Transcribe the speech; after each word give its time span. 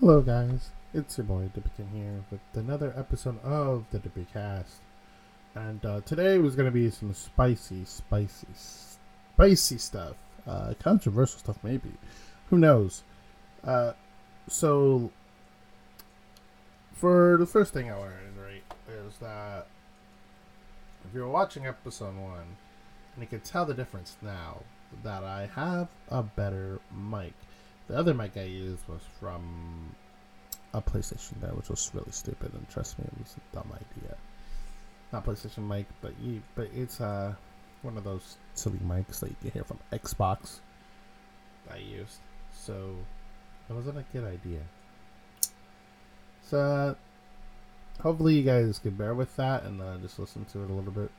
Hello, 0.00 0.22
guys. 0.22 0.70
It's 0.94 1.18
your 1.18 1.26
boy 1.26 1.50
Dippican 1.54 1.92
here 1.92 2.24
with 2.30 2.40
another 2.54 2.94
episode 2.96 3.38
of 3.44 3.84
the 3.90 3.98
Dippicast. 3.98 4.78
And 5.54 5.84
uh, 5.84 6.00
today 6.06 6.38
was 6.38 6.56
going 6.56 6.64
to 6.64 6.72
be 6.72 6.88
some 6.88 7.12
spicy, 7.12 7.84
spicy, 7.84 8.46
spicy 8.54 9.76
stuff. 9.76 10.16
Uh, 10.46 10.72
controversial 10.82 11.38
stuff, 11.40 11.58
maybe. 11.62 11.92
Who 12.48 12.56
knows? 12.56 13.02
Uh, 13.62 13.92
so, 14.48 15.12
for 16.94 17.36
the 17.38 17.44
first 17.44 17.74
thing 17.74 17.90
I 17.90 17.98
want 17.98 18.12
to 18.12 18.40
reiterate 18.40 18.62
is 19.06 19.18
that 19.18 19.66
if 21.06 21.14
you're 21.14 21.28
watching 21.28 21.66
episode 21.66 22.16
one, 22.16 22.56
and 23.14 23.20
you 23.20 23.26
can 23.26 23.40
tell 23.40 23.66
the 23.66 23.74
difference 23.74 24.16
now 24.22 24.62
that 25.04 25.24
I 25.24 25.50
have 25.54 25.88
a 26.08 26.22
better 26.22 26.80
mic. 26.90 27.34
The 27.90 27.98
other 27.98 28.14
mic 28.14 28.36
I 28.36 28.44
used 28.44 28.86
was 28.86 29.00
from 29.18 29.96
a 30.72 30.80
PlayStation 30.80 31.40
there, 31.40 31.50
which 31.50 31.68
was 31.68 31.90
really 31.92 32.12
stupid, 32.12 32.52
and 32.54 32.68
trust 32.70 32.96
me, 33.00 33.04
it 33.04 33.18
was 33.18 33.34
a 33.36 33.56
dumb 33.56 33.72
idea. 33.72 34.16
Not 35.12 35.26
PlayStation 35.26 35.66
mic, 35.66 35.86
but 36.00 36.12
you, 36.22 36.40
but 36.54 36.68
it's 36.72 37.00
uh 37.00 37.34
one 37.82 37.96
of 37.96 38.04
those 38.04 38.36
silly 38.54 38.78
mics 38.78 39.18
that 39.18 39.30
you 39.30 39.36
can 39.40 39.50
hear 39.50 39.64
from 39.64 39.80
Xbox. 39.92 40.60
I 41.68 41.78
used, 41.78 42.18
so 42.54 42.94
it 43.68 43.72
wasn't 43.72 43.98
a 43.98 44.04
good 44.12 44.24
idea. 44.24 44.60
So 46.46 46.94
hopefully 48.00 48.36
you 48.36 48.44
guys 48.44 48.78
can 48.78 48.92
bear 48.92 49.14
with 49.14 49.34
that 49.34 49.64
and 49.64 49.82
uh, 49.82 49.96
just 49.96 50.16
listen 50.16 50.44
to 50.52 50.62
it 50.62 50.70
a 50.70 50.72
little 50.72 50.92
bit, 50.92 51.10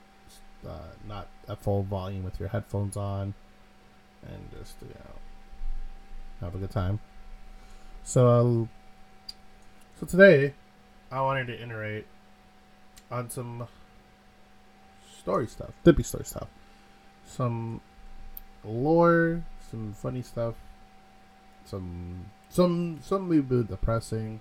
uh, 0.65 0.93
not 1.05 1.27
at 1.49 1.61
full 1.61 1.83
volume 1.83 2.23
with 2.23 2.39
your 2.39 2.47
headphones 2.47 2.95
on, 2.95 3.33
and 4.25 4.51
just 4.57 4.77
you 4.81 4.87
know 4.87 5.15
have 6.41 6.55
a 6.55 6.57
good 6.57 6.71
time. 6.71 6.99
So, 8.03 8.27
uh, 8.27 8.65
so 9.99 10.05
today 10.07 10.53
I 11.11 11.21
wanted 11.21 11.47
to 11.47 11.61
iterate 11.61 12.05
on 13.09 13.29
some 13.29 13.67
story 15.19 15.47
stuff, 15.47 15.71
Dippy 15.83 16.03
story 16.03 16.25
stuff, 16.25 16.47
some 17.25 17.81
lore, 18.63 19.43
some 19.69 19.93
funny 19.93 20.21
stuff, 20.21 20.55
some 21.65 22.25
some 22.49 22.99
some 23.03 23.29
maybe 23.29 23.41
bit 23.41 23.67
depressing. 23.67 24.39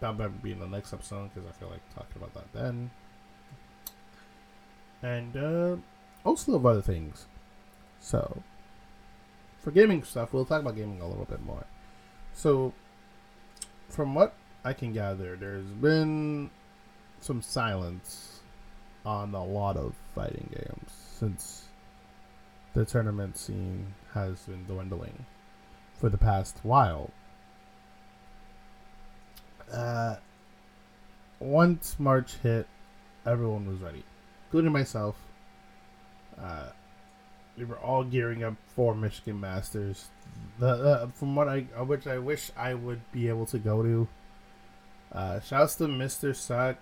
That 0.00 0.18
might 0.18 0.42
be 0.42 0.52
in 0.52 0.58
the 0.58 0.66
next 0.66 0.92
episode 0.92 1.30
because 1.32 1.48
I 1.48 1.52
feel 1.52 1.68
like 1.68 1.94
talking 1.94 2.16
about 2.16 2.34
that 2.34 2.52
then. 2.52 2.90
And 5.00 5.36
uh, 5.36 5.76
also 6.24 6.54
of 6.54 6.66
other 6.66 6.82
things. 6.82 7.26
So, 8.00 8.42
for 9.62 9.70
gaming 9.70 10.02
stuff, 10.02 10.32
we'll 10.32 10.44
talk 10.44 10.60
about 10.60 10.76
gaming 10.76 11.00
a 11.00 11.08
little 11.08 11.24
bit 11.24 11.42
more. 11.42 11.64
So, 12.34 12.72
from 13.88 14.14
what 14.14 14.34
I 14.64 14.72
can 14.72 14.92
gather, 14.92 15.36
there's 15.36 15.66
been 15.66 16.50
some 17.20 17.42
silence 17.42 18.40
on 19.06 19.34
a 19.34 19.44
lot 19.44 19.76
of 19.76 19.94
fighting 20.14 20.48
games 20.52 20.90
since 21.18 21.64
the 22.74 22.84
tournament 22.84 23.36
scene 23.36 23.94
has 24.14 24.40
been 24.40 24.64
dwindling 24.64 25.26
for 25.94 26.08
the 26.08 26.18
past 26.18 26.58
while. 26.62 27.10
Uh, 29.72 30.16
once 31.38 31.96
March 31.98 32.34
hit, 32.42 32.66
everyone 33.24 33.66
was 33.66 33.78
ready, 33.78 34.02
including 34.46 34.72
myself. 34.72 35.16
Uh, 36.40 36.70
we 37.56 37.64
were 37.64 37.78
all 37.78 38.04
gearing 38.04 38.42
up 38.42 38.54
for 38.74 38.94
Michigan 38.94 39.40
Masters. 39.40 40.08
The 40.58 40.68
uh, 40.68 41.06
from 41.08 41.36
what 41.36 41.48
I 41.48 41.60
which 41.60 42.06
I 42.06 42.18
wish 42.18 42.50
I 42.56 42.74
would 42.74 43.00
be 43.12 43.28
able 43.28 43.46
to 43.46 43.58
go 43.58 43.82
to. 43.82 44.08
Uh, 45.12 45.40
shouts 45.40 45.76
to 45.76 45.84
Mr. 45.84 46.34
Suck, 46.34 46.76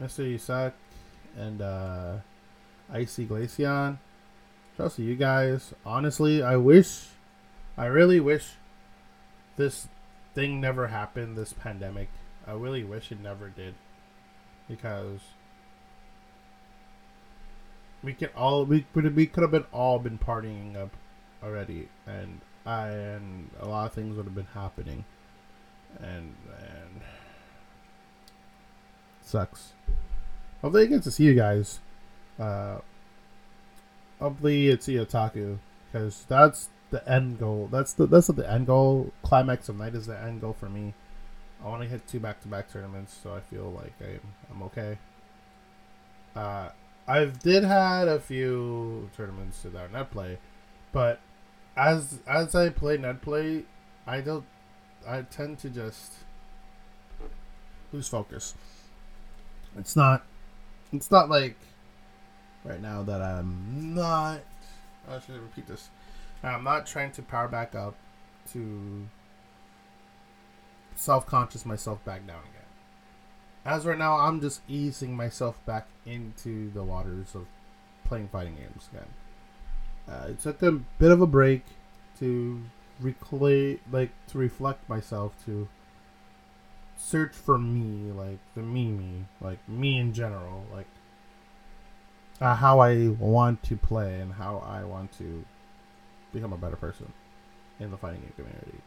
Mr. 0.00 0.24
Yusak, 0.24 0.72
and 1.36 1.60
uh, 1.60 2.16
Icy 2.92 3.26
Glaceon. 3.26 3.98
Shouts 4.76 4.96
to 4.96 5.02
you 5.02 5.16
guys. 5.16 5.74
Honestly, 5.84 6.42
I 6.42 6.56
wish, 6.56 7.08
I 7.76 7.86
really 7.86 8.20
wish, 8.20 8.52
this 9.56 9.88
thing 10.34 10.60
never 10.60 10.86
happened. 10.88 11.36
This 11.36 11.52
pandemic. 11.52 12.08
I 12.46 12.52
really 12.52 12.84
wish 12.84 13.10
it 13.10 13.20
never 13.20 13.48
did, 13.48 13.74
because 14.68 15.20
we 18.02 18.12
could 18.14 18.30
all 18.36 18.64
we 18.64 18.84
could 18.94 19.14
we 19.14 19.26
could 19.26 19.42
have 19.42 19.50
been 19.50 19.66
all 19.72 19.98
been 19.98 20.18
partying 20.18 20.76
up 20.76 20.90
already, 21.42 21.88
and 22.06 22.40
I 22.66 22.88
and 22.88 23.50
a 23.60 23.66
lot 23.66 23.86
of 23.86 23.92
things 23.92 24.16
would 24.16 24.26
have 24.26 24.34
been 24.34 24.46
happening, 24.54 25.04
and 25.98 26.34
and 26.58 27.00
sucks. 29.22 29.72
Hopefully, 30.60 30.84
I 30.84 30.86
get 30.86 31.02
to 31.04 31.10
see 31.10 31.24
you 31.24 31.34
guys. 31.34 31.80
Uh, 32.38 32.78
hopefully, 34.20 34.68
it's 34.68 34.86
the 34.86 34.96
otaku 34.96 35.58
because 35.90 36.24
that's 36.28 36.68
the 36.90 37.08
end 37.08 37.38
goal. 37.38 37.68
That's 37.70 37.92
the 37.92 38.06
that's 38.06 38.28
the 38.28 38.50
end 38.50 38.66
goal. 38.66 39.12
Climax 39.22 39.68
of 39.68 39.78
night 39.78 39.94
is 39.94 40.06
the 40.06 40.18
end 40.18 40.40
goal 40.40 40.56
for 40.58 40.68
me. 40.68 40.94
I 41.64 41.68
want 41.68 41.82
to 41.82 41.88
hit 41.88 42.06
two 42.08 42.18
back 42.18 42.40
to 42.42 42.48
back 42.48 42.72
tournaments, 42.72 43.16
so 43.22 43.34
I 43.34 43.40
feel 43.40 43.70
like 43.70 43.92
I'm 44.00 44.20
I'm 44.50 44.62
okay. 44.64 44.98
Uh, 46.34 46.70
I've 47.06 47.40
did 47.40 47.64
had 47.64 48.08
a 48.08 48.20
few 48.20 49.10
tournaments 49.16 49.64
without 49.64 49.92
net 49.92 50.10
play, 50.10 50.38
but 50.92 51.20
as 51.76 52.20
as 52.26 52.54
I 52.54 52.68
play 52.70 52.96
net 52.96 53.22
play, 53.22 53.64
I 54.06 54.20
don't. 54.20 54.44
I 55.06 55.22
tend 55.22 55.58
to 55.60 55.70
just 55.70 56.12
lose 57.92 58.08
focus. 58.08 58.54
It's 59.76 59.96
not. 59.96 60.24
It's 60.92 61.10
not 61.10 61.28
like 61.28 61.56
right 62.64 62.80
now 62.80 63.02
that 63.02 63.20
I'm 63.20 63.94
not. 63.94 64.42
Oh, 65.08 65.16
I 65.16 65.18
should 65.20 65.34
repeat 65.40 65.66
this. 65.66 65.90
I'm 66.44 66.64
not 66.64 66.86
trying 66.86 67.12
to 67.12 67.22
power 67.22 67.48
back 67.48 67.74
up 67.74 67.94
to 68.52 69.08
self 70.94 71.26
conscious 71.26 71.64
myself 71.64 72.04
back 72.04 72.26
down 72.26 72.40
again 72.40 72.61
as 73.64 73.86
right 73.86 73.98
now, 73.98 74.16
I'm 74.16 74.40
just 74.40 74.60
easing 74.68 75.16
myself 75.16 75.64
back 75.66 75.86
into 76.04 76.70
the 76.70 76.82
waters 76.82 77.34
of 77.34 77.46
playing 78.04 78.28
fighting 78.28 78.56
games 78.56 78.88
again. 78.92 79.08
Uh, 80.08 80.30
it 80.30 80.40
took 80.40 80.62
a 80.62 80.72
bit 80.72 81.12
of 81.12 81.20
a 81.20 81.26
break 81.26 81.64
to 82.18 82.60
reclay, 83.02 83.78
like 83.90 84.10
to 84.28 84.38
reflect 84.38 84.88
myself, 84.88 85.32
to 85.46 85.68
search 86.96 87.32
for 87.32 87.58
me, 87.58 88.10
like 88.12 88.38
the 88.54 88.62
me, 88.62 88.86
me, 88.86 89.24
like 89.40 89.58
me 89.68 89.98
in 89.98 90.12
general, 90.12 90.66
like 90.72 90.86
uh, 92.40 92.56
how 92.56 92.80
I 92.80 93.08
want 93.08 93.62
to 93.64 93.76
play 93.76 94.20
and 94.20 94.32
how 94.32 94.58
I 94.66 94.84
want 94.84 95.16
to 95.18 95.44
become 96.32 96.52
a 96.52 96.56
better 96.56 96.76
person 96.76 97.12
in 97.78 97.90
the 97.90 97.96
fighting 97.96 98.20
game 98.20 98.32
community. 98.36 98.80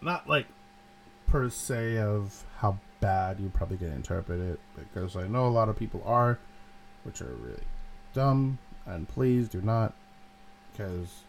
Not 0.00 0.28
like 0.28 0.46
per 1.34 1.50
se 1.50 1.98
of 1.98 2.44
how 2.58 2.78
bad 3.00 3.40
you 3.40 3.48
probably 3.48 3.76
can 3.76 3.90
interpret 3.90 4.38
it 4.38 4.60
because 4.78 5.16
I 5.16 5.26
know 5.26 5.48
a 5.48 5.48
lot 5.48 5.68
of 5.68 5.76
people 5.76 6.00
are, 6.06 6.38
which 7.02 7.20
are 7.20 7.34
really 7.42 7.64
dumb. 8.12 8.58
And 8.86 9.08
please 9.08 9.48
do 9.48 9.60
not, 9.60 9.94
because 10.70 11.24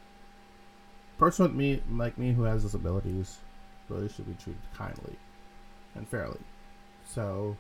person 1.18 1.46
with 1.48 1.56
me 1.56 1.82
like 1.90 2.20
me 2.20 2.34
who 2.34 2.44
has 2.44 2.62
disabilities 2.62 3.38
really 3.90 4.08
should 4.08 4.28
be 4.28 4.36
treated 4.36 4.62
kindly 4.78 5.16
and 5.96 6.08
fairly. 6.08 6.42
So, 7.08 7.58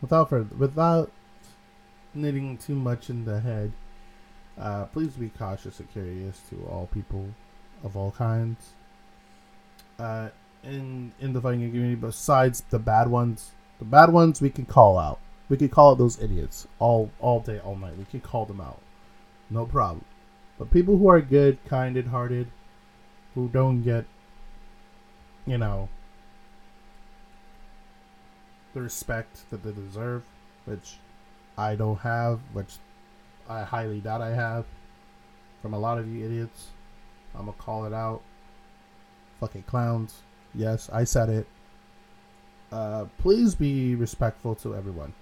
without 0.00 0.30
further, 0.30 0.54
without 0.56 1.10
knitting 2.14 2.58
too 2.58 2.76
much 2.76 3.10
in 3.10 3.24
the 3.24 3.40
head, 3.40 3.72
uh, 4.56 4.84
please 4.84 5.14
be 5.14 5.30
cautious 5.30 5.80
and 5.80 5.90
curious 5.90 6.40
to 6.48 6.64
all 6.70 6.86
people 6.86 7.26
of 7.82 7.96
all 7.96 8.12
kinds. 8.12 8.74
Uh, 9.98 10.28
in 10.66 11.12
in 11.20 11.32
the 11.32 11.40
fighting 11.40 11.60
community 11.60 11.94
besides 11.94 12.62
the 12.70 12.78
bad 12.78 13.08
ones. 13.08 13.52
The 13.78 13.84
bad 13.84 14.12
ones 14.12 14.40
we 14.40 14.50
can 14.50 14.66
call 14.66 14.98
out. 14.98 15.20
We 15.48 15.56
can 15.56 15.68
call 15.68 15.92
out 15.92 15.98
those 15.98 16.20
idiots 16.20 16.66
all 16.78 17.10
all 17.20 17.40
day, 17.40 17.58
all 17.60 17.76
night. 17.76 17.96
We 17.96 18.04
can 18.04 18.20
call 18.20 18.44
them 18.46 18.60
out. 18.60 18.80
No 19.50 19.66
problem. 19.66 20.04
But 20.58 20.70
people 20.70 20.96
who 20.98 21.08
are 21.08 21.20
good, 21.20 21.58
kinded 21.66 22.06
hearted, 22.08 22.48
who 23.34 23.48
don't 23.48 23.82
get 23.82 24.06
you 25.46 25.58
know 25.58 25.88
the 28.74 28.82
respect 28.82 29.48
that 29.50 29.62
they 29.62 29.72
deserve, 29.72 30.22
which 30.64 30.96
I 31.56 31.76
don't 31.76 31.98
have, 32.00 32.40
which 32.52 32.74
I 33.48 33.62
highly 33.62 34.00
doubt 34.00 34.20
I 34.20 34.34
have 34.34 34.66
from 35.62 35.72
a 35.72 35.78
lot 35.78 35.98
of 35.98 36.08
you 36.08 36.24
idiots. 36.24 36.68
I'm 37.34 37.46
gonna 37.46 37.56
call 37.58 37.84
it 37.86 37.92
out. 37.92 38.22
Fucking 39.40 39.64
clowns. 39.64 40.22
Yes, 40.56 40.88
I 40.92 41.04
said 41.04 41.28
it. 41.28 41.46
Uh, 42.72 43.04
please 43.18 43.54
be 43.54 43.94
respectful 43.94 44.54
to 44.56 44.74
everyone 44.74 45.14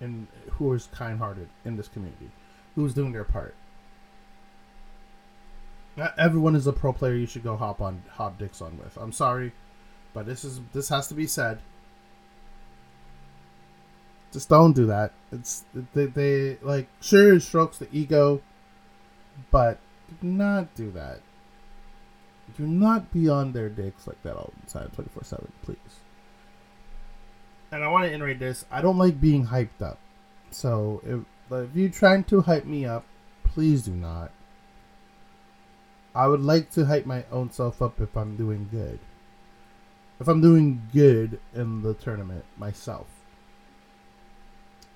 and 0.00 0.26
who 0.52 0.72
is 0.72 0.88
kind-hearted 0.92 1.48
in 1.64 1.76
this 1.76 1.88
community, 1.88 2.30
who's 2.74 2.94
doing 2.94 3.12
their 3.12 3.24
part. 3.24 3.54
Not 5.96 6.18
everyone 6.18 6.56
is 6.56 6.66
a 6.66 6.72
pro 6.72 6.92
player 6.92 7.14
you 7.14 7.26
should 7.26 7.44
go 7.44 7.56
hop 7.56 7.80
on 7.80 8.02
hop 8.10 8.38
dicks 8.38 8.60
on 8.60 8.78
with. 8.78 8.96
I'm 8.96 9.12
sorry, 9.12 9.52
but 10.12 10.26
this 10.26 10.44
is 10.44 10.60
this 10.72 10.88
has 10.88 11.06
to 11.08 11.14
be 11.14 11.26
said. 11.26 11.60
Just 14.32 14.48
don't 14.48 14.72
do 14.72 14.86
that. 14.86 15.12
It's 15.30 15.64
they, 15.94 16.06
they 16.06 16.58
like 16.62 16.88
sure 17.00 17.34
it 17.34 17.42
strokes 17.42 17.78
the 17.78 17.86
ego, 17.92 18.42
but 19.52 19.78
do 20.20 20.26
not 20.26 20.74
do 20.74 20.90
that. 20.90 21.20
Do 22.56 22.66
not 22.66 23.12
be 23.12 23.28
on 23.28 23.52
their 23.52 23.68
dicks 23.68 24.06
like 24.06 24.22
that 24.22 24.36
all 24.36 24.52
the 24.64 24.70
time, 24.70 24.90
twenty 24.94 25.10
four 25.10 25.24
seven, 25.24 25.50
please. 25.62 25.76
And 27.72 27.82
I 27.82 27.88
want 27.88 28.04
to 28.04 28.14
iterate 28.14 28.38
this. 28.38 28.64
I 28.70 28.80
don't 28.80 28.98
like 28.98 29.20
being 29.20 29.46
hyped 29.46 29.82
up. 29.82 29.98
So 30.50 31.02
if 31.04 31.20
if 31.50 31.74
you're 31.74 31.88
trying 31.88 32.24
to 32.24 32.42
hype 32.42 32.64
me 32.64 32.86
up, 32.86 33.04
please 33.42 33.82
do 33.82 33.92
not. 33.92 34.30
I 36.14 36.28
would 36.28 36.42
like 36.42 36.70
to 36.72 36.86
hype 36.86 37.06
my 37.06 37.24
own 37.32 37.50
self 37.50 37.82
up 37.82 38.00
if 38.00 38.16
I'm 38.16 38.36
doing 38.36 38.68
good. 38.70 39.00
If 40.20 40.28
I'm 40.28 40.40
doing 40.40 40.82
good 40.92 41.40
in 41.52 41.82
the 41.82 41.94
tournament 41.94 42.44
myself. 42.56 43.06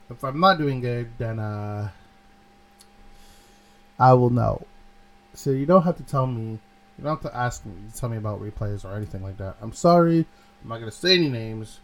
If 0.08 0.22
I'm 0.22 0.38
not 0.38 0.58
doing 0.58 0.80
good, 0.80 1.10
then 1.18 1.40
uh 1.40 1.90
I 3.98 4.12
will 4.12 4.30
know. 4.30 4.64
So 5.34 5.50
you 5.50 5.66
don't 5.66 5.82
have 5.82 5.96
to 5.96 6.04
tell 6.04 6.26
me 6.26 6.60
you 6.98 7.04
don't 7.04 7.22
have 7.22 7.32
to 7.32 7.36
ask 7.36 7.64
me 7.64 7.72
tell 7.94 8.08
me 8.08 8.16
about 8.16 8.42
replays 8.42 8.84
or 8.84 8.94
anything 8.94 9.22
like 9.22 9.38
that. 9.38 9.56
I'm 9.62 9.72
sorry. 9.72 10.26
I'm 10.62 10.68
not 10.68 10.80
gonna 10.80 10.90
say 10.90 11.14
any 11.14 11.28
names 11.28 11.78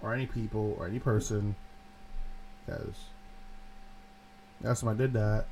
or 0.00 0.14
any 0.14 0.26
people 0.26 0.76
or 0.78 0.86
any 0.86 1.00
person 1.00 1.56
because 2.64 2.94
last 4.62 4.80
time 4.80 4.90
I 4.90 4.94
did 4.94 5.12
that, 5.14 5.46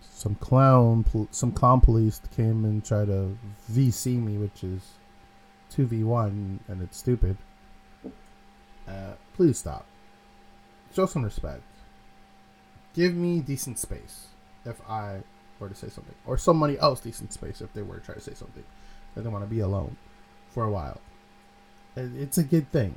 some 0.00 0.36
clown, 0.36 1.04
some 1.30 1.52
clown 1.52 1.80
police 1.80 2.20
came 2.36 2.64
and 2.64 2.84
tried 2.84 3.06
to 3.06 3.36
VC 3.70 4.22
me, 4.22 4.38
which 4.38 4.62
is 4.62 4.82
two 5.70 5.86
v 5.86 6.04
one, 6.04 6.60
and 6.68 6.82
it's 6.82 6.98
stupid. 6.98 7.36
Uh, 8.86 9.14
please 9.34 9.58
stop. 9.58 9.86
Show 10.94 11.06
some 11.06 11.24
respect. 11.24 11.62
Give 12.94 13.14
me 13.14 13.40
decent 13.40 13.78
space 13.78 14.26
if 14.64 14.80
I 14.88 15.22
were 15.60 15.68
to 15.68 15.74
say 15.74 15.88
something, 15.88 16.14
or 16.26 16.36
somebody 16.36 16.78
else 16.78 17.00
decent 17.00 17.32
space 17.32 17.60
if 17.60 17.72
they 17.74 17.82
were 17.82 17.98
to 17.98 18.04
try 18.04 18.14
to 18.16 18.20
say 18.20 18.34
something. 18.34 18.64
They 19.14 19.22
don't 19.22 19.32
want 19.32 19.44
to 19.44 19.50
be 19.50 19.60
alone 19.60 19.96
for 20.48 20.64
a 20.64 20.70
while. 20.70 21.00
It's 21.94 22.38
a 22.38 22.42
good 22.42 22.72
thing. 22.72 22.96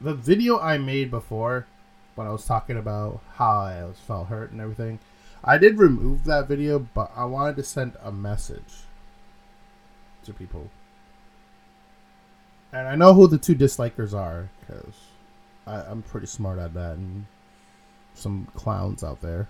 The 0.00 0.14
video 0.14 0.58
I 0.58 0.78
made 0.78 1.10
before, 1.10 1.66
when 2.14 2.26
I 2.26 2.30
was 2.30 2.44
talking 2.44 2.76
about 2.76 3.20
how 3.34 3.60
I 3.60 3.84
was 3.84 3.98
felt 3.98 4.28
hurt 4.28 4.52
and 4.52 4.60
everything, 4.60 5.00
I 5.44 5.58
did 5.58 5.78
remove 5.78 6.24
that 6.24 6.46
video, 6.46 6.78
but 6.78 7.10
I 7.16 7.24
wanted 7.24 7.56
to 7.56 7.64
send 7.64 7.96
a 8.02 8.12
message 8.12 8.84
to 10.24 10.32
people. 10.32 10.70
And 12.72 12.86
I 12.86 12.94
know 12.94 13.12
who 13.14 13.26
the 13.26 13.38
two 13.38 13.54
dislikers 13.54 14.14
are, 14.14 14.48
because 14.60 14.94
I'm 15.66 16.02
pretty 16.02 16.26
smart 16.26 16.58
at 16.58 16.74
that, 16.74 16.92
and 16.92 17.26
some 18.14 18.46
clowns 18.54 19.02
out 19.02 19.20
there, 19.20 19.48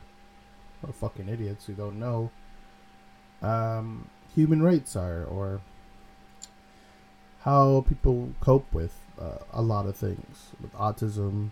or 0.86 0.92
fucking 0.92 1.28
idiots 1.28 1.66
who 1.66 1.74
don't 1.74 1.98
know 1.98 2.30
um, 3.42 4.08
human 4.34 4.62
rights 4.62 4.96
are, 4.96 5.24
or 5.24 5.60
how 7.40 7.84
people 7.88 8.30
cope 8.40 8.72
with 8.72 8.94
uh, 9.20 9.38
a 9.52 9.60
lot 9.62 9.86
of 9.86 9.96
things, 9.96 10.50
with 10.60 10.72
autism, 10.74 11.50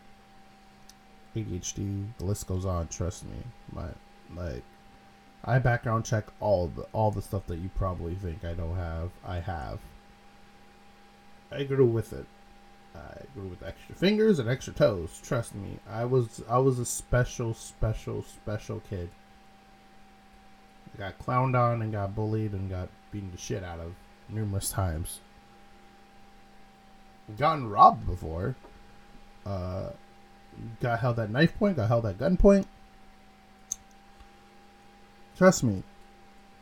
ADHD, 1.36 2.06
the 2.18 2.24
list 2.24 2.46
goes 2.46 2.64
on. 2.64 2.88
Trust 2.88 3.24
me, 3.24 3.36
my 3.72 3.88
like, 4.34 4.62
I 5.44 5.58
background 5.58 6.04
check 6.04 6.26
all 6.38 6.68
the 6.68 6.82
all 6.92 7.10
the 7.10 7.22
stuff 7.22 7.46
that 7.46 7.58
you 7.58 7.70
probably 7.76 8.14
think 8.14 8.44
I 8.44 8.54
don't 8.54 8.76
have. 8.76 9.10
I 9.24 9.40
have. 9.40 9.80
I 11.50 11.64
grew 11.64 11.86
with 11.86 12.12
it. 12.12 12.26
I 12.94 13.22
grew 13.34 13.48
with 13.48 13.62
extra 13.62 13.94
fingers 13.94 14.38
and 14.38 14.48
extra 14.48 14.72
toes. 14.72 15.20
Trust 15.24 15.54
me, 15.54 15.78
I 15.88 16.04
was 16.04 16.42
I 16.48 16.58
was 16.58 16.78
a 16.78 16.84
special, 16.84 17.54
special, 17.54 18.22
special 18.22 18.80
kid. 18.88 19.10
Got 21.00 21.18
clowned 21.18 21.58
on 21.58 21.80
and 21.80 21.90
got 21.90 22.14
bullied 22.14 22.52
and 22.52 22.68
got 22.68 22.90
beaten 23.10 23.30
the 23.30 23.38
shit 23.38 23.64
out 23.64 23.80
of 23.80 23.94
numerous 24.28 24.70
times. 24.70 25.20
Gotten 27.38 27.70
robbed 27.70 28.06
before. 28.06 28.54
Uh, 29.46 29.92
got 30.82 31.00
held 31.00 31.18
at 31.18 31.30
knife 31.30 31.58
point. 31.58 31.76
Got 31.76 31.88
held 31.88 32.04
at 32.04 32.18
gunpoint. 32.18 32.66
Trust 35.38 35.64
me, 35.64 35.84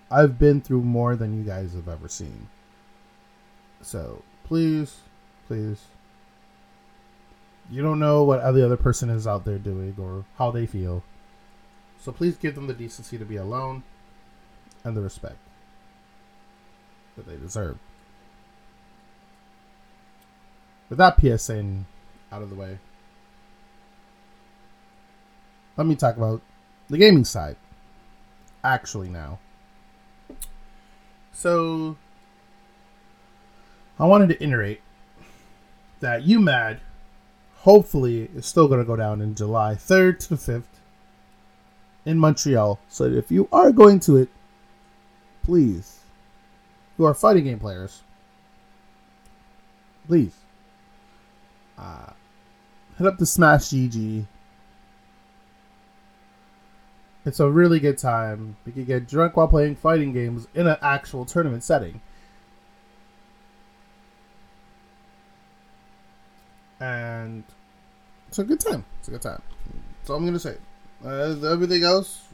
I've 0.08 0.38
been 0.38 0.60
through 0.60 0.82
more 0.82 1.16
than 1.16 1.36
you 1.36 1.42
guys 1.42 1.74
have 1.74 1.88
ever 1.88 2.06
seen. 2.06 2.46
So 3.82 4.22
please, 4.44 4.98
please, 5.48 5.86
you 7.68 7.82
don't 7.82 7.98
know 7.98 8.22
what 8.22 8.38
the 8.54 8.64
other 8.64 8.76
person 8.76 9.10
is 9.10 9.26
out 9.26 9.44
there 9.44 9.58
doing 9.58 9.96
or 9.98 10.24
how 10.36 10.52
they 10.52 10.64
feel. 10.64 11.02
So 11.98 12.12
please 12.12 12.36
give 12.36 12.54
them 12.54 12.68
the 12.68 12.72
decency 12.72 13.18
to 13.18 13.24
be 13.24 13.34
alone 13.34 13.82
and 14.88 14.96
the 14.96 15.02
respect 15.02 15.36
that 17.16 17.26
they 17.26 17.36
deserve. 17.36 17.78
With 20.88 20.98
that 20.98 21.20
PSA 21.20 21.84
out 22.32 22.42
of 22.42 22.48
the 22.48 22.56
way, 22.56 22.78
let 25.76 25.86
me 25.86 25.94
talk 25.94 26.16
about 26.16 26.40
the 26.88 26.96
gaming 26.96 27.26
side 27.26 27.56
actually 28.64 29.10
now. 29.10 29.38
So 31.32 31.96
I 33.98 34.06
wanted 34.06 34.30
to 34.30 34.42
iterate 34.42 34.80
that 36.00 36.24
UMAD 36.24 36.80
hopefully 37.56 38.30
is 38.34 38.46
still 38.46 38.68
going 38.68 38.80
to 38.80 38.86
go 38.86 38.96
down 38.96 39.20
in 39.20 39.34
July 39.34 39.74
3rd 39.74 40.18
to 40.20 40.28
the 40.30 40.36
5th 40.36 40.62
in 42.06 42.18
Montreal. 42.18 42.80
So 42.88 43.04
if 43.04 43.30
you 43.30 43.48
are 43.52 43.70
going 43.70 44.00
to 44.00 44.16
it, 44.16 44.30
please, 45.48 46.00
who 46.98 47.04
are 47.04 47.14
fighting 47.14 47.44
game 47.44 47.58
players, 47.58 48.02
please 50.06 50.34
uh, 51.78 52.10
head 52.98 53.06
up 53.06 53.16
to 53.16 53.24
Smash 53.24 53.62
GG 53.62 54.26
it's 57.24 57.40
a 57.40 57.50
really 57.50 57.78
good 57.78 57.98
time. 57.98 58.56
You 58.64 58.72
can 58.72 58.84
get 58.84 59.06
drunk 59.06 59.36
while 59.36 59.48
playing 59.48 59.76
fighting 59.76 60.12
games 60.12 60.48
in 60.54 60.66
an 60.66 60.76
actual 60.80 61.24
tournament 61.24 61.62
setting. 61.62 62.00
And 66.80 67.44
it's 68.28 68.38
a 68.38 68.44
good 68.44 68.60
time. 68.60 68.84
It's 69.00 69.08
a 69.08 69.10
good 69.10 69.22
time. 69.22 69.42
That's 69.98 70.10
all 70.10 70.16
I'm 70.16 70.24
gonna 70.24 70.38
say. 70.38 70.56
Uh, 71.04 71.36
everything 71.50 71.82
else 71.82 72.27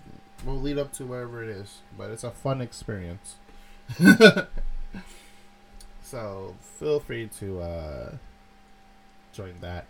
will 0.45 0.61
lead 0.61 0.79
up 0.79 0.93
to 0.95 1.05
wherever 1.05 1.43
it 1.43 1.51
is, 1.51 1.79
but 1.97 2.11
it's 2.11 2.25
a 2.25 2.31
fun 2.31 2.61
experience. 2.61 3.37
so 6.03 6.55
feel 6.79 7.01
free 7.01 7.29
to 7.39 7.61
uh, 7.61 8.17
join 9.33 9.55
that 9.61 9.87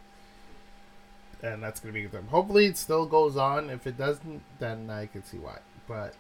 and 1.44 1.62
that's 1.62 1.78
gonna 1.78 1.92
be 1.92 2.06
them. 2.06 2.28
Hopefully, 2.28 2.66
it 2.66 2.76
still 2.76 3.06
goes 3.06 3.36
on. 3.36 3.68
If 3.68 3.86
it 3.86 3.98
doesn't, 3.98 4.42
then 4.58 4.88
I 4.90 5.06
can 5.06 5.22
see 5.24 5.36
why. 5.36 5.58
But 5.86 6.14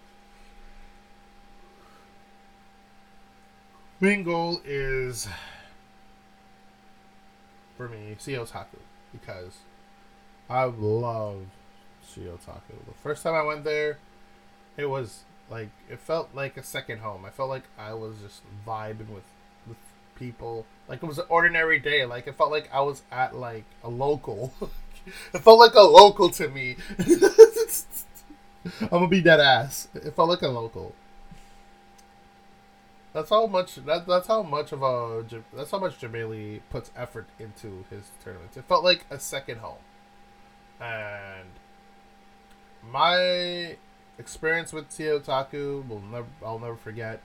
main 4.00 4.22
goal 4.22 4.60
is 4.64 5.26
for 7.76 7.88
me 7.88 8.16
CEOtaku 8.18 8.78
because 9.12 9.58
I 10.50 10.64
love 10.64 11.46
CEOtaku. 12.06 12.84
The 12.86 12.94
first 13.02 13.22
time 13.22 13.34
I 13.34 13.42
went 13.42 13.64
there, 13.64 13.98
it 14.76 14.86
was 14.86 15.24
like 15.50 15.70
it 15.88 16.00
felt 16.00 16.30
like 16.34 16.56
a 16.56 16.62
second 16.62 16.98
home. 17.00 17.24
I 17.24 17.30
felt 17.30 17.48
like 17.48 17.64
I 17.78 17.94
was 17.94 18.16
just 18.22 18.42
vibing 18.66 19.10
with 19.10 19.24
with 19.66 19.76
people. 20.16 20.66
Like 20.88 21.02
it 21.02 21.06
was 21.06 21.18
an 21.18 21.26
ordinary 21.28 21.78
day. 21.78 22.04
Like 22.04 22.26
it 22.26 22.36
felt 22.36 22.50
like 22.50 22.68
I 22.72 22.80
was 22.80 23.02
at 23.10 23.34
like 23.36 23.64
a 23.82 23.88
local. 23.88 24.52
it 25.34 25.38
felt 25.38 25.58
like 25.58 25.74
a 25.74 25.80
local 25.82 26.30
to 26.30 26.48
me. 26.48 26.76
I'm 28.80 28.88
gonna 28.88 29.08
be 29.08 29.20
dead 29.20 29.40
ass. 29.40 29.88
It 29.94 30.14
felt 30.16 30.28
like 30.28 30.42
a 30.42 30.48
local. 30.48 30.94
That's 33.12 33.30
how 33.30 33.46
much. 33.46 33.76
That, 33.76 34.06
that's 34.06 34.26
how 34.26 34.42
much 34.42 34.72
of 34.72 34.82
a. 34.82 35.24
That's 35.54 35.70
how 35.70 35.78
much 35.78 36.00
Jebailey 36.00 36.60
puts 36.70 36.90
effort 36.96 37.26
into 37.38 37.84
his 37.90 38.10
tournaments. 38.24 38.56
It 38.56 38.64
felt 38.64 38.82
like 38.82 39.04
a 39.10 39.20
second 39.20 39.58
home, 39.58 39.78
and 40.80 41.48
my 42.82 43.76
experience 44.18 44.72
with 44.72 44.90
CEOtaku 44.90 45.88
will 45.88 46.00
never. 46.00 46.26
I'll 46.44 46.58
never 46.58 46.76
forget. 46.76 47.20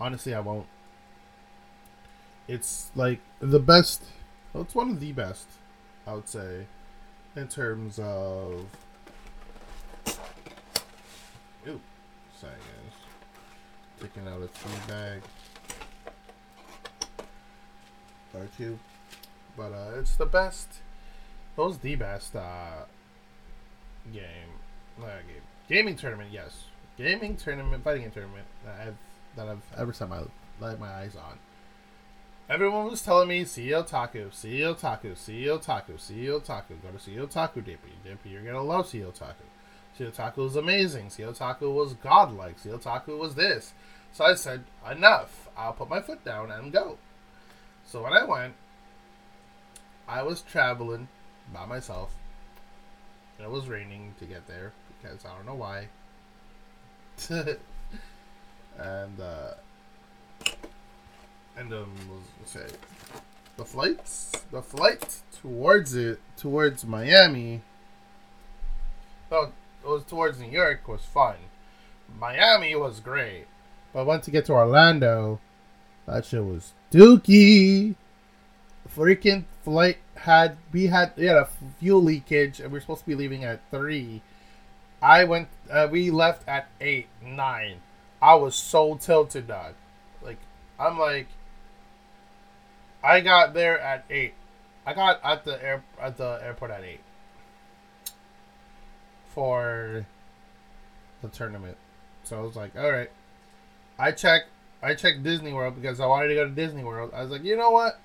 Honestly, 0.00 0.34
I 0.34 0.40
won't. 0.40 0.66
It's 2.48 2.90
like 2.94 3.20
the 3.40 3.60
best. 3.60 4.04
Well, 4.52 4.62
it's 4.62 4.74
one 4.74 4.90
of 4.90 5.00
the 5.00 5.12
best. 5.12 5.46
I 6.06 6.14
would 6.14 6.28
say 6.28 6.66
in 7.34 7.48
terms 7.48 7.98
of 7.98 8.66
ooh, 11.66 11.80
sorry 12.40 12.52
guys, 12.54 12.96
taking 14.00 14.28
out 14.28 14.40
a 14.40 14.46
tea 14.46 14.80
bag 14.88 15.22
or 18.34 18.48
two. 18.56 18.78
But 19.56 19.72
uh, 19.72 19.98
it's 19.98 20.16
the 20.16 20.26
best. 20.26 20.68
It 21.56 21.60
was 21.60 21.78
the 21.78 21.94
best 21.96 22.36
uh, 22.36 22.84
game. 24.12 24.60
Not 24.98 25.08
game. 25.26 25.42
Gaming 25.68 25.96
tournament, 25.96 26.30
yes. 26.32 26.64
Gaming 26.96 27.36
tournament, 27.36 27.82
fighting 27.82 28.02
game 28.02 28.12
tournament 28.12 28.46
that 28.64 28.80
I've 28.80 28.96
that 29.36 29.48
I've 29.48 29.62
ever 29.76 29.92
set 29.92 30.08
my 30.08 30.22
my 30.60 30.88
eyes 30.88 31.16
on. 31.16 31.38
Everyone 32.48 32.86
was 32.86 33.02
telling 33.02 33.28
me 33.28 33.44
CEOtaku, 33.44 34.32
see 34.32 34.60
Otaku, 34.60 35.14
CEOtaku, 35.14 35.98
see 35.98 36.26
Otaku. 36.26 36.80
Go 36.80 36.90
to 36.90 36.98
CEOtaku, 36.98 37.64
Dippy. 37.64 37.92
Dippy, 38.04 38.30
you're 38.30 38.42
gonna 38.42 38.62
love 38.62 38.86
CEOtaku. 38.86 39.44
See 39.98 40.04
Otaku 40.04 40.46
is 40.46 40.54
amazing. 40.54 41.06
CEOtaku 41.06 41.74
was 41.74 41.94
godlike. 41.94 42.62
CEOtaku 42.62 43.18
was 43.18 43.34
this. 43.34 43.74
So 44.12 44.24
I 44.24 44.34
said, 44.34 44.62
enough. 44.88 45.48
I'll 45.56 45.72
put 45.72 45.90
my 45.90 46.00
foot 46.00 46.24
down 46.24 46.52
and 46.52 46.72
go. 46.72 46.98
So 47.84 48.04
when 48.04 48.12
I 48.12 48.24
went, 48.24 48.54
I 50.06 50.22
was 50.22 50.42
traveling 50.42 51.08
by 51.52 51.66
myself. 51.66 52.14
And 53.38 53.46
it 53.46 53.50
was 53.50 53.68
raining 53.68 54.14
to 54.20 54.24
get 54.24 54.46
there 54.46 54.72
because 55.08 55.24
I 55.24 55.34
don't 55.36 55.46
know 55.46 55.54
why. 55.54 55.88
and 58.78 59.20
uh, 59.20 59.54
and 61.56 61.72
um, 61.72 61.94
say 62.44 62.66
the 63.56 63.64
flights, 63.64 64.44
the 64.50 64.62
flight 64.62 65.20
towards 65.40 65.94
it, 65.94 66.20
towards 66.36 66.84
Miami. 66.84 67.62
Well, 69.30 69.52
it 69.82 69.88
was 69.88 70.04
towards 70.04 70.38
New 70.38 70.50
York 70.50 70.86
was 70.86 71.02
fun. 71.02 71.36
Miami 72.20 72.74
was 72.76 73.00
great, 73.00 73.46
but 73.92 74.06
once 74.06 74.26
you 74.26 74.32
get 74.32 74.44
to 74.46 74.52
Orlando, 74.52 75.40
that 76.06 76.24
shit 76.24 76.44
was 76.44 76.72
dookie. 76.92 77.96
Freaking 78.94 79.44
flight 79.62 79.98
had 80.14 80.56
we 80.72 80.86
had 80.86 81.12
we 81.16 81.26
had 81.26 81.36
a 81.36 81.48
fuel 81.80 82.02
leakage 82.02 82.60
and 82.60 82.70
we 82.70 82.78
are 82.78 82.80
supposed 82.80 83.00
to 83.00 83.06
be 83.06 83.14
leaving 83.14 83.44
at 83.44 83.60
three. 83.70 84.22
I 85.02 85.24
went. 85.24 85.48
Uh, 85.70 85.88
we 85.90 86.10
left 86.10 86.48
at 86.48 86.68
eight, 86.80 87.06
nine. 87.22 87.80
I 88.20 88.34
was 88.34 88.54
so 88.54 88.96
tilted, 88.96 89.48
dog. 89.48 89.74
Like 90.22 90.38
I'm 90.78 90.98
like. 90.98 91.28
I 93.02 93.20
got 93.20 93.54
there 93.54 93.78
at 93.78 94.04
eight. 94.10 94.34
I 94.84 94.94
got 94.94 95.20
at 95.24 95.44
the 95.44 95.62
air 95.62 95.84
at 96.00 96.16
the 96.16 96.40
airport 96.42 96.70
at 96.70 96.82
eight 96.82 97.00
for 99.28 100.06
the 101.22 101.28
tournament. 101.28 101.76
So 102.24 102.38
I 102.38 102.40
was 102.40 102.56
like, 102.56 102.76
all 102.76 102.90
right. 102.90 103.10
I 103.98 104.12
checked. 104.12 104.48
I 104.82 104.94
checked 104.94 105.22
Disney 105.22 105.52
World 105.52 105.80
because 105.80 106.00
I 106.00 106.06
wanted 106.06 106.28
to 106.28 106.34
go 106.34 106.44
to 106.44 106.50
Disney 106.50 106.84
World. 106.84 107.12
I 107.14 107.22
was 107.22 107.30
like, 107.30 107.44
you 107.44 107.56
know 107.56 107.70
what? 107.70 108.00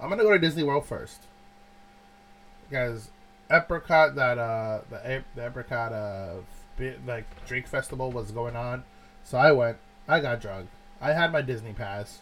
I'm 0.00 0.08
gonna 0.08 0.22
go 0.22 0.32
to 0.32 0.38
Disney 0.38 0.62
World 0.62 0.86
first 0.86 1.20
because 2.68 3.10
Epcot 3.50 4.14
that 4.14 4.38
uh 4.38 4.80
the 4.90 5.24
the 5.34 5.42
Epcot 5.42 5.92
uh 5.92 6.42
like 7.06 7.26
drink 7.46 7.66
Festival 7.66 8.10
was 8.10 8.30
going 8.30 8.56
on, 8.56 8.84
so 9.24 9.38
I 9.38 9.52
went. 9.52 9.78
I 10.08 10.20
got 10.20 10.40
drunk. 10.40 10.68
I 11.00 11.12
had 11.12 11.32
my 11.32 11.42
Disney 11.42 11.72
pass. 11.72 12.20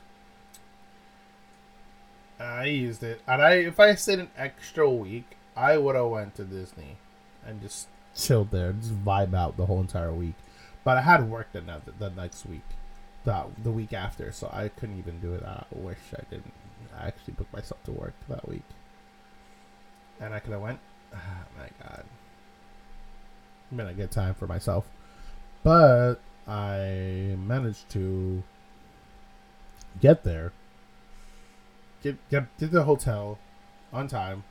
I 2.38 2.64
used 2.64 3.02
it, 3.02 3.20
and 3.26 3.42
I 3.42 3.54
if 3.54 3.78
I 3.78 3.94
stayed 3.94 4.18
an 4.18 4.30
extra 4.36 4.88
week, 4.88 5.36
I 5.56 5.76
would 5.76 5.94
have 5.94 6.06
went 6.06 6.34
to 6.36 6.44
Disney 6.44 6.96
and 7.44 7.60
just 7.60 7.88
chilled 8.14 8.50
there, 8.50 8.72
just 8.72 8.94
vibe 9.04 9.34
out 9.34 9.56
the 9.56 9.66
whole 9.66 9.80
entire 9.80 10.12
week. 10.12 10.34
But 10.84 10.98
I 10.98 11.02
had 11.02 11.28
work 11.28 11.48
the 11.52 11.62
the 11.98 12.10
next 12.10 12.46
week, 12.46 12.64
the 13.24 13.46
the 13.62 13.70
week 13.70 13.92
after, 13.92 14.32
so 14.32 14.48
I 14.52 14.68
couldn't 14.68 14.98
even 14.98 15.20
do 15.20 15.34
it. 15.34 15.42
I 15.42 15.64
wish 15.72 15.98
I 16.14 16.22
didn't. 16.30 16.52
I 16.98 17.08
actually 17.08 17.34
booked 17.34 17.52
myself 17.52 17.82
to 17.84 17.92
work 17.92 18.14
that 18.28 18.48
week, 18.48 18.64
and 20.18 20.34
I 20.34 20.40
could 20.40 20.52
have 20.52 20.62
went. 20.62 20.80
Oh, 21.14 21.18
my 21.58 21.68
God, 21.82 22.04
been 23.74 23.86
a 23.86 23.94
good 23.94 24.10
time 24.10 24.34
for 24.34 24.46
myself, 24.46 24.86
but 25.62 26.16
I 26.46 27.36
managed 27.38 27.88
to 27.90 28.42
get 30.00 30.24
there, 30.24 30.52
get 32.02 32.16
get 32.30 32.58
to 32.58 32.66
the 32.66 32.84
hotel 32.84 33.38
on 33.92 34.08
time 34.08 34.44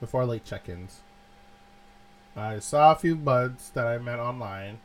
before 0.00 0.24
late 0.24 0.44
check-ins. 0.44 1.00
I 2.36 2.58
saw 2.60 2.92
a 2.92 2.96
few 2.96 3.16
buds 3.16 3.70
that 3.70 3.86
I 3.86 3.98
met 3.98 4.18
online. 4.18 4.78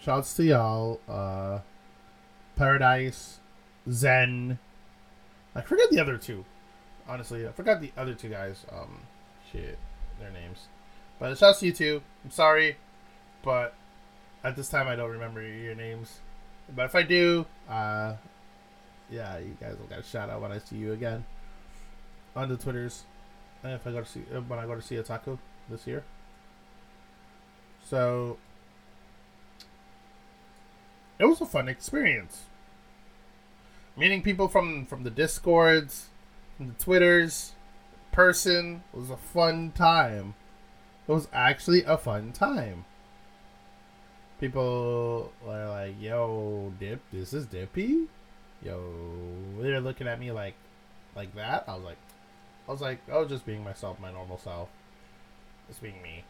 Shouts 0.00 0.34
to 0.34 0.44
y'all. 0.44 1.00
Uh, 1.08 1.60
Paradise, 2.54 3.40
Zen. 3.90 4.58
I 5.54 5.60
forget 5.62 5.90
the 5.90 6.00
other 6.00 6.16
two. 6.16 6.44
Honestly, 7.08 7.46
I 7.46 7.52
forgot 7.52 7.80
the 7.80 7.92
other 7.96 8.14
two 8.14 8.28
guys. 8.28 8.64
Um, 8.72 9.00
shit, 9.50 9.78
their 10.18 10.30
names. 10.30 10.66
But 11.18 11.36
shouts 11.38 11.60
to 11.60 11.66
you 11.66 11.72
two. 11.72 12.02
I'm 12.24 12.30
sorry, 12.30 12.76
but 13.42 13.74
at 14.44 14.56
this 14.56 14.68
time 14.68 14.88
I 14.88 14.96
don't 14.96 15.10
remember 15.10 15.42
your 15.42 15.74
names. 15.74 16.20
But 16.74 16.86
if 16.86 16.94
I 16.94 17.02
do, 17.02 17.46
uh, 17.68 18.16
yeah, 19.10 19.38
you 19.38 19.56
guys 19.60 19.76
will 19.78 19.86
get 19.86 20.00
a 20.00 20.02
shout 20.02 20.30
out 20.30 20.40
when 20.40 20.52
I 20.52 20.58
see 20.58 20.76
you 20.76 20.92
again 20.92 21.24
on 22.34 22.48
the 22.48 22.56
Twitters. 22.56 23.04
And 23.62 23.72
if 23.72 23.86
I 23.86 23.92
go 23.92 24.00
to 24.00 24.06
see 24.06 24.22
uh, 24.34 24.40
when 24.42 24.58
I 24.58 24.66
go 24.66 24.74
to 24.74 24.80
CEOtaku 24.80 25.38
this 25.68 25.86
year. 25.86 26.04
So 27.88 28.38
it 31.18 31.24
was 31.24 31.40
a 31.40 31.46
fun 31.46 31.68
experience. 31.68 32.44
Meeting 33.96 34.22
people 34.22 34.48
from 34.48 34.84
from 34.86 35.04
the 35.04 35.10
discords, 35.10 36.08
from 36.56 36.68
the 36.68 36.74
twitters, 36.74 37.52
person 38.16 38.82
It 38.94 38.98
was 38.98 39.10
a 39.10 39.16
fun 39.18 39.72
time. 39.72 40.34
It 41.06 41.12
was 41.12 41.28
actually 41.34 41.84
a 41.84 41.98
fun 41.98 42.32
time. 42.32 42.86
People 44.40 45.32
were 45.44 45.68
like, 45.68 46.00
"Yo, 46.00 46.72
Dip, 46.80 47.00
this 47.12 47.34
is 47.34 47.46
Dippy." 47.46 48.08
Yo, 48.62 48.80
they're 49.60 49.80
looking 49.82 50.08
at 50.08 50.18
me 50.18 50.32
like, 50.32 50.54
like 51.14 51.34
that. 51.34 51.64
I 51.68 51.74
was 51.74 51.84
like, 51.84 51.98
I 52.66 52.72
was 52.72 52.80
like, 52.80 53.00
I 53.12 53.18
was 53.18 53.28
just 53.28 53.44
being 53.44 53.62
myself, 53.62 54.00
my 54.00 54.10
normal 54.10 54.38
self, 54.38 54.70
just 55.68 55.82
being 55.82 56.00
me, 56.02 56.24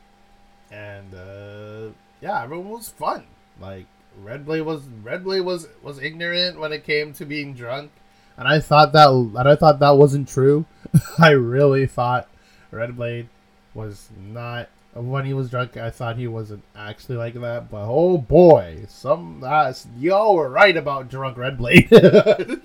and 0.73 1.15
uh, 1.15 1.93
yeah, 2.21 2.43
everyone 2.43 2.71
was 2.71 2.89
fun. 2.89 3.27
Like 3.61 3.87
Red 4.21 4.45
Blade 4.45 4.63
was 4.63 4.83
Red 5.05 5.23
Blade 5.23 5.43
was 5.43 5.69
was 5.83 6.01
ignorant 6.01 6.59
when 6.59 6.73
it 6.73 6.83
came 6.83 7.13
to 7.15 7.25
being 7.25 7.55
drunk, 7.55 7.93
and 8.37 8.47
I 8.49 8.61
thought 8.61 8.93
that 8.93 9.09
and 9.11 9.49
I 9.49 9.57
thought 9.57 9.79
that 9.81 9.97
wasn't 9.97 10.29
true. 10.29 10.65
I 11.19 11.31
really 11.31 11.87
thought 11.87 12.29
Red 12.71 12.97
Blade 12.97 13.29
was 13.75 14.09
not 14.19 14.69
when 14.95 15.25
he 15.25 15.35
was 15.35 15.51
drunk. 15.51 15.77
I 15.77 15.91
thought 15.91 16.17
he 16.17 16.27
wasn't 16.27 16.63
actually 16.75 17.17
like 17.17 17.35
that, 17.35 17.71
but 17.71 17.87
oh 17.87 18.19
boy, 18.19 18.85
some 18.89 19.43
uh, 19.45 19.73
y'all 19.99 20.35
were 20.37 20.49
right 20.49 20.77
about 20.77 21.09
drunk 21.09 21.37
Red 21.37 21.59
Blade. 21.59 21.91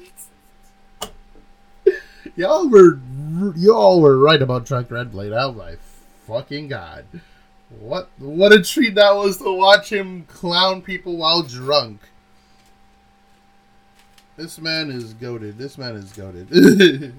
y'all 2.36 2.70
were 2.70 3.00
y'all 3.56 4.02
were 4.02 4.18
right 4.18 4.42
about 4.42 4.66
drunk 4.66 4.92
Red 4.92 5.12
Blade. 5.12 5.34
Oh 5.34 5.52
my 5.54 5.76
fucking 6.28 6.68
god. 6.68 7.06
What 7.80 8.10
what 8.18 8.52
a 8.54 8.62
treat 8.62 8.96
that 8.96 9.16
was 9.16 9.38
to 9.38 9.52
watch 9.52 9.92
him 9.92 10.26
clown 10.26 10.82
people 10.82 11.18
while 11.18 11.44
drunk. 11.44 12.02
This 14.38 14.60
man 14.60 14.90
is 14.90 15.14
goaded. 15.14 15.58
This 15.58 15.78
man 15.78 15.96
is 15.96 16.14
goaded. 16.14 16.50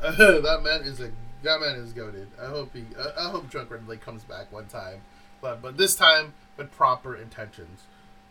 that 0.00 0.60
man 0.62 0.82
is 0.82 1.00
a 1.00 1.10
that 1.42 1.60
man 1.60 1.76
is 1.76 1.92
goaded. 1.92 2.28
I 2.40 2.46
hope 2.46 2.72
he 2.72 2.84
I, 2.98 3.26
I 3.26 3.30
hope 3.30 3.50
Drunk 3.50 3.70
Red 3.70 4.00
comes 4.00 4.22
back 4.24 4.52
one 4.52 4.66
time, 4.66 5.00
but 5.40 5.60
but 5.60 5.76
this 5.76 5.96
time 5.96 6.32
with 6.56 6.70
proper 6.72 7.16
intentions, 7.16 7.82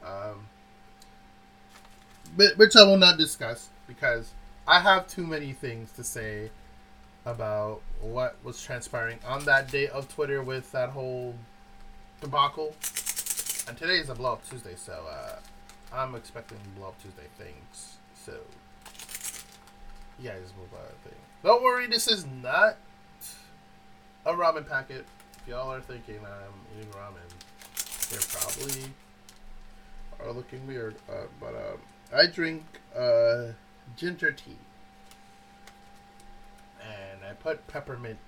um, 0.06 0.48
which 2.36 2.76
I 2.76 2.84
will 2.84 2.98
not 2.98 3.18
discuss 3.18 3.70
because 3.88 4.32
I 4.68 4.80
have 4.82 5.08
too 5.08 5.26
many 5.28 5.54
things 5.54 5.92
to 5.94 6.04
say 6.04 6.50
about 7.26 7.82
what 8.00 8.38
was 8.44 8.62
transpiring 8.62 9.20
on 9.26 9.44
that 9.46 9.70
day 9.70 9.88
of 9.88 10.08
Twitter 10.08 10.42
with 10.42 10.72
that 10.72 10.90
whole 10.90 11.36
debacle. 12.22 12.74
And 13.68 13.78
today 13.78 13.98
is 13.98 14.10
a 14.10 14.16
Blow 14.16 14.34
Up 14.34 14.50
Tuesday, 14.50 14.76
so 14.78 14.94
uh, 15.10 15.36
I'm 15.98 16.14
expecting 16.14 16.60
Up 16.86 17.02
Tuesday 17.02 17.24
things. 17.40 17.98
So, 18.24 18.34
you 20.20 20.30
guys 20.30 20.54
move 20.58 20.72
on. 20.74 20.86
Thing. 21.04 21.20
Don't 21.44 21.64
worry, 21.64 21.88
this 21.88 22.08
is 22.08 22.26
not 22.44 22.78
a 24.26 24.32
ramen 24.32 24.68
packet. 24.68 25.06
If 25.42 25.48
y'all 25.48 25.74
are 25.74 25.82
thinking 25.82 26.20
I'm 26.20 26.78
eating 26.78 26.92
ramen, 26.92 28.12
you're 28.12 28.22
probably 28.22 28.92
are 30.20 30.32
looking 30.32 30.66
weird. 30.68 30.96
Uh, 31.10 31.26
but 31.40 31.56
um, 31.56 31.80
I 32.16 32.28
drink 32.28 32.64
uh, 32.96 33.54
ginger 33.96 34.32
tea 34.32 34.58
and 36.82 37.26
I 37.26 37.34
put 37.34 37.66
peppermint, 37.68 38.20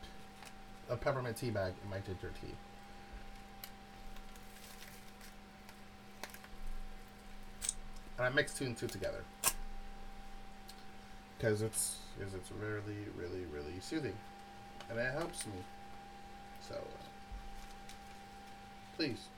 a 0.90 0.98
peppermint 0.98 1.38
tea 1.38 1.52
bag 1.52 1.74
in 1.84 1.90
my 1.90 2.00
ginger 2.00 2.32
tea. 2.42 2.56
And 8.20 8.28
I 8.28 8.30
mix 8.30 8.54
two 8.54 8.66
and 8.66 8.78
two 8.78 8.88
together 8.88 9.24
because 11.38 11.62
it's 11.62 12.00
because 12.18 12.34
it's 12.34 12.52
really 12.52 13.08
really 13.18 13.46
really 13.52 13.80
soothing, 13.80 14.16
and 14.90 15.00
it 15.00 15.14
helps 15.14 15.46
me. 15.46 15.54
So 16.68 16.76
uh, 16.76 16.80
please 18.98 19.30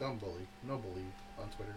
don't 0.00 0.18
bully, 0.18 0.46
no 0.66 0.78
bully 0.78 1.04
on 1.38 1.48
Twitter. 1.50 1.74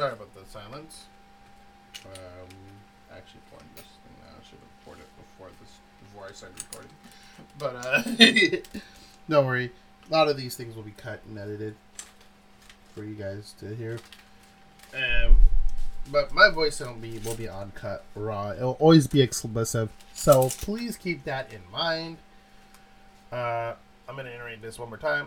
Sorry 0.00 0.14
about 0.14 0.34
the 0.34 0.50
silence. 0.50 1.04
Um, 2.06 2.48
actually 3.12 3.40
pouring 3.50 3.68
this 3.76 3.84
thing 3.84 4.14
now. 4.22 4.28
I 4.30 4.42
should 4.42 4.58
have 4.58 4.84
poured 4.86 4.98
it 4.98 5.06
before 5.18 5.48
this 5.60 5.76
before 6.02 6.26
I 6.26 6.32
started 6.32 6.56
recording. 6.70 6.90
But 7.58 8.64
uh, 8.64 8.80
don't 9.28 9.44
worry. 9.44 9.70
A 10.08 10.10
lot 10.10 10.28
of 10.28 10.38
these 10.38 10.56
things 10.56 10.74
will 10.74 10.84
be 10.84 10.92
cut 10.92 11.20
and 11.28 11.38
edited 11.38 11.74
for 12.94 13.04
you 13.04 13.14
guys 13.14 13.54
to 13.60 13.74
hear. 13.76 13.98
Um, 14.94 15.36
but 16.10 16.32
my 16.32 16.48
voice 16.48 16.80
will 16.80 16.94
be 16.94 17.18
will 17.18 17.34
be 17.34 17.50
uncut 17.50 18.02
raw. 18.14 18.52
It'll 18.52 18.78
always 18.80 19.06
be 19.06 19.20
explicit. 19.20 19.90
So 20.14 20.48
please 20.48 20.96
keep 20.96 21.24
that 21.24 21.52
in 21.52 21.60
mind. 21.70 22.16
Uh, 23.30 23.74
I'm 24.08 24.16
gonna 24.16 24.30
iterate 24.30 24.62
this 24.62 24.78
one 24.78 24.88
more 24.88 24.96
time. 24.96 25.26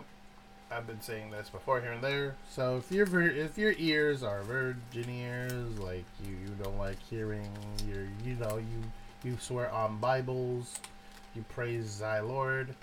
I've 0.74 0.88
been 0.88 1.00
saying 1.00 1.30
this 1.30 1.50
before 1.50 1.80
here 1.80 1.92
and 1.92 2.02
there. 2.02 2.34
So 2.50 2.78
if 2.78 2.90
your 2.90 3.06
if 3.22 3.56
your 3.56 3.74
ears 3.78 4.24
are 4.24 4.42
virgin 4.42 5.08
ears, 5.08 5.78
like 5.78 6.04
you, 6.24 6.32
you 6.32 6.48
don't 6.60 6.78
like 6.78 6.98
hearing 7.08 7.48
your 7.88 8.02
you 8.24 8.34
know 8.34 8.56
you 8.56 8.82
you 9.22 9.38
swear 9.40 9.70
on 9.70 9.98
Bibles, 9.98 10.80
you 11.34 11.44
praise 11.48 12.00
thy 12.00 12.18
Lord 12.20 12.74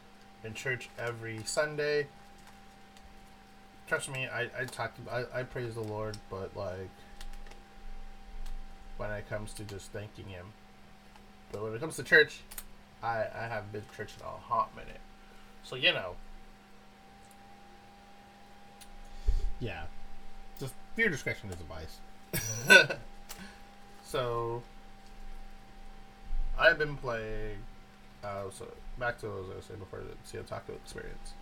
in 0.46 0.54
church 0.54 0.90
every 0.98 1.42
Sunday. 1.44 2.08
Trust 3.88 4.10
me, 4.10 4.26
I 4.26 4.44
I 4.58 4.66
talk 4.66 4.94
I, 5.12 5.40
I 5.40 5.44
praise 5.44 5.74
the 5.76 5.82
Lord, 5.82 6.16
but 6.30 6.56
like 6.56 6.90
when 8.96 9.12
it 9.12 9.28
comes 9.28 9.52
to 9.56 9.66
just 9.66 9.92
thanking 9.92 10.28
Him, 10.28 10.54
but 11.52 11.62
when 11.62 11.74
it 11.74 11.82
comes 11.82 11.98
to 11.98 12.04
church, 12.04 12.40
I 13.04 13.26
I 13.36 13.48
haven't 13.50 13.74
been 13.74 13.84
church 13.98 14.14
in 14.18 14.26
a 14.26 14.30
hot 14.30 14.74
minute, 14.78 15.02
so 15.64 15.76
you 15.76 15.92
know. 15.92 16.16
Yeah. 19.62 19.84
Just 20.60 20.74
your 20.98 21.10
discretion 21.10 21.50
is 21.52 21.58
advised. 21.62 22.98
so 24.04 24.64
I've 26.60 26.78
been 26.78 26.98
playing 26.98 27.58
uh 28.24 28.50
so 28.52 28.68
back 29.00 29.20
to 29.20 29.28
what 29.28 29.36
I 29.36 29.40
was 29.40 29.48
gonna 29.48 29.62
say 29.62 29.76
before 29.76 30.00
the 30.00 30.38
CEOtaku 30.38 30.76
experience. 30.76 31.34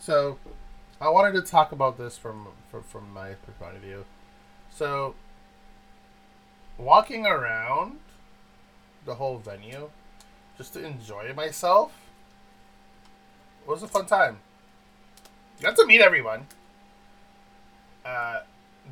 So 0.00 0.38
I 1.00 1.10
wanted 1.10 1.32
to 1.34 1.42
talk 1.42 1.72
about 1.72 1.98
this 1.98 2.16
from 2.16 2.48
from, 2.70 2.82
from 2.82 3.12
my 3.12 3.34
point 3.60 3.76
of 3.76 3.82
view. 3.82 4.04
So 4.70 5.14
walking 6.78 7.26
around 7.26 7.98
the 9.04 9.14
whole 9.14 9.38
venue 9.38 9.90
just 10.56 10.72
to 10.72 10.84
enjoy 10.84 11.32
myself 11.34 11.92
was 13.66 13.82
a 13.82 13.88
fun 13.88 14.06
time. 14.06 14.38
Got 15.60 15.76
to 15.76 15.86
meet 15.86 16.00
everyone 16.00 16.46
uh, 18.06 18.40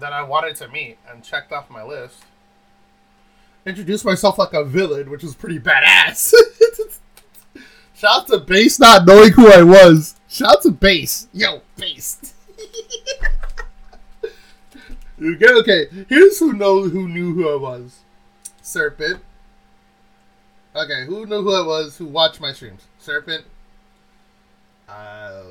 that 0.00 0.12
I 0.12 0.22
wanted 0.22 0.56
to 0.56 0.68
meet 0.68 0.98
and 1.08 1.22
checked 1.22 1.52
off 1.52 1.70
my 1.70 1.82
list. 1.82 2.24
Introduced 3.64 4.04
myself 4.04 4.38
like 4.38 4.52
a 4.52 4.64
villain, 4.64 5.10
which 5.10 5.22
was 5.22 5.34
pretty 5.34 5.58
badass. 5.58 6.34
Shout 7.94 8.22
out 8.22 8.26
to 8.26 8.38
Base 8.38 8.78
not 8.80 9.06
knowing 9.06 9.32
who 9.32 9.50
I 9.50 9.62
was. 9.62 10.16
Shout 10.28 10.56
out 10.56 10.62
to 10.62 10.70
Base. 10.70 11.28
Yo, 11.32 11.62
Base. 11.76 12.34
okay, 15.22 15.52
okay. 15.52 15.86
Here's 16.08 16.38
who 16.40 16.52
knows 16.52 16.92
who 16.92 17.08
knew 17.08 17.32
who 17.34 17.48
I 17.48 17.56
was. 17.56 18.00
Serpent. 18.60 19.22
Okay, 20.74 21.06
who 21.06 21.24
knew 21.24 21.42
who 21.42 21.54
I 21.54 21.64
was? 21.64 21.96
Who 21.98 22.06
watched 22.06 22.40
my 22.40 22.52
streams? 22.52 22.82
Serpent. 22.98 23.44
Uh, 24.88 25.44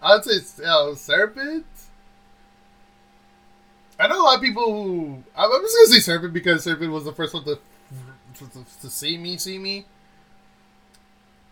I'd 0.00 0.24
say 0.24 0.64
uh, 0.64 0.94
Serpent. 0.94 1.66
I 4.02 4.08
know 4.08 4.20
a 4.20 4.24
lot 4.24 4.36
of 4.36 4.42
people 4.42 4.64
who. 4.64 5.22
I'm 5.36 5.62
just 5.62 5.76
gonna 5.76 5.86
say 5.86 6.00
Serpent 6.00 6.32
because 6.32 6.64
Serpent 6.64 6.90
was 6.90 7.04
the 7.04 7.12
first 7.12 7.32
one 7.32 7.44
to 7.44 7.56
to, 8.34 8.48
to 8.80 8.90
see 8.90 9.16
me 9.16 9.36
see 9.36 9.60
me. 9.60 9.86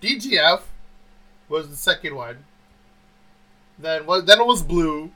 DGF 0.03 0.63
was 1.49 1.71
the 1.71 1.77
second 1.77 2.17
one. 2.17 2.39
Then 3.79 4.05
what? 4.05 4.27
Then 4.27 4.41
it 4.41 4.47
was 4.47 4.65
Blue. 4.65 5.13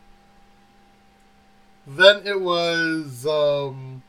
Then 1.89 2.25
it 2.25 2.41
was 2.41 3.27
um. 3.27 4.05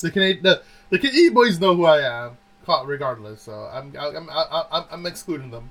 The 0.00 0.10
Canadian 0.10 0.42
the, 0.42 0.62
the 0.88 0.98
Canadian 0.98 1.32
boys 1.32 1.60
know 1.60 1.76
who 1.76 1.84
I 1.84 2.00
am, 2.24 2.38
regardless. 2.86 3.42
So 3.42 3.70
I'm 3.72 3.94
I'm, 3.96 4.28
I'm, 4.28 4.84
I'm 4.90 5.06
excluding 5.06 5.52
them. 5.52 5.70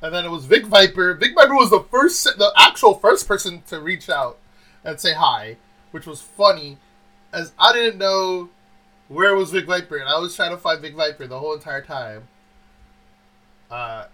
And 0.00 0.14
then 0.14 0.24
it 0.24 0.30
was 0.30 0.44
Vic 0.44 0.66
Viper. 0.66 1.14
Vic 1.14 1.34
Viper 1.34 1.54
was 1.54 1.70
the 1.70 1.84
first, 1.90 2.24
the 2.24 2.52
actual 2.56 2.94
first 2.94 3.26
person 3.26 3.62
to 3.66 3.80
reach 3.80 4.08
out 4.08 4.38
and 4.84 5.00
say 5.00 5.14
hi, 5.14 5.56
which 5.90 6.06
was 6.06 6.20
funny, 6.20 6.78
as 7.32 7.52
I 7.58 7.72
didn't 7.72 7.98
know 7.98 8.48
where 9.08 9.34
was 9.34 9.50
Vic 9.50 9.66
Viper, 9.66 9.96
and 9.96 10.08
I 10.08 10.18
was 10.18 10.36
trying 10.36 10.50
to 10.50 10.56
find 10.56 10.80
Vic 10.80 10.94
Viper 10.94 11.26
the 11.26 11.38
whole 11.38 11.54
entire 11.54 11.82
time. 11.82 12.28
Uh, 13.70 14.04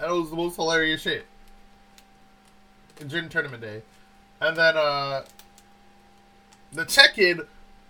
and 0.00 0.10
it 0.10 0.14
was 0.14 0.30
the 0.30 0.36
most 0.36 0.56
hilarious 0.56 1.02
shit 1.02 1.26
during 3.06 3.28
tournament 3.28 3.62
day. 3.62 3.82
And 4.40 4.56
then 4.56 4.76
uh, 4.76 5.24
the 6.72 6.84
check-in 6.84 7.42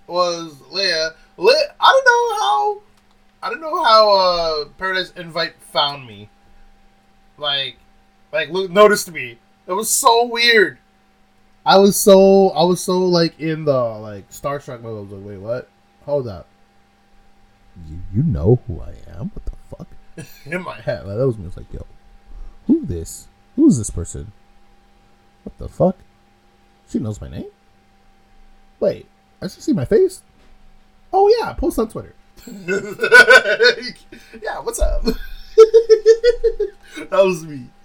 was 0.07 0.55
Leia. 0.71 1.15
Leia. 1.39 1.63
I 1.81 1.93
don't 1.93 2.05
know 2.05 2.41
how. 2.41 2.83
I 3.41 3.51
don't 3.51 3.61
know 3.61 3.83
how 3.85 4.11
uh, 4.11 4.65
Paradise 4.79 5.13
Invite 5.17 5.55
found 5.61 6.07
me 6.07 6.29
like 7.39 7.77
like 8.33 8.51
look 8.51 8.71
noticed 8.71 9.11
me. 9.11 9.39
It 9.67 9.73
was 9.73 9.91
so 9.91 10.27
weird. 10.27 10.79
I 11.65 11.79
was 11.79 12.01
so 12.01 12.51
I 12.51 12.65
was 12.65 12.83
so 12.83 12.99
like 12.99 13.39
in 13.41 13.65
the 13.65 13.79
like 13.79 14.31
starstruck 14.31 14.81
mode. 14.83 14.99
I 14.99 15.01
was 15.03 15.11
like, 15.11 15.27
wait, 15.27 15.41
what? 15.41 15.69
Hold 16.05 16.29
up. 16.29 16.47
You 17.87 17.99
you 18.15 18.23
know 18.23 18.61
who 18.67 18.81
I 18.81 18.95
am? 19.17 19.31
What 19.35 19.45
the 19.45 19.53
fuck? 19.77 19.89
in 20.47 20.63
my 20.63 20.81
head, 20.81 21.07
like, 21.07 21.17
that 21.17 21.27
was 21.27 21.37
me. 21.37 21.45
I 21.45 21.47
was 21.47 21.57
like, 21.57 21.73
yo, 21.73 21.87
who 22.67 22.85
this? 22.85 23.29
Who's 23.57 23.79
this 23.79 23.91
person? 23.91 24.33
What 25.45 25.59
the 25.59 25.69
fuck? 25.69 25.97
She 26.89 26.99
knows 26.99 27.21
my 27.21 27.29
name. 27.29 27.51
Wait, 28.81 29.07
I 29.43 29.49
should 29.49 29.63
see 29.63 29.73
my 29.73 29.85
face. 29.85 30.23
Oh 31.13 31.33
yeah, 31.39 31.53
post 31.53 31.79
on 31.79 31.89
Twitter. 31.89 32.15
yeah, 34.43 34.61
what's 34.61 34.81
up? 34.81 35.05
that 37.11 37.25
was 37.25 37.45
me. 37.45 37.69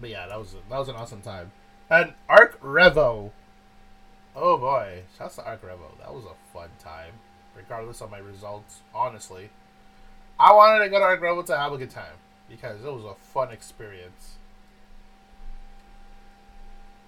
but 0.00 0.10
yeah, 0.10 0.26
that 0.26 0.38
was 0.38 0.54
that 0.70 0.78
was 0.78 0.88
an 0.88 0.96
awesome 0.96 1.22
time. 1.22 1.52
And 1.90 2.12
Arc 2.28 2.60
Revo. 2.60 3.32
Oh 4.34 4.56
boy, 4.56 5.02
shouts 5.18 5.36
to 5.36 5.44
Arc 5.44 5.62
Revo. 5.62 5.98
That 6.00 6.14
was 6.14 6.24
a 6.24 6.34
fun 6.52 6.70
time, 6.78 7.12
regardless 7.56 8.00
of 8.00 8.10
my 8.10 8.18
results. 8.18 8.80
Honestly, 8.94 9.50
I 10.38 10.52
wanted 10.52 10.84
to 10.84 10.90
go 10.90 10.98
to 10.98 11.04
Arc 11.04 11.20
Revo 11.20 11.44
to 11.46 11.56
have 11.56 11.72
a 11.72 11.78
good 11.78 11.90
time 11.90 12.14
because 12.48 12.84
it 12.84 12.92
was 12.92 13.04
a 13.04 13.14
fun 13.32 13.50
experience. 13.50 14.36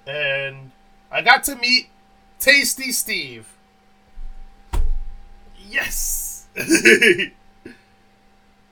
And 0.07 0.73
I 1.11 1.23
got 1.23 1.45
to 1.45 1.57
meet 1.57 1.89
Tasty 2.39 2.93
Steve. 2.93 3.54
Yes. 5.69 6.47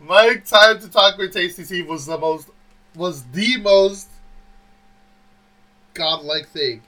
My 0.00 0.37
time 0.37 0.81
to 0.81 0.88
talk 0.90 1.16
with 1.18 1.33
Tasty 1.33 1.64
Steve 1.64 1.88
was 1.88 2.07
the 2.07 2.18
most 2.18 2.48
was 2.94 3.22
the 3.24 3.57
most 3.59 4.09
godlike 5.94 6.48
thing. 6.48 6.83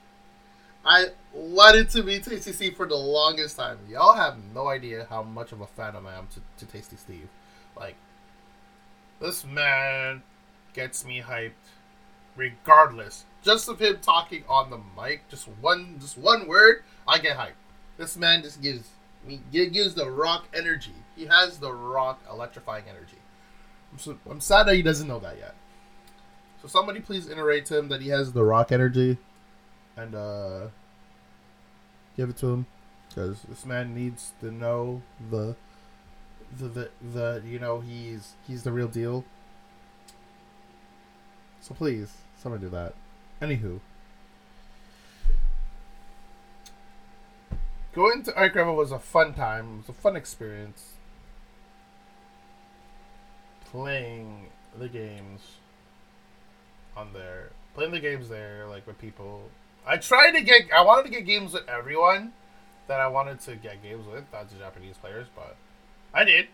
I 0.85 1.07
wanted 1.33 1.89
to 1.91 2.03
meet 2.03 2.23
Tasty 2.23 2.51
Steve 2.51 2.75
for 2.75 2.85
the 2.85 2.95
longest 2.95 3.57
time. 3.57 3.79
Y'all 3.89 4.13
have 4.15 4.37
no 4.53 4.67
idea 4.67 5.07
how 5.09 5.23
much 5.23 5.51
of 5.51 5.61
a 5.61 5.67
fan 5.67 5.95
I 5.95 6.17
am 6.17 6.27
to, 6.27 6.41
to 6.63 6.71
Tasty 6.71 6.95
Steve. 6.95 7.27
Like, 7.75 7.95
this 9.19 9.43
man 9.43 10.21
gets 10.73 11.03
me 11.03 11.21
hyped 11.21 11.51
regardless. 12.35 13.25
just 13.43 13.67
of 13.69 13.79
him 13.79 13.97
talking 14.01 14.43
on 14.47 14.69
the 14.69 14.79
mic, 15.01 15.27
just 15.29 15.47
one, 15.47 15.95
just 15.99 16.17
one 16.17 16.47
word, 16.47 16.83
I 17.07 17.17
get 17.19 17.37
hyped. 17.37 17.53
This 17.97 18.17
man 18.17 18.43
just 18.43 18.61
gives 18.61 18.89
me 19.25 19.41
gives 19.51 19.93
the 19.93 20.09
rock 20.09 20.45
energy. 20.53 20.95
He 21.15 21.25
has 21.25 21.59
the 21.59 21.71
rock 21.73 22.21
electrifying 22.31 22.85
energy. 22.89 23.17
I'm, 23.91 23.99
so, 23.99 24.17
I'm 24.29 24.41
sad 24.41 24.63
that 24.67 24.75
he 24.75 24.81
doesn't 24.81 25.07
know 25.07 25.19
that 25.19 25.37
yet. 25.37 25.55
So 26.61 26.67
somebody 26.67 26.99
please 26.99 27.29
iterate 27.29 27.65
to 27.67 27.77
him 27.77 27.89
that 27.89 28.01
he 28.01 28.09
has 28.09 28.33
the 28.33 28.43
rock 28.43 28.71
energy, 28.71 29.17
and 29.95 30.15
uh, 30.15 30.67
give 32.17 32.29
it 32.29 32.37
to 32.37 32.47
him 32.47 32.65
because 33.07 33.43
this 33.43 33.65
man 33.65 33.93
needs 33.93 34.33
to 34.41 34.51
know 34.51 35.01
the 35.29 35.55
the 36.57 36.67
the, 36.67 36.89
the 37.13 37.43
you 37.45 37.59
know 37.59 37.81
he's 37.81 38.33
he's 38.47 38.63
the 38.63 38.71
real 38.71 38.87
deal. 38.87 39.25
So 41.61 41.73
please, 41.73 42.13
someone 42.37 42.61
do 42.61 42.69
that. 42.69 42.93
Anywho. 43.41 43.79
Going 47.95 48.23
to 48.23 48.35
Arc 48.35 48.55
Revo 48.55 48.75
was 48.75 48.91
a 48.91 48.99
fun 48.99 49.33
time. 49.33 49.75
It 49.75 49.77
was 49.77 49.89
a 49.89 49.93
fun 49.93 50.17
experience. 50.17 50.95
Playing 53.63 54.47
the 54.77 54.89
games 54.89 55.39
on 56.97 57.13
there. 57.13 57.51
Playing 57.73 57.91
the 57.91 58.01
games 58.01 58.27
there, 58.27 58.67
like 58.67 58.85
with 58.85 58.99
people. 58.99 59.49
I 59.87 59.95
tried 59.95 60.31
to 60.31 60.41
get 60.41 60.63
I 60.75 60.81
wanted 60.81 61.05
to 61.05 61.09
get 61.09 61.25
games 61.25 61.53
with 61.53 61.69
everyone 61.69 62.33
that 62.87 62.99
I 62.99 63.07
wanted 63.07 63.39
to 63.41 63.55
get 63.55 63.81
games 63.81 64.05
with, 64.05 64.25
not 64.33 64.49
the 64.49 64.55
Japanese 64.55 64.97
players, 64.97 65.27
but 65.33 65.55
I 66.13 66.25
did. 66.25 66.47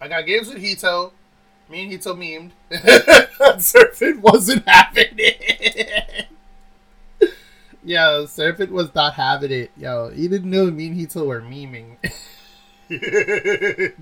I 0.00 0.08
got 0.08 0.24
games 0.24 0.48
with 0.48 0.62
Hito. 0.62 1.12
Me 1.68 1.82
and 1.82 1.92
Hito 1.92 2.14
memed. 2.14 2.52
Serpent 3.60 4.20
wasn't 4.22 4.64
it. 4.66 6.25
Yo, 7.86 8.26
Serpent 8.26 8.72
was 8.72 8.92
not 8.96 9.14
having 9.14 9.52
it. 9.52 9.70
Yo, 9.76 10.10
he 10.10 10.26
didn't 10.26 10.50
know 10.50 10.68
me 10.72 10.88
and 10.88 10.96
Hito 10.96 11.24
were 11.24 11.40
memeing. 11.40 11.96
the 12.88 13.92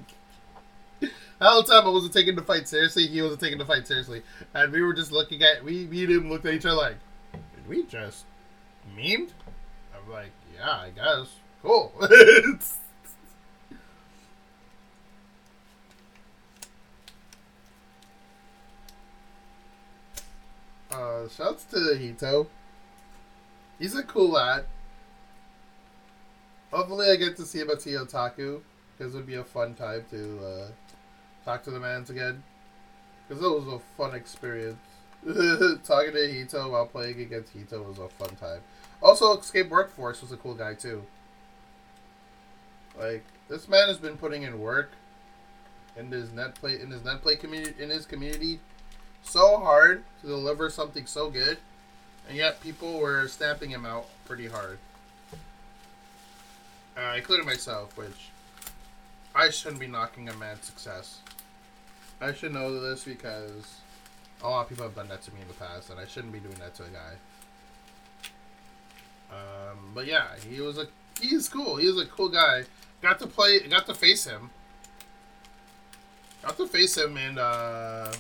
whole 1.38 1.62
time 1.64 1.84
I 1.84 1.90
wasn't 1.90 2.14
taking 2.14 2.34
the 2.34 2.40
fight 2.40 2.66
seriously, 2.66 3.06
he 3.06 3.20
wasn't 3.20 3.42
taking 3.42 3.58
the 3.58 3.66
fight 3.66 3.86
seriously. 3.86 4.22
And 4.54 4.72
we 4.72 4.80
were 4.80 4.94
just 4.94 5.12
looking 5.12 5.42
at, 5.42 5.62
we, 5.62 5.86
me 5.86 6.04
and 6.04 6.12
him 6.14 6.30
looked 6.30 6.46
at 6.46 6.54
each 6.54 6.64
other 6.64 6.78
like, 6.78 6.96
did 7.32 7.68
we 7.68 7.82
just 7.82 8.24
memed? 8.96 9.32
I'm 9.94 10.10
like, 10.10 10.32
yeah, 10.56 10.70
I 10.70 10.88
guess. 10.88 11.34
Cool. 11.62 11.92
uh, 20.90 21.28
shouts 21.28 21.64
to 21.64 21.98
Hito. 21.98 22.46
He's 23.78 23.94
a 23.94 24.02
cool 24.02 24.30
lad. 24.30 24.66
Hopefully, 26.72 27.08
I 27.10 27.16
get 27.16 27.36
to 27.36 27.42
see 27.44 27.60
him 27.60 27.70
at 27.70 27.78
Otaku 27.78 28.60
because 28.96 29.14
it 29.14 29.18
would 29.18 29.26
be 29.26 29.34
a 29.34 29.44
fun 29.44 29.74
time 29.74 30.04
to 30.10 30.44
uh, 30.44 30.66
talk 31.44 31.62
to 31.64 31.70
the 31.70 31.80
mans 31.80 32.10
again. 32.10 32.42
Because 33.28 33.42
it 33.42 33.48
was 33.48 33.66
a 33.66 33.78
fun 33.96 34.14
experience. 34.14 34.78
Talking 35.24 36.12
to 36.12 36.32
Hito 36.32 36.70
while 36.70 36.86
playing 36.86 37.20
against 37.20 37.52
Hito 37.52 37.82
was 37.82 37.98
a 37.98 38.08
fun 38.08 38.36
time. 38.36 38.60
Also, 39.02 39.38
Escape 39.38 39.70
Workforce 39.70 40.20
was 40.20 40.32
a 40.32 40.36
cool 40.36 40.54
guy 40.54 40.74
too. 40.74 41.04
Like 42.98 43.24
this 43.48 43.68
man 43.68 43.88
has 43.88 43.98
been 43.98 44.16
putting 44.16 44.42
in 44.42 44.60
work 44.60 44.90
in 45.96 46.10
his 46.10 46.32
net 46.32 46.54
play 46.54 46.80
in 46.80 46.90
his 46.90 47.04
net 47.04 47.22
play 47.22 47.36
community 47.36 47.82
in 47.82 47.90
his 47.90 48.06
community 48.06 48.60
so 49.22 49.58
hard 49.58 50.04
to 50.20 50.26
deliver 50.26 50.70
something 50.70 51.06
so 51.06 51.30
good, 51.30 51.58
and 52.28 52.36
yet 52.36 52.60
people 52.60 52.98
were 52.98 53.28
stamping 53.28 53.70
him 53.70 53.84
out 53.84 54.06
pretty 54.24 54.46
hard. 54.46 54.78
Uh, 56.96 57.14
including 57.16 57.44
myself, 57.44 57.96
which 57.96 58.30
I 59.34 59.50
shouldn't 59.50 59.80
be 59.80 59.88
knocking 59.88 60.28
a 60.28 60.36
man's 60.36 60.64
success. 60.64 61.18
I 62.20 62.32
should 62.32 62.54
know 62.54 62.80
this 62.80 63.04
because 63.04 63.80
a 64.42 64.48
lot 64.48 64.62
of 64.62 64.68
people 64.68 64.84
have 64.84 64.94
done 64.94 65.08
that 65.08 65.22
to 65.22 65.32
me 65.32 65.40
in 65.40 65.48
the 65.48 65.54
past, 65.54 65.90
and 65.90 65.98
I 65.98 66.06
shouldn't 66.06 66.32
be 66.32 66.38
doing 66.38 66.54
that 66.60 66.74
to 66.76 66.84
a 66.84 66.88
guy. 66.88 67.14
Um, 69.30 69.90
but 69.94 70.06
yeah, 70.06 70.28
he 70.48 70.60
was 70.60 70.78
a 70.78 70.86
he's 71.20 71.48
cool. 71.48 71.76
He's 71.76 71.98
a 71.98 72.06
cool 72.06 72.28
guy. 72.28 72.64
Got 73.02 73.18
to 73.20 73.26
play. 73.26 73.60
Got 73.60 73.86
to 73.86 73.94
face 73.94 74.24
him. 74.24 74.50
Got 76.42 76.56
to 76.58 76.66
face 76.66 76.96
him 76.96 77.16
in 77.16 77.38
uh, 77.38 78.12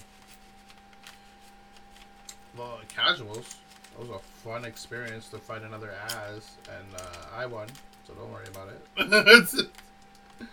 well, 2.56 2.80
casuals. 2.88 3.56
It 3.94 4.00
was 4.00 4.10
a 4.10 4.18
fun 4.18 4.64
experience 4.64 5.28
to 5.28 5.38
fight 5.38 5.62
another 5.62 5.92
ass, 5.92 6.56
and 6.68 7.00
uh, 7.00 7.36
I 7.36 7.46
won. 7.46 7.68
So 8.06 8.14
don't 8.14 8.32
worry 8.32 8.46
about 8.48 8.68
it. 8.68 9.66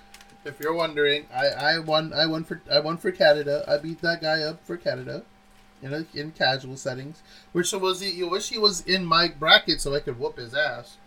if 0.46 0.60
you're 0.60 0.74
wondering, 0.74 1.26
I, 1.34 1.48
I 1.48 1.80
won. 1.80 2.14
I 2.14 2.26
won 2.26 2.44
for 2.44 2.62
I 2.72 2.80
won 2.80 2.98
for 2.98 3.12
Canada. 3.12 3.64
I 3.68 3.78
beat 3.78 4.02
that 4.02 4.22
guy 4.22 4.42
up 4.42 4.66
for 4.66 4.78
Canada, 4.78 5.24
in 5.82 5.94
a, 5.94 6.06
in 6.14 6.32
casual 6.32 6.78
settings. 6.78 7.22
Which 7.52 7.72
was? 7.74 8.04
You 8.04 8.30
wish 8.30 8.50
he 8.50 8.58
was 8.58 8.82
in 8.82 9.06
my 9.06 9.28
bracket 9.28 9.82
so 9.82 9.96
I 9.96 10.00
could 10.00 10.20
whoop 10.20 10.38
his 10.38 10.54
ass 10.54 10.98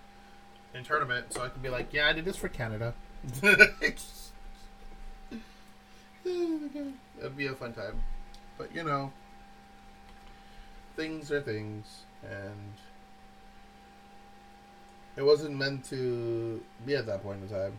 in 0.75 0.85
tournament, 0.85 1.33
so 1.33 1.42
I 1.42 1.49
could 1.49 1.62
be 1.62 1.68
like, 1.68 1.92
yeah, 1.92 2.09
I 2.09 2.12
did 2.12 2.25
this 2.25 2.37
for 2.37 2.49
Canada. 2.49 2.94
It'd 3.42 3.70
be 7.37 7.47
a 7.47 7.55
fun 7.55 7.73
time. 7.73 8.03
But, 8.59 8.75
you 8.75 8.83
know, 8.83 9.12
things 10.97 11.31
are 11.31 11.40
things, 11.40 12.03
and 12.30 12.72
it 15.16 15.22
wasn't 15.22 15.56
meant 15.56 15.84
to 15.87 16.62
be 16.84 16.94
at 16.96 17.06
that 17.06 17.22
point 17.22 17.42
in 17.42 17.48
time. 17.48 17.78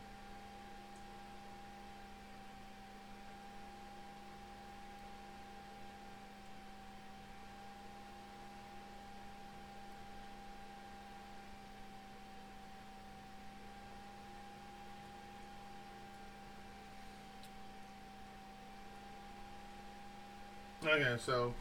Okay, 20.88 21.18
so 21.20 21.54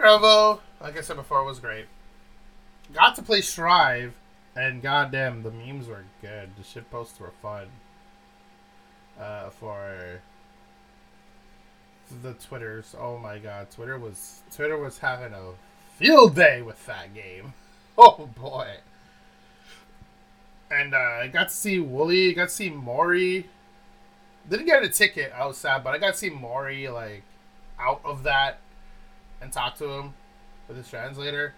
Revo, 0.00 0.60
like 0.80 0.96
I 0.96 1.02
said 1.02 1.16
before, 1.16 1.44
was 1.44 1.58
great. 1.58 1.86
Got 2.92 3.14
to 3.16 3.22
play 3.22 3.40
Strive, 3.40 4.14
and 4.56 4.82
goddamn, 4.82 5.42
the 5.42 5.50
memes 5.50 5.86
were 5.86 6.04
good. 6.20 6.50
The 6.56 6.64
shit 6.64 6.90
posts 6.90 7.20
were 7.20 7.32
fun. 7.42 7.66
Uh, 9.20 9.50
for 9.50 10.22
the 12.22 12.32
Twitters, 12.34 12.94
oh 12.98 13.18
my 13.18 13.38
god, 13.38 13.70
Twitter 13.70 13.98
was 13.98 14.40
Twitter 14.50 14.78
was 14.78 14.98
having 14.98 15.34
a 15.34 15.52
field 15.98 16.34
day 16.34 16.62
with 16.62 16.84
that 16.86 17.14
game. 17.14 17.54
Oh 17.98 18.30
boy. 18.34 18.76
And 20.70 20.94
uh, 20.94 20.96
I 20.96 21.26
got 21.26 21.50
to 21.50 21.54
see 21.54 21.76
Woolie, 21.76 22.34
got 22.34 22.48
to 22.48 22.54
see 22.54 22.70
Mori, 22.70 23.46
didn't 24.48 24.64
get 24.64 24.82
a 24.82 24.88
ticket. 24.88 25.34
Sad, 25.52 25.84
but 25.84 25.92
I 25.92 25.98
got 25.98 26.12
to 26.12 26.18
see 26.18 26.30
Mori 26.30 26.88
like 26.88 27.24
out 27.78 28.00
of 28.04 28.22
that 28.22 28.60
and 29.40 29.52
talk 29.52 29.76
to 29.76 29.88
him 29.88 30.14
with 30.68 30.76
his 30.76 30.88
translator. 30.88 31.54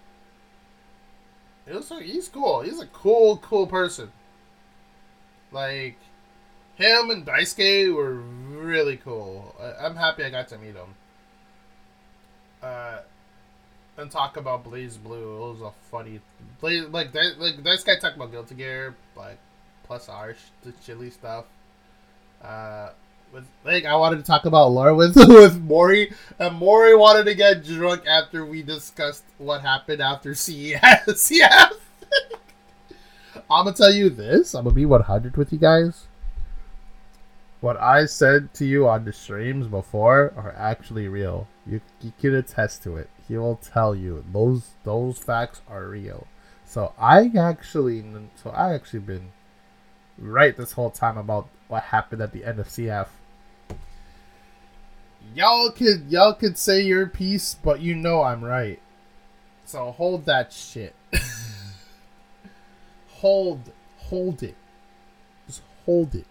It 1.67 1.75
was 1.75 1.91
like, 1.91 2.05
he's 2.05 2.29
cool. 2.29 2.63
He's 2.63 2.81
a 2.81 2.87
cool, 2.87 3.37
cool 3.39 3.67
person. 3.67 4.11
Like 5.53 5.97
him 6.75 7.11
and 7.11 7.25
Daisuke 7.27 7.95
were 7.95 8.15
really 8.15 8.97
cool. 8.97 9.55
I, 9.61 9.87
am 9.87 9.97
happy 9.97 10.25
I 10.25 10.31
got 10.31 10.49
to 10.49 10.59
meet 10.59 10.75
him. 10.75 10.95
Uh, 12.63 12.99
and 13.97 14.11
talk 14.11 14.37
about 14.37 14.65
BlazBlue. 14.65 14.97
It 15.05 15.53
was 15.53 15.61
a 15.61 15.73
funny, 15.91 16.21
Blaze 16.61 16.87
like 16.89 17.13
that. 17.13 17.39
Like 17.39 17.63
this 17.63 17.85
guy 17.85 17.99
talked 17.99 18.17
about 18.17 18.31
Guilty 18.31 18.55
Gear, 18.55 18.95
like 19.17 19.39
plus 19.85 20.09
our 20.09 20.35
the 20.63 20.73
chili 20.85 21.11
stuff. 21.11 21.45
Uh, 22.43 22.91
like 23.65 23.85
I 23.85 23.97
wanted 23.97 24.17
to 24.17 24.23
talk 24.23 24.45
about 24.45 24.71
lore 24.73 24.95
with 24.95 25.17
with 25.17 25.61
Mori, 25.61 26.13
and 26.39 26.57
Mori 26.57 26.95
wanted 26.95 27.25
to 27.25 27.35
get 27.35 27.65
drunk 27.65 28.07
after 28.07 28.45
we 28.45 28.63
discussed 28.63 29.25
what 29.39 29.63
happened 29.63 30.01
after 30.03 30.35
CES. 30.35 30.81
CF. 30.81 31.73
I'm 33.51 33.65
gonna 33.65 33.77
tell 33.77 33.93
you 33.93 34.11
this. 34.11 34.55
I'm 34.55 34.65
gonna 34.65 34.75
be 34.75 34.87
100 34.87 35.37
with 35.37 35.53
you 35.53 35.59
guys. 35.59 36.07
What 37.61 37.81
I 37.81 38.07
said 38.07 38.53
to 38.55 38.65
you 38.65 38.89
on 38.89 39.05
the 39.05 39.13
streams 39.13 39.69
before 39.69 40.33
are 40.37 40.55
actually 40.57 41.07
real. 41.07 41.47
You, 41.65 41.81
you 42.01 42.13
can 42.21 42.35
attest 42.35 42.83
to 42.85 42.97
it. 42.97 43.09
He 43.29 43.37
will 43.37 43.57
tell 43.57 43.95
you 43.95 44.25
those 44.33 44.71
those 44.85 45.19
facts 45.19 45.61
are 45.69 45.87
real. 45.87 46.27
So 46.65 46.93
I 46.99 47.31
actually, 47.39 48.03
so 48.43 48.51
I 48.51 48.75
actually 48.75 49.01
been 49.01 49.31
right 50.19 50.57
this 50.57 50.73
whole 50.73 50.91
time 50.91 51.19
about 51.19 51.49
what 51.69 51.85
happened 51.85 52.23
at 52.23 52.33
the 52.33 52.45
end 52.45 52.59
of 52.59 52.69
CF. 52.69 53.09
Y'all 55.35 55.71
could 55.71 56.07
y'all 56.09 56.35
could 56.35 56.59
say 56.59 56.83
your 56.83 57.07
piece, 57.07 57.55
but 57.55 57.81
you 57.81 57.95
know 57.95 58.23
I'm 58.23 58.45
right. 58.45 58.81
So 59.65 59.91
hold 59.93 60.27
that 60.27 60.53
shit. 60.53 60.95
hold 63.09 63.71
hold 63.99 64.43
it. 64.43 64.57
Just 65.47 65.63
hold 65.85 66.15
it. 66.15 66.27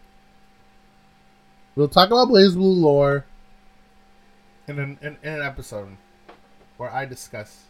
We'll 1.76 1.88
talk 1.88 2.08
about 2.08 2.28
BlazBlue 2.28 2.82
lore 2.82 3.26
in 4.68 4.80
an 4.80 5.00
in, 5.02 5.18
in 5.24 5.34
an 5.36 5.42
episode 5.42 5.98
where 6.78 6.92
I 6.92 7.06
discuss 7.06 7.64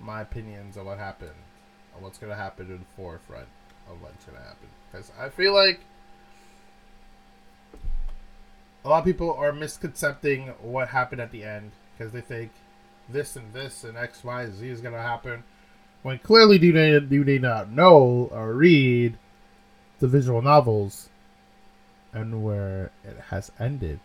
my 0.00 0.20
opinions 0.20 0.76
of 0.76 0.86
what 0.86 0.98
happened, 0.98 1.30
of 1.94 2.02
what's 2.02 2.18
gonna 2.18 2.34
happen 2.34 2.66
in 2.66 2.78
the 2.78 2.84
forefront 2.96 3.48
of 3.90 4.02
what's 4.02 4.24
gonna 4.24 4.38
happen. 4.38 4.68
Because 4.90 5.10
I 5.18 5.28
feel 5.28 5.54
like 5.54 5.80
a 8.86 8.88
lot 8.88 9.00
of 9.00 9.04
people 9.04 9.34
are 9.34 9.52
misconcepting 9.52 10.46
what 10.62 10.88
happened 10.88 11.20
at 11.20 11.32
the 11.32 11.42
end 11.42 11.72
because 11.98 12.12
they 12.12 12.20
think 12.20 12.52
this 13.08 13.34
and 13.34 13.52
this 13.52 13.82
and 13.82 13.98
X, 13.98 14.22
Y, 14.22 14.48
Z 14.48 14.68
is 14.68 14.80
gonna 14.80 15.02
happen. 15.02 15.42
When 16.02 16.20
clearly 16.20 16.56
do 16.56 16.70
they 16.70 17.00
do 17.00 17.24
they 17.24 17.40
not 17.40 17.68
know 17.68 18.28
or 18.30 18.54
read 18.54 19.18
the 19.98 20.06
visual 20.06 20.40
novels 20.40 21.08
and 22.12 22.44
where 22.44 22.92
it 23.04 23.16
has 23.30 23.50
ended. 23.58 23.98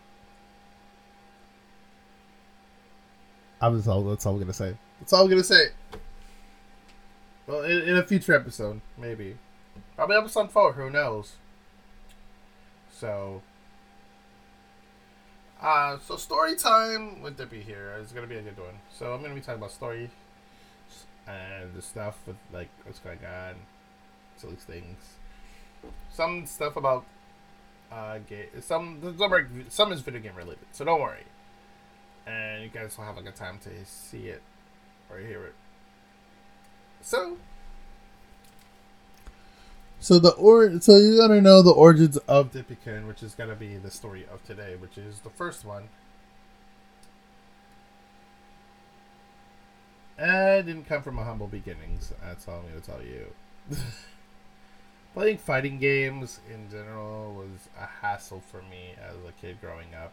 I 3.60 3.68
was 3.68 3.86
all 3.86 4.02
that's 4.02 4.26
all 4.26 4.34
I'm 4.34 4.40
gonna 4.40 4.52
say. 4.52 4.76
That's 4.98 5.12
all 5.12 5.22
I'm 5.22 5.30
gonna 5.30 5.44
say. 5.44 5.66
Well, 7.46 7.62
in, 7.62 7.82
in 7.82 7.96
a 7.96 8.02
future 8.02 8.34
episode, 8.34 8.80
maybe. 8.98 9.36
Probably 9.94 10.16
episode 10.16 10.50
four, 10.50 10.72
who 10.72 10.90
knows? 10.90 11.36
So 12.90 13.42
uh, 15.62 15.98
so 16.06 16.16
story 16.16 16.56
time 16.56 17.22
with 17.22 17.36
Dippy 17.36 17.62
here 17.62 17.96
is 18.00 18.12
gonna 18.12 18.26
be 18.26 18.36
a 18.36 18.42
good 18.42 18.58
one. 18.58 18.74
So 18.92 19.14
I'm 19.14 19.22
gonna 19.22 19.34
be 19.34 19.40
talking 19.40 19.60
about 19.60 19.70
story 19.70 20.10
and 21.26 21.72
the 21.74 21.82
stuff 21.82 22.18
with 22.26 22.36
like 22.52 22.68
what's 22.84 22.98
going 22.98 23.18
on, 23.24 23.54
silly 24.36 24.56
things, 24.56 24.98
some 26.10 26.46
stuff 26.46 26.76
about 26.76 27.04
uh. 27.90 28.18
Some 28.60 29.14
some 29.18 29.64
some 29.68 29.92
is 29.92 30.00
video 30.00 30.20
game 30.20 30.36
related, 30.36 30.66
so 30.72 30.84
don't 30.84 31.00
worry. 31.00 31.24
And 32.26 32.62
you 32.62 32.68
guys 32.68 32.96
will 32.96 33.04
have 33.04 33.18
a 33.18 33.22
good 33.22 33.36
time 33.36 33.58
to 33.64 33.70
see 33.84 34.28
it 34.28 34.42
or 35.10 35.18
hear 35.18 35.44
it. 35.44 35.54
So 37.02 37.36
so 40.02 40.18
the 40.18 40.30
or 40.30 40.80
so 40.80 40.96
you 40.96 41.16
gotta 41.16 41.40
know 41.40 41.62
the 41.62 41.70
origins 41.70 42.16
of 42.16 42.50
Dippican, 42.50 43.06
which 43.06 43.22
is 43.22 43.36
gonna 43.36 43.54
be 43.54 43.76
the 43.76 43.90
story 43.90 44.26
of 44.32 44.44
today, 44.44 44.74
which 44.74 44.98
is 44.98 45.20
the 45.20 45.30
first 45.30 45.64
one. 45.64 45.88
Eh, 50.18 50.56
it 50.56 50.62
didn't 50.64 50.86
come 50.86 51.04
from 51.04 51.20
a 51.20 51.24
humble 51.24 51.46
beginnings. 51.46 52.12
That's 52.20 52.48
all 52.48 52.56
I'm 52.56 52.68
gonna 52.68 52.80
tell 52.80 53.00
you. 53.00 53.26
Playing 55.14 55.38
fighting 55.38 55.78
games 55.78 56.40
in 56.52 56.68
general 56.68 57.32
was 57.34 57.68
a 57.80 57.86
hassle 57.86 58.42
for 58.50 58.60
me 58.62 58.94
as 59.00 59.14
a 59.28 59.32
kid 59.40 59.60
growing 59.60 59.94
up. 59.94 60.12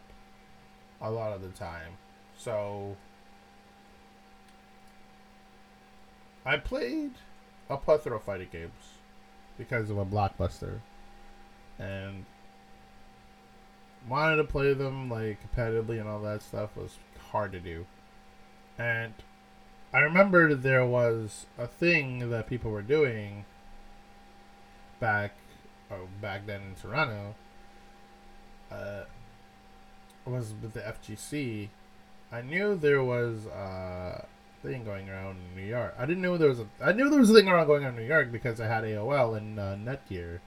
A 1.00 1.10
lot 1.10 1.32
of 1.32 1.42
the 1.42 1.48
time. 1.48 1.94
So 2.38 2.96
I 6.46 6.58
played 6.58 7.10
a 7.68 7.76
plethora 7.76 8.16
of 8.16 8.22
fighting 8.22 8.50
games 8.52 8.99
because 9.60 9.90
of 9.90 9.98
a 9.98 10.06
blockbuster, 10.06 10.80
and 11.78 12.24
wanted 14.08 14.36
to 14.36 14.44
play 14.44 14.72
them 14.72 15.10
like 15.10 15.38
competitively 15.46 16.00
and 16.00 16.08
all 16.08 16.20
that 16.20 16.42
stuff 16.42 16.74
was 16.74 16.96
hard 17.30 17.52
to 17.52 17.60
do. 17.60 17.84
And 18.78 19.12
I 19.92 19.98
remember 19.98 20.54
there 20.54 20.86
was 20.86 21.44
a 21.58 21.66
thing 21.66 22.30
that 22.30 22.48
people 22.48 22.70
were 22.70 22.80
doing 22.80 23.44
back 24.98 25.34
oh, 25.90 26.08
back 26.20 26.46
then 26.46 26.62
in 26.62 26.74
Toronto. 26.74 27.34
Uh, 28.72 29.04
was 30.24 30.54
with 30.62 30.72
the 30.72 30.80
FGC. 30.80 31.68
I 32.32 32.42
knew 32.42 32.76
there 32.76 33.02
was 33.02 33.46
uh 33.46 34.24
thing 34.62 34.84
going 34.84 35.08
around 35.08 35.36
in 35.38 35.62
New 35.62 35.68
York. 35.68 35.94
I 35.98 36.06
didn't 36.06 36.22
know 36.22 36.36
there 36.36 36.48
was 36.48 36.60
a. 36.60 36.66
I 36.82 36.92
knew 36.92 37.08
there 37.08 37.20
was 37.20 37.30
a 37.30 37.34
thing 37.34 37.48
around 37.48 37.66
going 37.66 37.84
on 37.84 37.90
in 37.90 37.96
New 37.96 38.08
York 38.08 38.30
because 38.30 38.60
I 38.60 38.66
had 38.66 38.84
AOL 38.84 39.36
and 39.36 39.58
uh, 39.58 39.76
Netgear. 39.76 40.40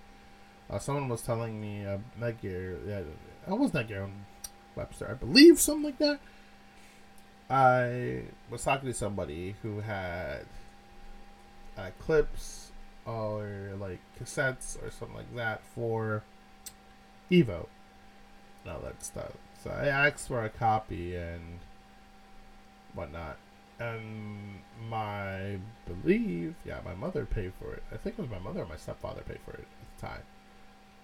Uh, 0.69 0.79
someone 0.79 1.09
was 1.09 1.21
telling 1.21 1.59
me 1.59 1.85
uh, 1.85 1.97
Netgear. 2.19 2.87
Yeah, 2.87 3.01
I 3.47 3.53
was 3.53 3.71
Netgear 3.71 4.03
on 4.03 4.25
Webster, 4.75 5.09
I 5.09 5.13
believe, 5.13 5.59
something 5.59 5.83
like 5.83 5.97
that. 5.99 6.19
I 7.49 8.23
was 8.49 8.63
talking 8.63 8.87
to 8.87 8.93
somebody 8.93 9.55
who 9.61 9.81
had 9.81 10.45
uh, 11.77 11.89
clips 11.99 12.71
or 13.05 13.71
like 13.77 13.99
cassettes 14.19 14.81
or 14.81 14.89
something 14.91 15.17
like 15.17 15.35
that 15.35 15.61
for 15.75 16.23
Evo 17.29 17.67
and 18.63 18.73
all 18.73 18.79
that 18.79 19.03
stuff. 19.03 19.33
So 19.63 19.69
I 19.71 19.87
asked 19.87 20.27
for 20.27 20.43
a 20.43 20.49
copy 20.49 21.15
and 21.15 21.59
whatnot 22.93 23.37
and 23.83 24.59
my 24.89 25.57
believe, 25.85 26.55
yeah, 26.65 26.79
my 26.85 26.93
mother 26.93 27.25
paid 27.25 27.53
for 27.59 27.73
it. 27.73 27.83
I 27.91 27.97
think 27.97 28.17
it 28.17 28.21
was 28.21 28.31
my 28.31 28.39
mother 28.39 28.61
or 28.61 28.65
my 28.65 28.77
stepfather 28.77 29.21
paid 29.21 29.39
for 29.45 29.51
it 29.53 29.67
at 29.81 29.99
the 29.99 30.07
time. 30.07 30.21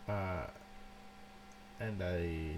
Uh, 0.07 0.47
and 1.79 2.01
I 2.01 2.55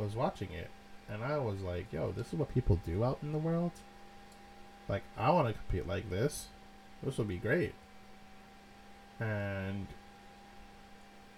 was 0.00 0.14
watching 0.14 0.52
it, 0.52 0.70
and 1.08 1.24
I 1.24 1.38
was 1.38 1.60
like, 1.60 1.92
"Yo, 1.92 2.12
this 2.12 2.28
is 2.28 2.34
what 2.34 2.52
people 2.52 2.80
do 2.84 3.04
out 3.04 3.18
in 3.22 3.32
the 3.32 3.38
world. 3.38 3.72
Like, 4.88 5.02
I 5.16 5.30
want 5.30 5.48
to 5.48 5.54
compete 5.54 5.86
like 5.86 6.10
this. 6.10 6.48
This 7.02 7.18
would 7.18 7.28
be 7.28 7.38
great." 7.38 7.74
And 9.18 9.86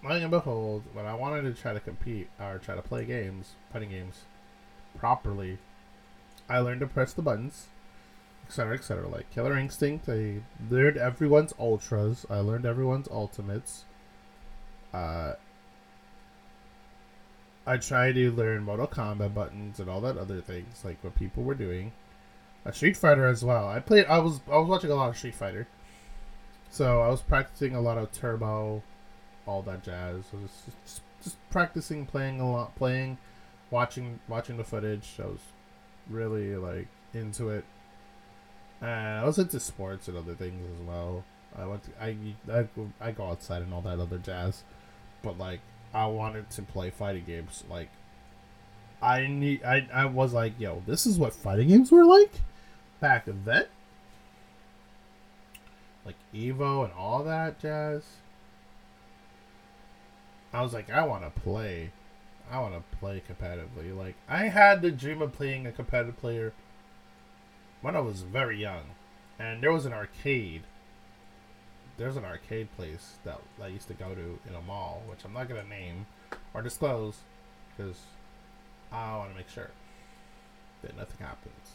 lo 0.04 0.10
and 0.10 0.30
behold, 0.30 0.82
when 0.92 1.06
I 1.06 1.14
wanted 1.14 1.42
to 1.42 1.60
try 1.60 1.72
to 1.72 1.80
compete 1.80 2.28
or 2.40 2.58
try 2.58 2.74
to 2.74 2.82
play 2.82 3.04
games, 3.04 3.52
fighting 3.72 3.90
games, 3.90 4.22
properly 4.98 5.58
I 6.48 6.58
learned 6.58 6.80
to 6.80 6.86
press 6.86 7.12
the 7.12 7.22
buttons, 7.22 7.68
etc., 8.46 8.74
etc. 8.74 9.08
Like 9.08 9.30
Killer 9.30 9.56
Instinct, 9.56 10.08
I 10.08 10.42
learned 10.70 10.96
everyone's 10.96 11.54
ultras. 11.58 12.26
I 12.28 12.38
learned 12.38 12.66
everyone's 12.66 13.08
ultimates. 13.08 13.84
Uh, 14.92 15.34
I 17.66 17.76
tried 17.76 18.14
to 18.14 18.32
learn 18.32 18.64
Mortal 18.64 18.88
Kombat 18.88 19.34
buttons 19.34 19.78
and 19.78 19.88
all 19.88 20.00
that 20.00 20.18
other 20.18 20.40
things, 20.40 20.84
like 20.84 21.02
what 21.02 21.14
people 21.14 21.44
were 21.44 21.54
doing. 21.54 21.92
A 22.64 22.72
Street 22.72 22.96
Fighter 22.96 23.26
as 23.26 23.44
well. 23.44 23.68
I 23.68 23.80
played. 23.80 24.06
I 24.06 24.18
was. 24.18 24.40
I 24.50 24.58
was 24.58 24.68
watching 24.68 24.90
a 24.90 24.94
lot 24.94 25.08
of 25.08 25.16
Street 25.16 25.34
Fighter. 25.34 25.66
So 26.70 27.02
I 27.02 27.08
was 27.08 27.20
practicing 27.20 27.74
a 27.74 27.80
lot 27.80 27.98
of 27.98 28.12
turbo, 28.12 28.82
all 29.46 29.62
that 29.62 29.82
jazz. 29.84 30.24
I 30.32 30.42
was 30.42 30.50
just, 30.84 31.02
just 31.22 31.50
practicing 31.50 32.06
playing 32.06 32.40
a 32.40 32.50
lot, 32.50 32.74
playing, 32.76 33.18
watching, 33.70 34.20
watching 34.26 34.56
the 34.56 34.64
footage. 34.64 35.16
I 35.18 35.26
was 35.26 35.40
really 36.08 36.56
like 36.56 36.88
into 37.14 37.50
it. 37.50 37.64
And 38.80 38.90
I 39.20 39.24
was 39.24 39.38
into 39.38 39.60
sports 39.60 40.08
and 40.08 40.16
other 40.16 40.34
things 40.34 40.64
as 40.74 40.86
well. 40.86 41.24
I 41.56 41.66
went 41.66 41.82
to, 41.84 41.90
I, 42.00 42.16
I 42.52 42.66
I 43.00 43.12
go 43.12 43.26
outside 43.26 43.62
and 43.62 43.72
all 43.72 43.82
that 43.82 44.00
other 44.00 44.18
jazz, 44.18 44.64
but 45.22 45.38
like 45.38 45.60
I 45.92 46.06
wanted 46.06 46.50
to 46.50 46.62
play 46.62 46.90
fighting 46.90 47.24
games. 47.24 47.64
Like 47.68 47.90
I 49.00 49.26
need 49.26 49.62
I 49.62 49.86
I 49.92 50.06
was 50.06 50.32
like, 50.32 50.58
yo, 50.58 50.82
this 50.86 51.06
is 51.06 51.18
what 51.18 51.34
fighting 51.34 51.68
games 51.68 51.92
were 51.92 52.04
like 52.04 52.32
back 53.00 53.24
then. 53.26 53.66
Like 56.04 56.16
Evo 56.34 56.84
and 56.84 56.92
all 56.94 57.22
that 57.24 57.60
jazz. 57.60 58.02
I 60.52 60.62
was 60.62 60.72
like, 60.72 60.90
I 60.90 61.06
want 61.06 61.22
to 61.22 61.40
play 61.40 61.92
I 62.50 62.60
want 62.60 62.74
to 62.74 62.96
play 62.98 63.22
competitively. 63.26 63.96
Like 63.96 64.14
I 64.28 64.48
had 64.48 64.82
the 64.82 64.90
dream 64.90 65.22
of 65.22 65.32
playing 65.32 65.66
a 65.66 65.72
competitive 65.72 66.18
player 66.18 66.52
when 67.80 67.96
I 67.96 68.00
was 68.00 68.22
very 68.22 68.60
young, 68.60 68.84
and 69.38 69.62
there 69.62 69.72
was 69.72 69.86
an 69.86 69.92
arcade. 69.92 70.62
There's 71.96 72.16
an 72.16 72.24
arcade 72.24 72.68
place 72.76 73.14
that 73.24 73.40
I 73.62 73.66
used 73.68 73.88
to 73.88 73.94
go 73.94 74.14
to 74.14 74.38
in 74.48 74.54
a 74.54 74.62
mall, 74.62 75.02
which 75.06 75.24
I'm 75.24 75.32
not 75.32 75.48
gonna 75.48 75.64
name 75.64 76.06
or 76.54 76.62
disclose, 76.62 77.18
because 77.76 77.98
I 78.90 79.16
want 79.16 79.30
to 79.30 79.36
make 79.36 79.48
sure 79.48 79.70
that 80.82 80.96
nothing 80.96 81.18
happens 81.26 81.70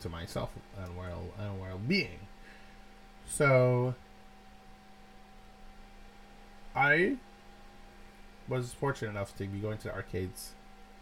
to 0.00 0.08
myself 0.08 0.50
and 0.78 0.96
well 0.96 1.22
and 1.38 1.60
well 1.60 1.78
being. 1.78 2.20
So 3.28 3.94
I 6.74 7.16
was 8.50 8.74
fortunate 8.74 9.10
enough 9.10 9.36
to 9.38 9.46
be 9.46 9.58
going 9.60 9.78
to 9.78 9.84
the 9.84 9.94
arcades 9.94 10.52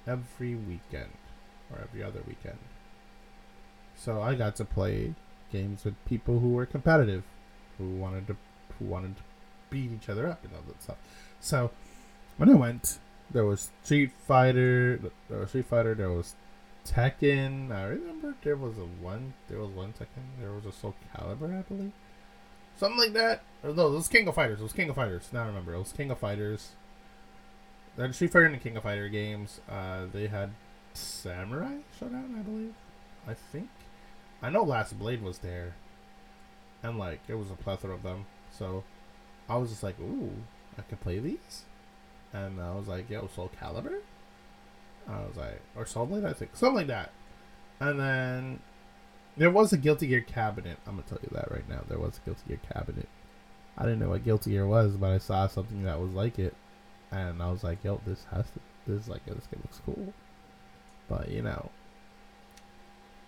every 0.06 0.54
weekend 0.54 1.12
or 1.72 1.80
every 1.82 2.02
other 2.02 2.22
weekend. 2.26 2.58
So 3.96 4.22
I 4.22 4.34
got 4.36 4.56
to 4.56 4.64
play 4.64 5.14
games 5.52 5.84
with 5.84 5.94
people 6.04 6.40
who 6.40 6.50
were 6.50 6.66
competitive, 6.66 7.24
who 7.78 7.90
wanted 7.96 8.26
to 8.28 8.36
who 8.78 8.84
wanted 8.86 9.16
to 9.16 9.22
beat 9.70 9.90
each 9.92 10.08
other 10.08 10.28
up 10.28 10.44
and 10.44 10.52
all 10.54 10.62
that 10.68 10.82
stuff. 10.82 10.98
So 11.40 11.72
when 12.36 12.50
I 12.50 12.54
went 12.54 12.98
There 13.30 13.44
was 13.44 13.70
Street 13.84 14.12
Fighter. 14.26 14.98
There 15.28 15.40
was 15.40 15.50
Street 15.50 15.66
Fighter. 15.66 15.94
There 15.94 16.10
was 16.10 16.34
Tekken. 16.86 17.70
I 17.72 17.84
remember 17.84 18.34
there 18.42 18.56
was 18.56 18.78
a 18.78 18.86
one. 19.02 19.34
There 19.48 19.58
was 19.60 19.70
one 19.70 19.92
Tekken. 19.92 20.24
There 20.40 20.52
was 20.52 20.64
a 20.64 20.72
Soul 20.72 20.94
Calibur, 21.14 21.58
I 21.58 21.62
believe. 21.62 21.92
Something 22.76 22.98
like 22.98 23.12
that. 23.14 23.42
No, 23.62 23.70
it 23.88 23.92
was 23.92 24.08
King 24.08 24.28
of 24.28 24.34
Fighters. 24.34 24.60
It 24.60 24.62
was 24.62 24.72
King 24.72 24.88
of 24.88 24.96
Fighters. 24.96 25.28
Now 25.32 25.44
I 25.44 25.46
remember. 25.46 25.74
It 25.74 25.78
was 25.78 25.92
King 25.92 26.10
of 26.10 26.18
Fighters. 26.18 26.70
The 27.98 28.12
Street 28.12 28.32
Fighter 28.32 28.46
and 28.46 28.62
King 28.62 28.76
of 28.76 28.84
Fighter 28.84 29.08
games. 29.08 29.60
Uh, 29.68 30.06
they 30.12 30.28
had 30.28 30.50
Samurai 30.94 31.78
Shodown, 31.98 32.38
I 32.38 32.42
believe. 32.42 32.74
I 33.26 33.34
think. 33.34 33.68
I 34.40 34.50
know 34.50 34.62
Last 34.62 34.96
Blade 34.96 35.20
was 35.20 35.38
there. 35.38 35.74
And 36.80 36.96
like, 36.96 37.20
it 37.26 37.34
was 37.34 37.50
a 37.50 37.54
plethora 37.54 37.94
of 37.94 38.04
them. 38.04 38.26
So, 38.56 38.84
I 39.48 39.56
was 39.56 39.70
just 39.70 39.82
like, 39.82 39.98
ooh, 39.98 40.30
I 40.78 40.82
could 40.82 41.00
play 41.00 41.18
these? 41.18 41.64
And 42.32 42.60
I 42.60 42.72
was 42.72 42.86
like, 42.86 43.10
yo, 43.10 43.28
Soul 43.34 43.50
Calibur? 43.60 43.98
I 45.08 45.18
was 45.22 45.36
like, 45.36 45.60
or 45.74 45.84
Soul 45.84 46.06
Blade, 46.06 46.24
I 46.24 46.34
think. 46.34 46.54
Something 46.54 46.76
like 46.76 46.86
that. 46.86 47.10
And 47.80 47.98
then 47.98 48.60
there 49.36 49.50
was 49.50 49.72
a 49.72 49.76
Guilty 49.76 50.06
Gear 50.06 50.20
cabinet. 50.20 50.78
I'm 50.86 50.94
gonna 50.94 51.08
tell 51.08 51.18
you 51.20 51.30
that 51.32 51.50
right 51.50 51.68
now. 51.68 51.82
There 51.88 51.98
was 51.98 52.18
a 52.18 52.24
Guilty 52.24 52.42
Gear 52.46 52.60
cabinet. 52.72 53.08
I 53.76 53.82
didn't 53.82 53.98
know 53.98 54.10
what 54.10 54.24
Guilty 54.24 54.50
Gear 54.50 54.66
was, 54.68 54.96
but 54.96 55.10
I 55.10 55.18
saw 55.18 55.48
something 55.48 55.82
that 55.82 56.00
was 56.00 56.12
like 56.12 56.38
it, 56.38 56.54
and 57.10 57.42
I 57.42 57.50
was 57.50 57.64
like, 57.64 57.82
"Yo, 57.84 58.00
this 58.06 58.24
has 58.30 58.44
to. 58.50 58.60
This 58.86 59.02
is 59.02 59.08
like 59.08 59.24
this 59.24 59.46
game 59.46 59.60
looks 59.62 59.80
cool." 59.84 60.12
But 61.08 61.30
you 61.30 61.42
know, 61.42 61.70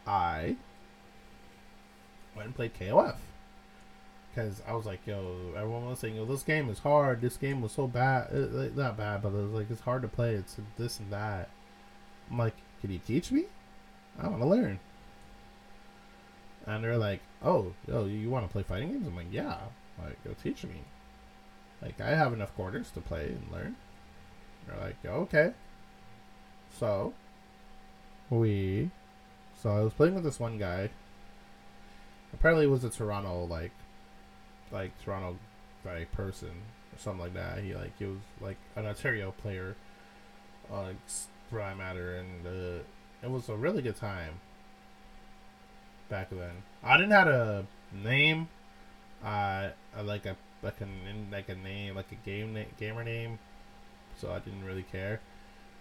I 0.06 0.56
went 2.34 2.46
and 2.46 2.54
played 2.54 2.74
KOF 2.74 3.16
because 4.30 4.62
I 4.66 4.74
was 4.74 4.86
like, 4.86 5.06
"Yo," 5.06 5.52
everyone 5.56 5.86
was 5.86 5.98
saying, 5.98 6.16
"Yo, 6.16 6.24
this 6.24 6.42
game 6.42 6.68
is 6.68 6.80
hard. 6.80 7.20
This 7.20 7.36
game 7.36 7.60
was 7.60 7.72
so 7.72 7.86
bad. 7.86 8.28
Uh, 8.32 8.36
it, 8.36 8.54
it, 8.54 8.76
not 8.76 8.96
bad, 8.96 9.22
but 9.22 9.28
it 9.28 9.42
was 9.42 9.52
like 9.52 9.70
it's 9.70 9.80
hard 9.82 10.02
to 10.02 10.08
play. 10.08 10.34
It's 10.34 10.56
this 10.76 10.98
and 10.98 11.12
that." 11.12 11.48
I'm 12.30 12.38
like, 12.38 12.54
"Can 12.80 12.90
you 12.90 13.00
teach 13.06 13.32
me? 13.32 13.44
I 14.18 14.28
want 14.28 14.42
to 14.42 14.48
learn." 14.48 14.78
And 16.66 16.84
they're 16.84 16.98
like, 16.98 17.20
"Oh, 17.42 17.72
yo, 17.88 18.04
you 18.04 18.30
want 18.30 18.46
to 18.46 18.52
play 18.52 18.62
fighting 18.62 18.92
games?" 18.92 19.06
I'm 19.06 19.16
like, 19.16 19.32
"Yeah." 19.32 19.58
Like, 20.02 20.22
go 20.24 20.34
teach 20.42 20.64
me. 20.64 20.84
Like, 21.82 22.00
I 22.00 22.10
have 22.10 22.32
enough 22.32 22.54
quarters 22.54 22.90
to 22.92 23.00
play 23.00 23.26
and 23.26 23.46
learn. 23.52 23.76
They're 24.66 24.78
like, 24.78 24.96
okay. 25.04 25.52
So, 26.78 27.14
we. 28.28 28.90
So 29.62 29.70
I 29.70 29.80
was 29.80 29.92
playing 29.92 30.14
with 30.14 30.24
this 30.24 30.40
one 30.40 30.58
guy. 30.58 30.90
Apparently, 32.32 32.66
it 32.66 32.70
was 32.70 32.84
a 32.84 32.90
Toronto 32.90 33.44
like, 33.44 33.72
like 34.70 34.92
Toronto 35.04 35.36
like 35.84 36.12
person 36.12 36.50
or 36.92 36.98
something 36.98 37.20
like 37.22 37.34
that. 37.34 37.58
He 37.62 37.74
like 37.74 37.92
he 37.98 38.04
was 38.06 38.18
like 38.40 38.56
an 38.76 38.86
Ontario 38.86 39.32
player, 39.32 39.76
uh, 40.72 40.82
like 40.82 40.96
where 41.50 41.62
I'm 41.62 41.80
at, 41.80 41.96
and 41.96 42.46
uh, 42.46 42.82
it 43.22 43.30
was 43.30 43.48
a 43.48 43.56
really 43.56 43.82
good 43.82 43.96
time. 43.96 44.40
Back 46.08 46.30
then, 46.30 46.62
I 46.82 46.96
didn't 46.96 47.12
have 47.12 47.28
a 47.28 47.66
name 47.92 48.48
uh, 49.24 49.68
like 50.02 50.26
a 50.26 50.36
like 50.62 50.81
a 50.81 50.87
like 51.33 51.49
a 51.49 51.55
name 51.55 51.96
like 51.96 52.12
a 52.12 52.16
game 52.27 52.55
na- 52.55 52.70
gamer 52.79 53.05
name, 53.05 53.38
so 54.16 54.33
I 54.33 54.38
didn't 54.38 54.64
really 54.64 54.85
care. 54.90 55.20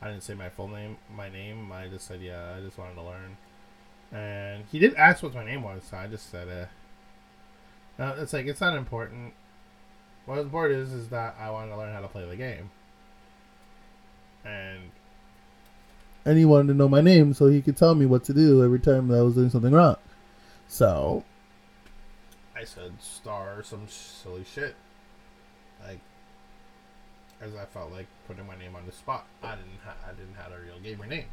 I 0.02 0.08
didn't 0.10 0.24
say 0.24 0.34
my 0.34 0.50
full 0.50 0.68
name, 0.70 0.98
my 1.14 1.30
name. 1.30 1.72
I 1.72 1.88
just 1.88 2.08
said 2.08 2.22
yeah. 2.22 2.56
I 2.58 2.62
just 2.62 2.78
wanted 2.78 2.96
to 2.96 3.04
learn, 3.04 3.38
and 4.12 4.64
he 4.72 4.80
did 4.80 4.96
ask 4.96 5.24
what 5.24 5.34
my 5.34 5.44
name 5.46 5.64
was, 5.64 5.84
so 5.90 5.98
I 5.98 6.08
just 6.08 6.30
said 6.30 6.70
uh. 8.00 8.14
it's 8.22 8.34
like 8.34 8.46
it's 8.46 8.62
not 8.62 8.76
important. 8.78 9.34
What 10.26 10.40
important 10.40 10.80
is 10.80 10.94
is 10.94 11.10
that 11.10 11.36
I 11.40 11.50
wanted 11.50 11.72
to 11.72 11.78
learn 11.78 11.94
how 11.94 12.02
to 12.02 12.08
play 12.08 12.26
the 12.26 12.36
game, 12.36 12.70
and 14.46 14.92
and 16.26 16.38
he 16.38 16.46
wanted 16.46 16.68
to 16.68 16.74
know 16.74 16.88
my 16.88 17.02
name 17.02 17.34
so 17.34 17.48
he 17.48 17.62
could 17.62 17.76
tell 17.76 17.96
me 17.96 18.06
what 18.06 18.24
to 18.26 18.34
do 18.34 18.64
every 18.64 18.80
time 18.80 19.08
that 19.08 19.18
I 19.18 19.22
was 19.22 19.36
doing 19.36 19.50
something 19.50 19.74
wrong. 19.74 19.98
So 20.68 21.24
I 22.60 22.66
said 22.66 22.92
star 23.00 23.64
some 23.64 23.88
silly 23.88 24.44
shit. 24.44 24.76
Like, 25.82 26.00
as 27.42 27.56
I 27.56 27.64
felt 27.66 27.94
like 27.94 28.08
putting 28.28 28.46
my 28.46 28.58
name 28.58 28.76
on 28.76 28.86
the 28.86 28.92
spot. 28.92 29.26
I 29.42 29.56
didn't. 29.56 29.80
Ha- 29.86 30.10
I 30.10 30.12
didn't 30.12 30.36
have 30.36 30.52
a 30.52 30.60
real 30.60 30.80
gamer 30.84 31.06
name. 31.06 31.26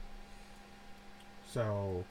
So. 1.51 2.05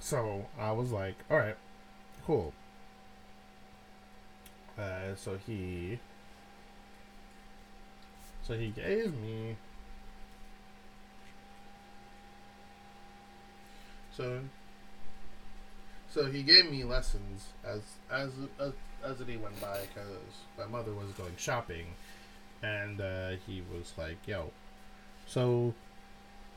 So 0.00 0.46
I 0.58 0.72
was 0.72 0.90
like, 0.92 1.14
all 1.30 1.38
right, 1.38 1.56
cool. 2.26 2.52
Uh, 4.78 5.14
so 5.16 5.38
he. 5.46 5.98
So 8.42 8.52
he 8.52 8.68
gave 8.68 9.14
me 9.14 9.56
So, 14.16 14.40
so 16.08 16.26
he 16.26 16.42
gave 16.42 16.70
me 16.70 16.84
lessons 16.84 17.48
as 17.64 17.80
as 18.10 18.30
as, 18.60 18.72
as 19.04 19.18
day 19.18 19.36
went 19.36 19.60
by 19.60 19.80
because 19.80 20.06
my 20.56 20.66
mother 20.66 20.92
was 20.92 21.10
going 21.18 21.34
shopping, 21.36 21.86
and 22.62 23.00
uh, 23.00 23.30
he 23.46 23.62
was 23.72 23.92
like, 23.98 24.18
"Yo, 24.26 24.50
so 25.26 25.74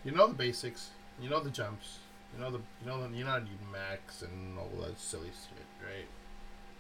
you 0.04 0.12
know 0.12 0.28
the 0.28 0.36
basics, 0.36 0.92
you 1.20 1.30
know 1.30 1.40
the 1.40 1.50
jumps, 1.50 1.98
you 2.36 2.44
know 2.44 2.52
the 2.52 2.60
you 2.82 2.88
know 2.88 3.08
the, 3.08 3.18
you 3.18 3.24
know 3.24 3.32
how 3.32 3.40
to 3.40 3.46
do 3.46 3.52
max 3.72 4.22
and 4.22 4.58
all 4.60 4.70
that 4.82 5.00
silly 5.00 5.30
shit, 5.30 5.66
right?" 5.84 6.08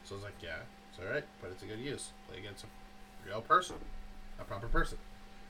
So 0.04 0.16
I 0.16 0.18
was 0.18 0.24
like, 0.26 0.36
"Yeah, 0.44 0.60
it's 0.92 1.00
all 1.00 1.12
right, 1.12 1.26
but 1.42 1.50
it's 1.52 1.64
a 1.64 1.66
good 1.66 1.80
use. 1.80 2.10
Like 2.30 2.44
it's 2.50 2.64
a 2.64 2.68
real 3.28 3.42
person, 3.42 3.78
a 4.40 4.44
proper 4.44 4.68
person." 4.68 5.00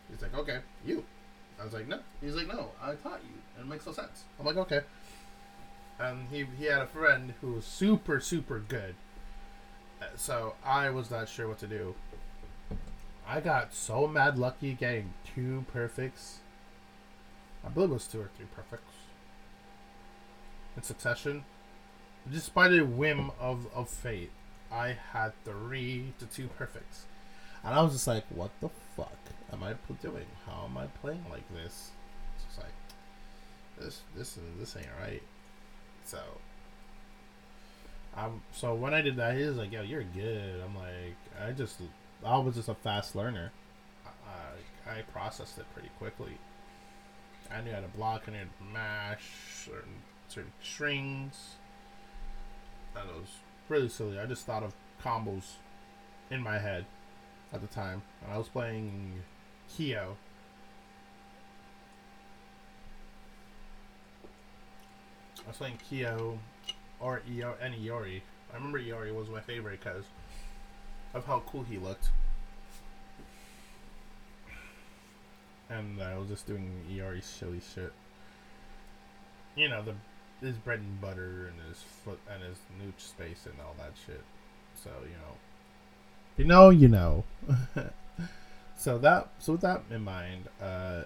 He's 0.10 0.22
like, 0.22 0.38
"Okay, 0.38 0.60
you." 0.86 1.04
I 1.60 1.64
was 1.64 1.74
like, 1.74 1.88
"No." 1.88 2.00
He's 2.22 2.36
like, 2.36 2.48
"No, 2.48 2.72
I 2.82 2.94
taught 2.96 3.22
you, 3.24 3.36
and 3.58 3.66
it 3.66 3.70
makes 3.70 3.86
no 3.86 3.92
sense." 3.92 4.24
I'm 4.40 4.46
like, 4.46 4.58
"Okay." 4.58 4.82
and 6.00 6.28
he 6.30 6.46
he 6.58 6.66
had 6.66 6.82
a 6.82 6.88
friend 6.88 7.34
who 7.42 7.54
was 7.54 7.66
super 7.66 8.20
super 8.20 8.60
good. 8.60 8.96
Uh, 10.02 10.06
so 10.16 10.54
I 10.64 10.90
was 10.90 11.10
not 11.10 11.28
sure 11.28 11.48
what 11.48 11.60
to 11.60 11.68
do. 11.68 11.96
I 13.28 13.42
got 13.42 13.74
so 13.74 14.08
mad 14.08 14.38
lucky 14.38 14.74
getting 14.74 15.14
two 15.36 15.66
perfects. 15.74 16.40
I 17.66 17.70
believe 17.70 17.90
it 17.90 17.94
was 17.94 18.08
two 18.08 18.22
or 18.22 18.30
three 18.38 18.46
perfects 18.56 18.94
in 20.76 20.84
succession. 20.84 21.44
Despite 22.30 22.74
a 22.74 22.86
whim 22.86 23.32
of, 23.40 23.68
of 23.74 23.90
fate, 23.90 24.32
I 24.72 24.96
had 25.14 25.32
three 25.44 26.14
to 26.20 26.26
two 26.26 26.48
perfects. 26.48 27.06
And 27.64 27.74
I 27.74 27.82
was 27.82 27.94
just 27.94 28.08
like, 28.08 28.26
what 28.30 28.52
the 28.62 28.70
fuck 28.98 29.18
am 29.54 29.64
I 29.64 29.74
doing? 30.02 30.26
How 30.46 30.66
am 30.66 30.78
I 30.78 30.88
playing 31.02 31.26
like 31.30 31.48
this? 31.54 31.92
It's 32.36 32.46
just 32.46 32.58
like, 32.58 32.74
this, 33.80 34.02
this, 34.16 34.38
this 34.60 34.76
ain't 34.76 34.88
right. 35.02 35.24
So, 36.04 36.20
I'm 38.16 38.42
so 38.52 38.74
when 38.74 38.94
I 38.94 39.02
did 39.02 39.18
that, 39.18 39.38
he 39.38 39.44
was 39.44 39.58
like, 39.58 39.72
"Yo, 39.72 39.82
you're 39.82 40.04
good." 40.04 40.62
I'm 40.64 40.76
like, 40.76 41.16
I 41.46 41.52
just, 41.52 41.80
I 42.26 42.38
was 42.38 42.56
just 42.56 42.70
a 42.70 42.74
fast 42.74 43.16
learner. 43.16 43.52
I, 44.06 45.00
I 45.00 45.02
processed 45.14 45.58
it 45.58 45.66
pretty 45.74 45.90
quickly. 46.00 46.38
I 47.52 47.62
knew 47.62 47.72
how 47.72 47.82
to 47.82 47.88
block, 47.88 48.24
I 48.28 48.32
knew 48.32 48.40
to 48.40 48.74
mash 48.74 49.24
certain 49.66 50.02
certain 50.28 50.54
strings. 50.64 51.56
And 52.96 53.10
it 53.10 53.16
was 53.16 53.30
really 53.70 53.90
silly. 53.90 54.20
I 54.20 54.26
just 54.26 54.46
thought 54.46 54.64
of 54.64 54.74
combos 55.04 55.56
in 56.32 56.42
my 56.42 56.58
head 56.58 56.86
at 57.54 57.62
the 57.62 57.68
time, 57.68 58.02
and 58.24 58.34
I 58.34 58.38
was 58.38 58.48
playing 58.48 59.24
Kyo 59.76 60.18
I 65.48 65.52
was 65.52 65.58
playing 65.58 65.80
Kyo 65.90 66.38
or 67.00 67.22
Io 67.26 67.56
and 67.62 67.74
Iori. 67.74 68.22
I 68.52 68.56
remember 68.56 68.80
Iori 68.82 69.16
was 69.16 69.30
my 69.30 69.40
favorite 69.40 69.80
because 69.82 70.04
of 71.14 71.26
how 71.26 71.42
cool 71.48 71.64
he 71.64 71.78
looked. 71.78 72.10
And 75.70 76.02
I 76.02 76.18
was 76.18 76.28
just 76.28 76.48
doing 76.48 76.70
Iori's 76.92 77.26
silly 77.26 77.62
shit. 77.74 77.94
You 79.56 79.70
know, 79.70 79.84
the 79.84 79.96
his 80.46 80.58
bread 80.58 80.80
and 80.80 81.00
butter 81.00 81.50
and 81.50 81.70
his 81.70 81.82
foot 82.04 82.20
and 82.30 82.44
his 82.44 82.58
nooch 82.80 83.00
space 83.00 83.46
and 83.46 83.56
all 83.62 83.74
that 83.78 83.94
shit. 84.06 84.24
So, 84.76 84.90
you 85.04 85.16
know. 85.16 85.47
You 86.38 86.46
know, 86.46 86.70
you 86.70 86.88
know. 86.88 87.24
so 88.78 88.98
that 89.00 89.30
so 89.40 89.54
with 89.54 89.62
that 89.62 89.82
in 89.90 90.04
mind, 90.04 90.46
uh 90.62 91.04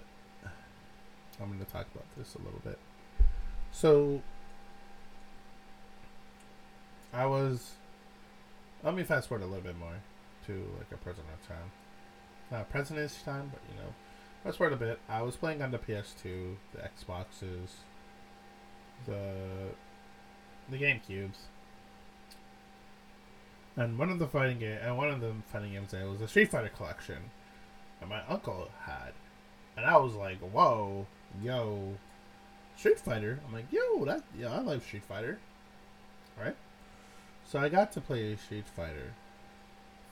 I'm 1.40 1.50
gonna 1.50 1.64
talk 1.64 1.86
about 1.92 2.06
this 2.16 2.34
a 2.34 2.38
little 2.38 2.60
bit. 2.62 2.78
So 3.72 4.22
I 7.12 7.26
was. 7.26 7.72
Let 8.84 8.94
me 8.94 9.04
fast 9.04 9.28
forward 9.28 9.44
a 9.44 9.46
little 9.46 9.62
bit 9.62 9.78
more 9.78 9.94
to 10.46 10.52
like 10.78 10.92
a 10.92 10.96
present 10.96 11.26
time. 11.48 11.70
Not 12.50 12.68
present 12.68 12.98
time, 13.24 13.50
but 13.52 13.60
you 13.70 13.80
know, 13.82 13.94
fast 14.44 14.58
forward 14.58 14.74
a 14.74 14.76
bit. 14.76 14.98
I 15.08 15.22
was 15.22 15.36
playing 15.36 15.62
on 15.62 15.70
the 15.70 15.78
PS2, 15.78 16.56
the 16.74 16.78
Xboxes, 16.78 17.70
the 19.06 19.70
the 20.70 20.78
GameCubes, 20.78 21.46
And 23.76 23.98
one 23.98 24.10
of 24.10 24.18
the 24.18 24.26
fighting 24.26 24.58
game 24.58 24.78
and 24.82 24.96
one 24.96 25.08
of 25.08 25.20
the 25.20 25.32
fighting 25.50 25.72
games 25.72 25.92
there 25.92 26.06
was 26.06 26.20
a 26.20 26.28
Street 26.28 26.50
Fighter 26.50 26.68
collection 26.68 27.30
that 28.00 28.08
my 28.08 28.20
uncle 28.28 28.68
had. 28.84 29.12
And 29.76 29.86
I 29.86 29.96
was 29.96 30.14
like, 30.14 30.38
whoa, 30.40 31.06
yo, 31.42 31.94
Street 32.76 32.98
Fighter. 32.98 33.40
I'm 33.46 33.54
like, 33.54 33.72
yo, 33.72 34.04
that 34.04 34.22
yeah, 34.38 34.52
I 34.52 34.60
like 34.60 34.82
Street 34.82 35.04
Fighter. 35.04 35.38
Right? 36.38 36.56
So 37.46 37.58
I 37.58 37.68
got 37.68 37.92
to 37.92 38.00
play 38.00 38.36
Street 38.36 38.66
Fighter. 38.66 39.14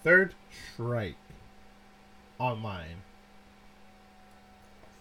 Third 0.02 0.34
Strike 0.72 1.16
online 2.38 3.02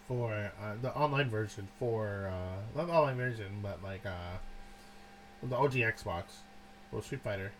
for 0.06 0.50
uh, 0.60 0.74
the 0.82 0.94
online 0.94 1.30
version 1.30 1.68
for 1.78 2.30
uh, 2.30 2.76
not 2.76 2.88
the 2.88 2.92
online 2.92 3.16
version, 3.16 3.60
but 3.62 3.82
like 3.82 4.04
uh, 4.04 4.36
the 5.42 5.56
OG 5.56 5.74
Xbox, 5.74 6.24
well 6.92 7.00
Street 7.00 7.22
Fighter. 7.22 7.52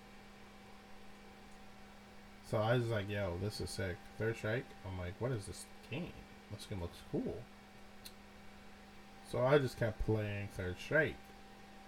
So 2.51 2.59
I 2.59 2.75
was 2.75 2.89
like, 2.89 3.09
"Yo, 3.09 3.39
this 3.41 3.61
is 3.61 3.71
sick." 3.71 3.97
Third 4.19 4.37
Strike. 4.37 4.67
I'm 4.85 4.99
like, 4.99 5.15
"What 5.21 5.31
is 5.31 5.47
this 5.47 5.67
game? 5.89 6.13
This 6.51 6.67
game 6.67 6.81
looks 6.81 6.99
cool." 7.13 7.37
So 9.31 9.47
I 9.47 9.59
just 9.59 9.79
kept 9.79 10.05
playing 10.05 10.49
Third 10.49 10.77
Strike. 10.81 11.15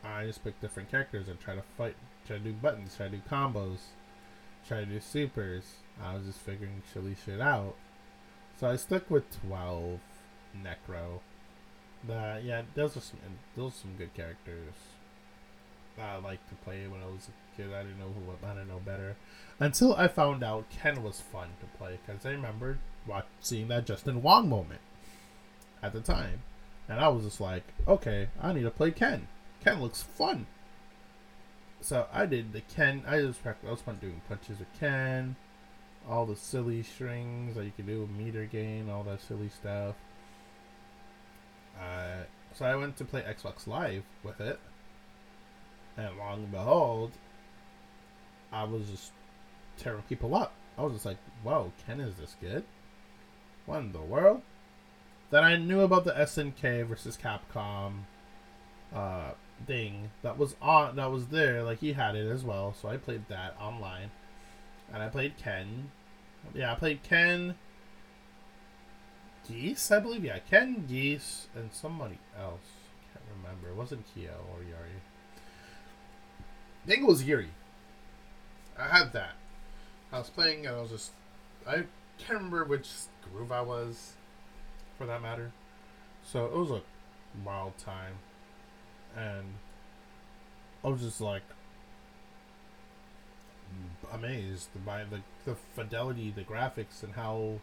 I 0.05 0.27
just 0.27 0.45
picked 0.45 0.61
different 0.61 0.89
characters 0.89 1.27
and 1.29 1.41
try 1.41 1.57
to 1.57 1.63
fight, 1.77 1.97
try 2.27 2.39
to 2.39 2.45
do 2.45 2.53
buttons, 2.53 2.97
try 2.97 3.09
to 3.09 3.17
do 3.17 3.23
combos, 3.29 3.79
try 4.69 4.81
to 4.81 4.87
do 4.87 5.01
supers. 5.01 5.65
I 6.01 6.15
was 6.15 6.27
just 6.27 6.39
figuring 6.39 6.83
silly 6.93 7.17
shit 7.25 7.41
out. 7.41 7.75
So 8.59 8.69
I 8.69 8.77
stuck 8.77 9.11
with 9.11 9.25
12 9.49 9.99
Necro. 10.57 11.21
The, 12.07 12.41
yeah, 12.45 12.63
those 12.75 12.97
are 12.97 13.01
some 13.01 13.19
those 13.57 13.73
are 13.73 13.83
some 13.83 13.97
good 13.97 14.15
characters. 14.15 14.75
That 15.97 16.09
I 16.09 16.17
liked 16.19 16.49
to 16.51 16.55
play 16.55 16.87
when 16.87 17.03
I 17.03 17.07
was 17.07 17.29
a 17.29 17.42
I 17.59 17.83
didn't 17.83 17.99
know 17.99 18.13
who 18.15 18.47
I 18.47 18.55
didn't 18.55 18.69
know 18.69 18.81
better 18.85 19.17
until 19.61 19.95
I 19.95 20.09
found 20.09 20.43
out 20.43 20.71
Ken 20.71 21.03
was 21.03 21.21
fun 21.21 21.49
to 21.61 21.79
play 21.79 21.99
because 22.05 22.25
I 22.27 22.31
remembered 22.31 22.79
watch, 23.07 23.27
seeing 23.41 23.69
that 23.69 23.87
Justin 23.87 24.23
Wong 24.23 24.49
moment 24.49 24.81
at 25.83 25.93
the 25.93 26.01
time, 26.01 26.43
and 26.89 27.01
I 27.01 27.09
was 27.09 27.25
just 27.25 27.41
like, 27.41 27.65
okay, 27.87 28.29
I 28.41 28.53
need 28.53 28.63
to 28.63 28.71
play 28.71 28.91
Ken. 28.91 29.29
Ken 29.63 29.81
looks 29.81 30.03
fun. 30.03 30.47
So 31.81 32.07
I 32.13 32.27
did 32.27 32.53
the 32.53 32.61
Ken. 32.61 33.03
I 33.07 33.21
just 33.21 33.41
I 33.45 33.55
was 33.71 33.81
fun 33.81 33.99
doing 34.01 34.21
punches 34.29 34.59
with 34.59 34.73
Ken, 34.79 35.37
all 36.09 36.27
the 36.27 36.37
silly 36.37 36.83
strings 36.83 37.57
that 37.57 37.65
you 37.65 37.73
can 37.75 37.87
do, 37.87 38.03
with 38.03 38.11
meter 38.11 38.45
gain, 38.45 38.89
all 38.89 39.03
that 39.05 39.21
silly 39.21 39.49
stuff. 39.49 39.97
Uh, 41.81 42.25
so 42.55 42.65
I 42.65 42.77
went 42.77 42.97
to 42.99 43.05
play 43.05 43.23
Xbox 43.23 43.67
Live 43.67 44.05
with 44.23 44.41
it, 44.41 44.61
and 45.97 46.17
long 46.19 46.45
and 46.45 46.53
behold, 46.53 47.13
I 48.53 48.65
was 48.65 48.89
just 48.91 49.13
tearing 49.79 50.03
people 50.09 50.35
up. 50.35 50.53
I 50.79 50.83
was 50.83 50.93
just 50.93 51.07
like, 51.07 51.19
"Whoa, 51.43 51.73
Ken 51.87 52.01
is 52.01 52.17
this 52.17 52.37
good? 52.41 52.65
What 53.67 53.79
in 53.79 53.93
the 53.93 54.01
world?" 54.01 54.43
Then 55.31 55.45
I 55.45 55.57
knew 55.57 55.81
about 55.81 56.05
the 56.05 56.13
SNK 56.13 56.87
versus 56.87 57.17
Capcom 57.17 58.05
uh, 58.95 59.31
thing 59.67 60.11
that 60.23 60.37
was 60.37 60.57
on 60.61 60.97
that 60.97 61.11
was 61.11 61.29
there. 61.29 61.63
Like 61.63 61.79
he 61.79 61.95
had 61.95 62.15
it 62.17 62.31
as 62.31 62.45
well, 62.45 62.75
so 62.81 62.89
I 62.89 62.97
played 62.97 63.29
that 63.29 63.57
online, 63.61 64.11
and 64.93 65.03
I 65.03 65.09
played 65.09 65.37
Ken. 65.39 65.91
Yeah, 66.55 66.73
I 66.73 66.75
played 66.75 67.03
Ken. 67.03 67.55
Geese, 69.49 69.91
I 69.91 69.99
believe. 70.01 70.25
Yeah, 70.25 70.39
Ken 70.39 70.85
Geese 70.89 71.49
and 71.55 71.73
somebody 71.73 72.19
else. 72.39 72.61
Can't 73.13 73.25
remember. 73.37 73.69
It 73.69 73.77
wasn't 73.77 74.05
Kyo 74.15 74.31
or 74.55 74.63
Yuri. 74.63 75.01
I 76.85 76.89
think 76.89 77.03
it 77.03 77.09
was 77.09 77.25
Yuri. 77.25 77.51
I 78.83 78.99
had 78.99 79.13
that. 79.13 79.35
I 80.13 80.19
was 80.19 80.29
playing 80.29 80.67
and 80.67 80.77
I 80.77 80.81
was 80.81 80.91
just. 80.91 81.11
I 81.67 81.85
can't 82.19 82.31
remember 82.31 82.65
which 82.65 82.89
groove 83.31 83.53
I 83.53 83.61
was, 83.61 84.15
for 84.99 85.07
that 85.07 85.23
matter. 85.23 85.53
So 86.25 86.47
it 86.47 86.57
was 86.57 86.71
a 86.71 86.83
wild 87.45 87.79
time. 87.79 88.15
And 89.17 89.45
I 90.85 90.89
was 90.89 91.01
just 91.01 91.21
like 91.21 91.43
amazed 94.13 94.69
by 94.85 95.05
the, 95.05 95.21
the 95.45 95.55
fidelity, 95.55 96.33
the 96.35 96.43
graphics, 96.43 97.03
and 97.03 97.15
how 97.15 97.61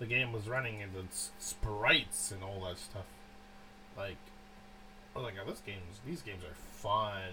the 0.00 0.06
game 0.06 0.32
was 0.32 0.48
running 0.48 0.82
and 0.82 0.92
the 0.92 1.04
sprites 1.38 2.32
and 2.32 2.42
all 2.42 2.64
that 2.66 2.78
stuff. 2.78 3.06
Like, 3.96 4.18
oh, 5.14 5.28
this 5.46 5.60
game's 5.64 6.00
these 6.04 6.22
games 6.22 6.42
are 6.42 6.54
fun. 6.72 7.32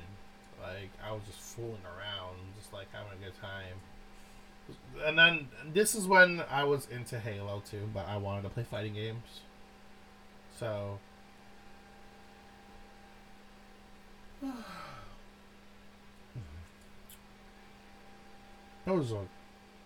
Like, 0.61 0.91
I 1.03 1.11
was 1.11 1.21
just 1.25 1.39
fooling 1.39 1.83
around, 1.85 2.37
just 2.57 2.73
like 2.73 2.87
having 2.91 3.11
a 3.13 3.23
good 3.23 3.39
time. 3.39 3.79
And 5.05 5.17
then 5.17 5.47
this 5.73 5.93
is 5.93 6.07
when 6.07 6.43
I 6.49 6.63
was 6.63 6.87
into 6.87 7.19
Halo 7.19 7.61
too, 7.69 7.87
but 7.93 8.07
I 8.07 8.17
wanted 8.17 8.43
to 8.43 8.49
play 8.49 8.63
fighting 8.63 8.93
games. 8.93 9.41
So. 10.57 10.99
that 18.85 18.93
was 18.93 19.11
a 19.11 19.27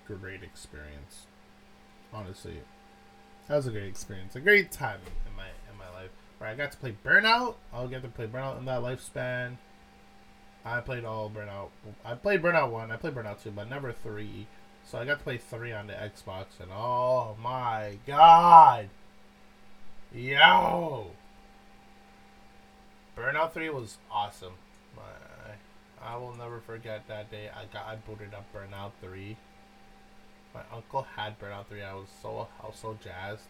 great 0.07 0.43
experience 0.43 1.25
honestly. 2.13 2.61
That 3.47 3.57
was 3.57 3.67
a 3.67 3.71
great 3.71 3.85
experience, 3.85 4.35
a 4.35 4.39
great 4.39 4.71
time 4.71 4.99
in 5.27 5.35
my 5.35 5.47
in 5.69 5.77
my 5.77 5.89
life. 5.89 6.11
Where 6.37 6.49
I 6.49 6.55
got 6.55 6.71
to 6.71 6.77
play 6.77 6.95
Burnout. 7.03 7.55
I'll 7.73 7.87
get 7.87 8.01
to 8.03 8.07
play 8.07 8.27
Burnout 8.27 8.59
in 8.59 8.65
that 8.65 8.81
lifespan. 8.81 9.57
I 10.65 10.81
played 10.81 11.05
all 11.05 11.29
Burnout. 11.29 11.69
I 12.03 12.15
played 12.15 12.41
Burnout 12.41 12.71
one. 12.71 12.91
I 12.91 12.97
played 12.97 13.15
Burnout 13.15 13.41
two, 13.41 13.51
but 13.51 13.69
never 13.69 13.91
three. 13.91 14.47
So 14.85 14.97
I 14.97 15.05
got 15.05 15.19
to 15.19 15.23
play 15.23 15.37
three 15.37 15.71
on 15.71 15.87
the 15.87 15.93
Xbox, 15.93 16.59
and 16.59 16.71
oh 16.73 17.35
my 17.41 17.97
god, 18.07 18.89
yo, 20.13 21.11
Burnout 23.15 23.53
three 23.53 23.69
was 23.69 23.97
awesome. 24.11 24.53
I, 24.97 26.13
I 26.13 26.17
will 26.17 26.35
never 26.35 26.59
forget 26.59 27.07
that 27.07 27.29
day. 27.29 27.49
I 27.49 27.65
got 27.71 27.85
I 27.85 27.95
booted 27.95 28.33
up 28.33 28.45
Burnout 28.53 28.91
three 29.01 29.37
my 30.53 30.61
uncle 30.73 31.05
had 31.15 31.39
Burnout 31.39 31.67
3. 31.67 31.83
I 31.83 31.93
was 31.93 32.07
so 32.21 32.47
I 32.61 32.65
was 32.65 32.75
so 32.75 32.97
jazzed. 33.03 33.47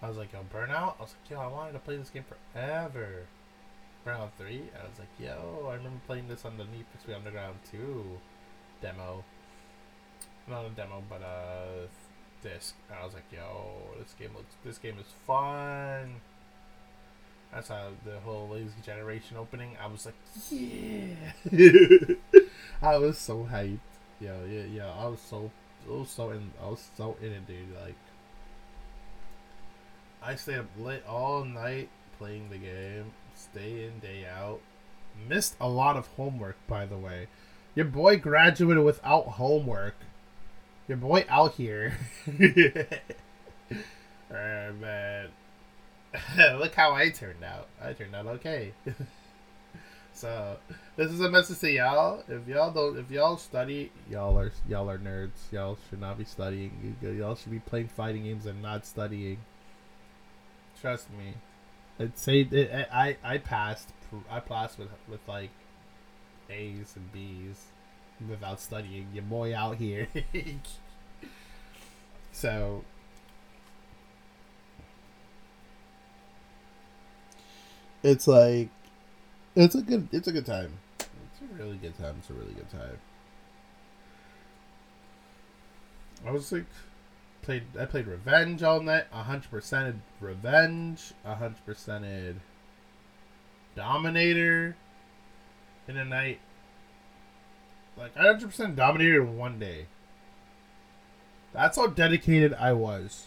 I 0.00 0.08
was 0.08 0.16
like, 0.16 0.32
yo, 0.32 0.40
Burnout? 0.52 0.94
I 0.98 1.02
was 1.02 1.14
like, 1.20 1.30
yo, 1.30 1.40
I 1.40 1.46
wanted 1.48 1.72
to 1.72 1.78
play 1.80 1.96
this 1.96 2.10
game 2.10 2.24
forever. 2.54 3.26
Burnout 4.08 4.30
3? 4.38 4.56
And 4.56 4.82
I 4.82 4.88
was 4.88 4.98
like, 4.98 5.08
yo, 5.18 5.68
I 5.68 5.74
remember 5.74 6.00
playing 6.06 6.28
this 6.28 6.44
on 6.44 6.56
the 6.56 6.64
Need 6.64 6.86
for 6.92 6.98
Speed 6.98 7.14
Underground 7.14 7.56
2 7.70 8.18
demo. 8.80 9.24
Not 10.48 10.64
a 10.64 10.70
demo, 10.70 11.02
but 11.08 11.20
a 11.20 11.88
disc. 12.42 12.74
And 12.88 12.98
I 12.98 13.04
was 13.04 13.14
like, 13.14 13.24
yo, 13.32 13.72
this 13.98 14.14
game 14.18 14.30
looks, 14.34 14.54
this 14.64 14.78
game 14.78 14.96
is 14.98 15.12
fun. 15.26 16.20
That's 17.52 17.68
how 17.68 17.88
the 18.04 18.20
whole 18.20 18.48
Lazy 18.48 18.80
Generation 18.84 19.36
opening, 19.36 19.76
I 19.82 19.86
was 19.86 20.06
like, 20.06 20.14
yeah. 20.50 21.14
I 22.82 22.98
was 22.98 23.18
so 23.18 23.48
hyped. 23.50 23.78
Yeah, 24.20 24.44
yeah, 24.48 24.64
yeah. 24.64 24.90
I 24.90 25.06
was 25.06 25.20
so, 25.20 25.50
I 25.86 25.92
was 25.92 26.10
so 26.10 26.30
in, 26.30 26.50
I 26.62 26.68
was 26.68 26.90
so 26.96 27.16
in 27.20 27.32
it, 27.32 27.46
dude. 27.46 27.74
Like, 27.82 27.94
I 30.22 30.34
stayed 30.34 30.58
up 30.58 30.66
late 30.78 31.06
all 31.06 31.44
night 31.44 31.88
playing 32.18 32.50
the 32.50 32.58
game, 32.58 33.12
day 33.46 33.84
in, 33.84 33.98
day 34.00 34.26
out. 34.26 34.60
Missed 35.28 35.56
a 35.60 35.68
lot 35.68 35.96
of 35.96 36.06
homework, 36.16 36.56
by 36.66 36.86
the 36.86 36.96
way. 36.96 37.28
Your 37.74 37.86
boy 37.86 38.16
graduated 38.18 38.84
without 38.84 39.26
homework. 39.26 39.96
Your 40.86 40.98
boy 40.98 41.24
out 41.28 41.54
here. 41.54 41.98
Man. 44.30 45.28
Look 46.58 46.74
how 46.74 46.94
I 46.94 47.10
turned 47.10 47.44
out. 47.44 47.68
I 47.82 47.92
turned 47.92 48.14
out 48.14 48.26
okay. 48.26 48.72
So 50.18 50.56
this 50.96 51.12
is 51.12 51.20
a 51.20 51.30
message 51.30 51.60
to 51.60 51.70
y'all. 51.70 52.24
If 52.26 52.48
y'all 52.48 52.72
don't, 52.72 52.98
if 52.98 53.08
y'all 53.08 53.36
study, 53.36 53.92
y'all 54.10 54.36
are 54.36 54.50
y'all 54.68 54.90
are 54.90 54.98
nerds. 54.98 55.52
Y'all 55.52 55.78
should 55.88 56.00
not 56.00 56.18
be 56.18 56.24
studying. 56.24 56.96
Y'all 57.00 57.36
should 57.36 57.52
be 57.52 57.60
playing 57.60 57.86
fighting 57.86 58.24
games 58.24 58.44
and 58.44 58.60
not 58.60 58.84
studying. 58.84 59.38
Trust 60.80 61.08
me. 61.12 61.34
It 61.98 62.18
say 62.18 62.40
it, 62.40 62.88
I 62.92 63.16
I 63.24 63.38
passed. 63.38 63.88
I 64.30 64.40
passed 64.40 64.78
with 64.78 64.88
with 65.08 65.20
like 65.26 65.50
A's 66.48 66.94
and 66.96 67.12
B's 67.12 67.64
without 68.28 68.60
studying. 68.60 69.08
Your 69.12 69.24
boy 69.24 69.54
out 69.54 69.76
here. 69.76 70.08
so 72.32 72.84
it's 78.02 78.26
like 78.28 78.68
it's 79.56 79.74
a 79.74 79.82
good. 79.82 80.08
It's 80.12 80.28
a 80.28 80.32
good 80.32 80.46
time. 80.46 80.72
It's 81.00 81.40
a 81.42 81.62
really 81.62 81.76
good 81.78 81.98
time. 81.98 82.16
It's 82.20 82.30
a 82.30 82.34
really 82.34 82.54
good 82.54 82.70
time. 82.70 82.98
I 86.26 86.30
was 86.30 86.52
like, 86.52 86.66
played. 87.42 87.64
I 87.78 87.84
played 87.84 88.06
Revenge 88.06 88.62
all 88.62 88.80
night. 88.80 89.04
Hundred 89.10 89.50
percent 89.50 90.02
Revenge. 90.20 91.12
Hundred 91.24 91.64
percent 91.64 92.40
Dominator. 93.74 94.76
In 95.86 95.96
a 95.96 96.04
night. 96.04 96.40
Like 97.98 98.16
I 98.16 98.26
100% 98.26 98.76
dominated 98.76 99.16
in 99.16 99.36
one 99.36 99.58
day. 99.58 99.86
That's 101.52 101.76
how 101.76 101.88
dedicated 101.88 102.54
I 102.54 102.72
was 102.72 103.26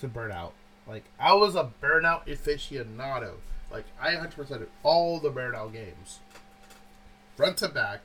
to 0.00 0.08
burnout. 0.08 0.52
Like 0.86 1.04
I 1.18 1.32
was 1.34 1.54
a 1.54 1.70
burnout 1.82 2.26
aficionado. 2.26 3.34
Like 3.70 3.86
I 4.00 4.14
100% 4.14 4.66
all 4.82 5.20
the 5.20 5.30
burnout 5.30 5.72
games, 5.72 6.18
front 7.36 7.56
to 7.58 7.68
back. 7.68 8.00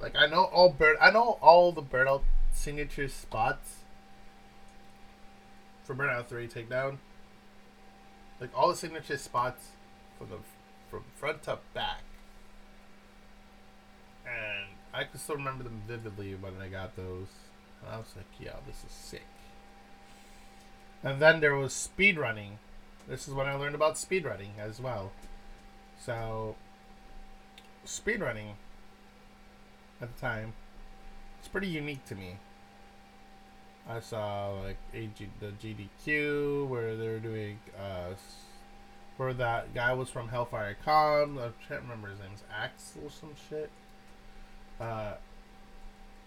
Like 0.00 0.16
I 0.16 0.26
know 0.26 0.44
all 0.44 0.70
burn. 0.70 0.96
I 1.00 1.10
know 1.10 1.38
all 1.40 1.72
the 1.72 1.82
burnout 1.82 2.22
signature 2.52 3.08
spots 3.08 3.76
for 5.84 5.94
burnout 5.94 6.26
three 6.26 6.48
takedown. 6.48 6.98
Like 8.40 8.50
all 8.56 8.68
the 8.68 8.76
signature 8.76 9.18
spots 9.18 9.68
from 10.18 10.30
the 10.30 10.38
from 10.90 11.04
front 11.14 11.42
to 11.44 11.58
back, 11.74 12.02
and 14.26 14.66
I 14.92 15.04
can 15.04 15.18
still 15.18 15.36
remember 15.36 15.64
them 15.64 15.82
vividly 15.86 16.34
when 16.34 16.54
I 16.60 16.68
got 16.68 16.96
those. 16.96 17.28
And 17.82 17.90
I 17.94 17.98
was 17.98 18.14
like, 18.16 18.26
"Yeah, 18.38 18.56
this 18.66 18.84
is 18.84 18.92
sick." 18.92 19.26
And 21.02 21.20
then 21.20 21.40
there 21.40 21.54
was 21.54 21.72
speed 21.72 22.18
running. 22.18 22.58
This 23.08 23.26
is 23.26 23.34
when 23.34 23.46
I 23.46 23.54
learned 23.54 23.74
about 23.74 23.98
speed 23.98 24.24
running 24.24 24.52
as 24.58 24.80
well. 24.80 25.12
So, 25.98 26.56
speed 27.84 28.20
running 28.20 28.56
at 30.00 30.14
the 30.14 30.20
time, 30.20 30.54
it's 31.42 31.48
pretty 31.48 31.66
unique 31.66 32.04
to 32.04 32.14
me. 32.14 32.36
I 33.88 33.98
saw 33.98 34.52
like 34.64 34.76
AG, 34.94 35.28
the 35.40 35.52
GDQ 35.60 36.68
where 36.68 36.94
they 36.96 37.08
were 37.08 37.18
doing 37.18 37.58
uh, 37.76 38.14
where 39.16 39.34
that 39.34 39.74
guy 39.74 39.92
was 39.92 40.08
from 40.08 40.28
Hellfire 40.28 40.76
Com. 40.84 41.38
I 41.38 41.50
can't 41.66 41.82
remember 41.82 42.10
his 42.10 42.20
name's 42.20 42.44
Axel 42.56 43.10
some 43.10 43.34
shit. 43.48 43.70
Uh, 44.80 45.14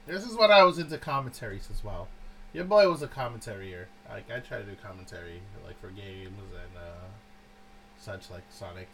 this 0.05 0.25
is 0.25 0.35
what 0.35 0.51
I 0.51 0.63
was 0.65 0.79
into 0.79 0.97
commentaries 0.97 1.69
as 1.71 1.81
well. 1.81 2.09
Your 2.51 2.65
boy 2.65 2.89
was 2.89 3.01
a 3.01 3.07
commentator. 3.07 3.87
Like 4.09 4.29
I 4.29 4.39
try 4.39 4.57
to 4.57 4.65
do 4.65 4.75
commentary, 4.83 5.39
like 5.65 5.79
for 5.79 5.91
games 5.91 6.27
and 6.27 6.77
uh, 6.77 7.07
such 7.97 8.29
like 8.29 8.43
Sonic, 8.49 8.89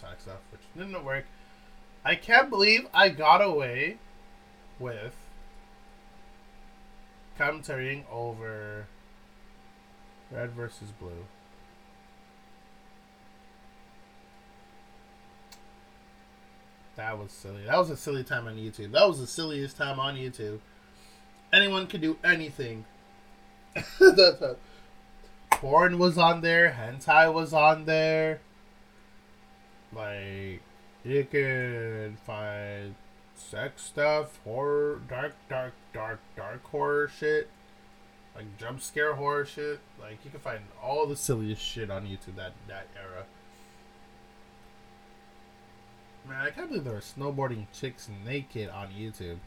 Sonic 0.00 0.18
stuff, 0.22 0.40
which 0.50 0.62
didn't 0.74 1.04
work. 1.04 1.26
I 2.06 2.14
can't 2.14 2.48
believe 2.48 2.86
I 2.94 3.10
got 3.10 3.42
away 3.42 3.98
with 4.78 5.14
commentarying 7.38 8.04
over 8.10 8.86
Red 10.30 10.52
versus 10.52 10.90
Blue. 10.98 11.26
That 16.96 17.18
was 17.18 17.32
silly. 17.32 17.64
That 17.64 17.78
was 17.78 17.90
a 17.90 17.96
silly 17.96 18.22
time 18.22 18.46
on 18.46 18.56
YouTube. 18.56 18.92
That 18.92 19.08
was 19.08 19.18
the 19.18 19.26
silliest 19.26 19.76
time 19.76 19.98
on 19.98 20.16
YouTube. 20.16 20.60
Anyone 21.52 21.86
could 21.86 22.00
do 22.00 22.16
anything. 22.22 22.84
the, 23.98 24.56
porn 25.50 25.98
was 25.98 26.18
on 26.18 26.42
there. 26.42 26.76
Hentai 26.78 27.32
was 27.32 27.52
on 27.52 27.86
there. 27.86 28.40
Like, 29.92 30.62
you 31.04 31.26
could 31.30 32.18
find 32.26 32.94
sex 33.42 33.82
stuff, 33.82 34.38
horror, 34.44 35.00
dark, 35.08 35.34
dark, 35.48 35.72
dark, 35.92 36.20
dark 36.36 36.64
horror 36.64 37.08
shit, 37.08 37.48
like 38.34 38.56
jump 38.58 38.80
scare 38.80 39.14
horror 39.14 39.44
shit. 39.44 39.80
Like 40.00 40.24
you 40.24 40.30
can 40.30 40.40
find 40.40 40.60
all 40.82 41.06
the 41.06 41.16
silliest 41.16 41.62
shit 41.62 41.90
on 41.90 42.06
YouTube 42.06 42.36
that 42.36 42.52
that 42.68 42.86
era. 42.96 43.24
Man, 46.28 46.40
I 46.40 46.50
can't 46.50 46.68
believe 46.68 46.84
there 46.84 46.96
are 46.96 47.00
snowboarding 47.00 47.66
chicks 47.72 48.08
naked 48.24 48.68
on 48.70 48.88
YouTube. 48.88 49.38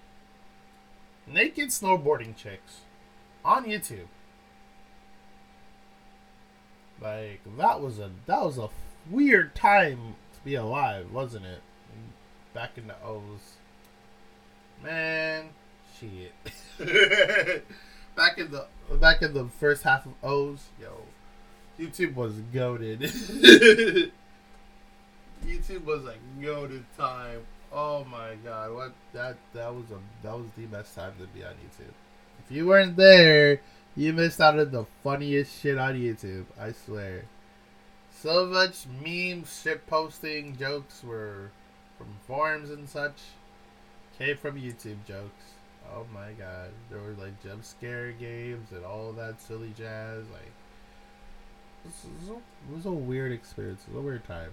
Naked 1.26 1.70
snowboarding 1.70 2.36
chicks 2.36 2.82
on 3.44 3.66
YouTube. 3.66 4.08
Like 7.02 7.42
that 7.58 7.82
was 7.82 8.00
a 8.00 8.12
that 8.26 8.42
was 8.42 8.58
a 8.58 8.70
weird 9.10 9.56
time 9.56 10.16
to 10.34 10.40
be 10.44 10.56
alive, 10.56 11.12
wasn't 11.12 11.46
it? 11.46 11.62
Back 12.54 12.78
in 12.78 12.88
the 12.88 12.96
O's. 13.04 13.55
Man, 14.86 15.50
shit. 16.00 16.32
back 18.16 18.38
in 18.38 18.52
the 18.52 18.68
back 19.02 19.24
in 19.24 19.34
the 19.34 19.46
first 19.60 19.82
half 19.82 20.06
of 20.06 20.14
O's, 20.22 20.68
yo, 20.80 21.02
YouTube 21.80 22.14
was 22.14 22.34
goaded. 22.54 23.00
YouTube 25.44 25.86
was 25.86 26.04
like 26.04 26.20
goaded 26.40 26.86
time. 26.96 27.42
Oh 27.74 28.04
my 28.04 28.36
god, 28.44 28.76
what 28.76 28.94
that 29.14 29.38
that 29.54 29.74
was 29.74 29.86
a 29.90 29.98
that 30.22 30.38
was 30.38 30.46
the 30.56 30.68
best 30.68 30.94
time 30.94 31.14
to 31.20 31.26
be 31.28 31.44
on 31.44 31.54
YouTube. 31.54 31.94
If 32.46 32.56
you 32.56 32.68
weren't 32.68 32.96
there, 32.96 33.62
you 33.96 34.14
missed 34.14 34.40
out 34.40 34.60
on 34.60 34.70
the 34.70 34.86
funniest 35.04 35.64
shit 35.64 35.80
on 35.80 35.96
YouTube. 35.96 36.46
I 36.60 36.74
swear. 36.74 37.26
So 38.12 38.46
much 38.46 38.86
memes, 39.04 39.62
shit 39.64 39.88
posting, 39.88 40.56
jokes 40.58 41.04
were 41.04 41.50
from 41.98 42.18
forums 42.28 42.70
and 42.70 42.88
such 42.88 43.18
came 44.18 44.38
from 44.38 44.60
YouTube 44.60 44.98
jokes. 45.08 45.54
Oh 45.94 46.06
my 46.14 46.32
god. 46.38 46.70
There 46.90 47.00
were 47.00 47.16
like 47.20 47.42
jump 47.44 47.64
scare 47.64 48.12
games 48.12 48.72
and 48.72 48.86
all 48.86 49.12
that 49.14 49.42
silly 49.42 49.74
jazz. 49.78 50.24
Like, 50.32 50.52
this 51.84 52.06
was 52.20 52.30
a, 52.30 52.34
it 52.34 52.76
was 52.76 52.86
a 52.86 52.92
weird 52.92 53.32
experience. 53.32 53.84
It 53.88 53.94
was 53.94 54.04
a 54.04 54.06
weird 54.06 54.26
time. 54.26 54.52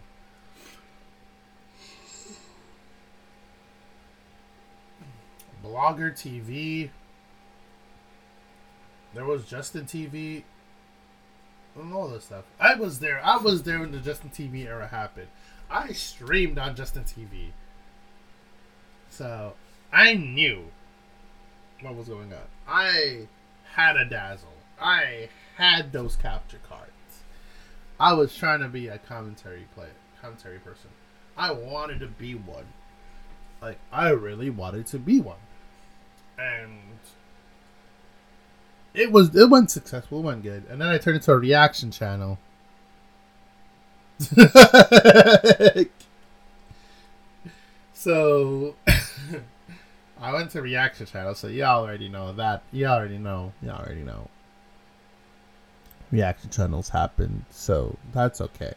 Blogger 5.65 6.13
TV. 6.13 6.91
There 9.15 9.25
was 9.25 9.45
Justin 9.45 9.85
TV. 9.85 10.43
And 11.75 11.95
all 11.95 12.09
this 12.09 12.25
stuff. 12.25 12.45
I 12.61 12.75
was 12.75 12.99
there. 12.99 13.25
I 13.25 13.39
was 13.39 13.63
there 13.63 13.81
when 13.81 13.93
the 13.93 13.99
Justin 13.99 14.31
TV 14.31 14.67
era 14.67 14.89
happened. 14.89 15.29
I 15.71 15.93
streamed 15.93 16.59
on 16.59 16.77
Justin 16.77 17.05
TV. 17.05 17.53
So 19.13 19.53
I 19.93 20.15
knew 20.15 20.65
what 21.83 21.95
was 21.95 22.09
going 22.09 22.33
on. 22.33 22.41
I 22.67 23.29
had 23.75 23.97
a 23.97 24.07
dazzle. 24.07 24.49
I 24.81 25.29
had 25.57 25.93
those 25.93 26.17
capture 26.17 26.61
cards. 26.67 26.91
I 28.01 28.15
was 28.15 28.35
trying 28.35 28.61
to 28.61 28.69
be 28.69 28.89
a 28.89 28.97
commentary 28.99 29.67
player, 29.75 29.93
commentary 30.21 30.59
person. 30.59 30.89
I 31.37 31.53
wanted 31.53 32.01
to 32.01 32.07
be 32.07 32.35
one. 32.35 32.65
Like 33.61 33.79
I 33.93 34.09
really 34.11 34.49
wanted 34.49 34.87
to 34.89 34.99
be 34.99 35.21
one. 35.21 35.37
And 36.39 36.81
it 38.95 39.13
was 39.13 39.37
it 39.37 39.51
went 39.51 39.71
successful, 39.71 40.21
it 40.21 40.23
went 40.23 40.43
good. 40.43 40.65
And 40.71 40.81
then 40.81 40.89
I 40.89 40.97
turned 40.97 41.17
into 41.17 41.33
a 41.33 41.39
reaction 41.39 41.91
channel. 41.91 42.39
so 47.95 48.75
I 50.23 50.33
went 50.33 50.53
to 50.53 50.63
reaction 50.63 51.05
channel, 51.05 51.35
so 51.35 51.49
y'all 51.49 51.83
already 51.83 52.09
know 52.09 52.33
that. 52.35 52.63
Y'all 52.71 52.93
already 52.93 53.19
know. 53.19 53.53
Y'all 53.61 53.81
already 53.81 54.05
know. 54.05 54.29
Reaction 56.13 56.49
channels 56.49 56.89
happen, 56.91 57.45
so 57.51 57.97
that's 58.13 58.41
okay. 58.41 58.75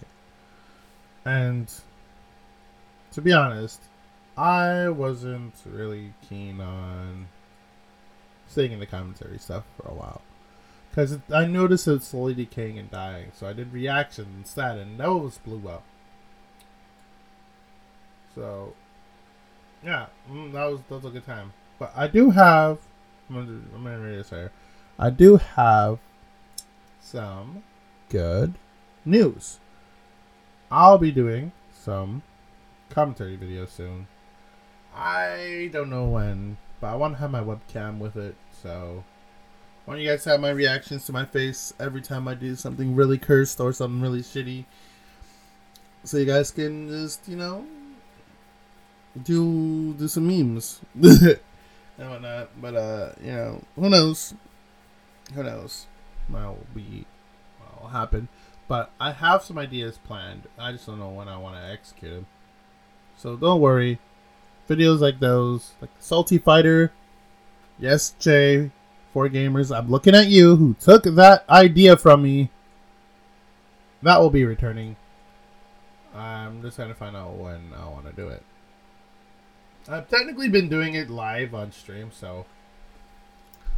And 1.24 1.72
to 3.12 3.22
be 3.22 3.32
honest, 3.32 3.80
I 4.36 4.90
wasn't 4.90 5.54
really 5.66 6.16
keen 6.28 6.60
on 6.60 7.28
staying 8.48 8.72
in 8.72 8.80
the 8.80 8.88
commentary 8.88 9.38
stuff 9.38 9.66
for 9.78 9.88
a 9.88 9.94
while. 9.94 10.22
Because 10.90 11.20
I 11.32 11.46
noticed 11.46 11.88
it 11.88 12.02
slowly 12.02 12.34
decaying 12.34 12.80
and 12.80 12.90
dying, 12.90 13.32
so 13.36 13.48
I 13.48 13.54
did 13.54 13.72
reactions 13.72 14.30
instead, 14.36 14.80
and 14.80 15.00
those 15.00 15.38
blew 15.38 15.70
up. 15.70 15.84
So 18.34 18.74
yeah, 19.86 20.08
mm, 20.30 20.52
that 20.54 20.66
was 20.66 20.82
that 20.90 20.96
was 20.96 21.06
a 21.06 21.10
good 21.10 21.26
time. 21.26 21.54
But 21.78 21.94
I 21.96 22.08
do 22.08 22.32
have. 22.32 22.80
I'm 23.30 23.36
gonna, 23.36 23.62
I'm 23.76 23.84
gonna 23.84 24.00
read 24.00 24.20
this 24.20 24.30
here. 24.30 24.52
I 24.98 25.10
do 25.10 25.38
have 25.38 26.00
some 27.00 27.64
good 28.10 28.56
news. 29.04 29.60
I'll 30.72 30.98
be 30.98 31.12
doing 31.12 31.52
some 31.72 32.24
commentary 32.90 33.38
videos 33.38 33.70
soon. 33.70 34.08
I 34.96 35.70
don't 35.72 35.90
know 35.90 36.06
when, 36.06 36.58
but 36.80 36.88
I 36.88 36.96
want 36.96 37.16
to 37.16 37.20
have 37.20 37.32
my 37.32 37.42
webcam 37.42 38.00
with 38.00 38.16
it. 38.16 38.36
So, 38.52 39.04
I 39.86 39.90
want 39.90 40.02
you 40.02 40.08
guys 40.08 40.24
to 40.24 40.32
have 40.32 40.40
my 40.40 40.50
reactions 40.50 41.06
to 41.06 41.14
my 41.14 41.26
face 41.26 41.74
every 41.80 42.02
time 42.02 42.28
I 42.28 42.34
do 42.34 42.56
something 42.56 42.96
really 42.96 43.18
cursed 43.18 43.60
or 43.60 43.74
something 43.74 44.02
really 44.02 44.22
shitty. 44.22 44.66
So 46.04 46.18
you 46.18 46.26
guys 46.26 46.52
can 46.52 46.88
just, 46.88 47.28
you 47.28 47.36
know, 47.36 47.66
do 49.24 49.94
do 49.94 50.08
some 50.08 50.28
memes 50.28 50.82
and 51.02 51.40
whatnot. 51.98 52.50
But 52.62 52.76
uh, 52.76 53.10
you 53.24 53.32
know, 53.32 53.64
who 53.76 53.90
knows? 53.90 54.34
Who 55.34 55.44
knows? 55.44 55.88
Will 56.30 56.58
be 56.74 57.06
will 57.86 57.90
happen. 57.90 58.28
But 58.68 58.92
I 59.00 59.12
have 59.12 59.44
some 59.44 59.58
ideas 59.58 60.00
planned. 60.04 60.44
I 60.58 60.72
just 60.72 60.88
don't 60.88 61.00
know 61.00 61.10
when 61.10 61.28
I 61.28 61.38
want 61.38 61.56
to 61.56 61.72
execute 61.72 62.14
them. 62.14 62.28
So 63.18 63.36
don't 63.36 63.62
worry. 63.62 64.00
videos 64.68 65.00
like 65.00 65.20
those, 65.20 65.74
like 65.82 65.92
Salty 66.00 66.38
Fighter. 66.40 66.92
Yes, 67.78 68.16
Jay, 68.20 68.72
four 69.14 69.30
gamers. 69.30 69.76
I'm 69.76 69.90
looking 69.90 70.16
at 70.16 70.28
you 70.28 70.56
who 70.56 70.76
took 70.80 71.04
that 71.04 71.48
idea 71.50 71.96
from 71.96 72.24
me. 72.24 72.50
That 74.02 74.20
will 74.20 74.30
be 74.30 74.46
returning. 74.46 74.96
I'm 76.14 76.62
just 76.62 76.78
trying 76.78 76.90
to 76.90 76.96
find 76.96 77.16
out 77.16 77.36
when 77.36 77.72
I 77.78 77.88
want 77.88 78.06
to 78.08 78.14
do 78.14 78.30
it. 78.30 78.42
I've 79.88 80.10
technically 80.10 80.50
been 80.50 80.68
doing 80.68 80.96
it 80.96 81.10
live 81.10 81.54
on 81.54 81.72
stream, 81.72 82.12
so 82.12 82.46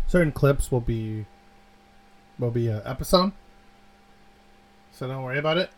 certain 0.08 0.32
clips 0.32 0.72
will 0.72 0.82
be 0.82 1.26
will 2.40 2.52
be 2.52 2.70
an 2.70 2.82
episode. 2.86 3.34
So 4.92 5.08
don't 5.08 5.24
worry 5.24 5.38
about 5.38 5.58
it. 5.58 5.70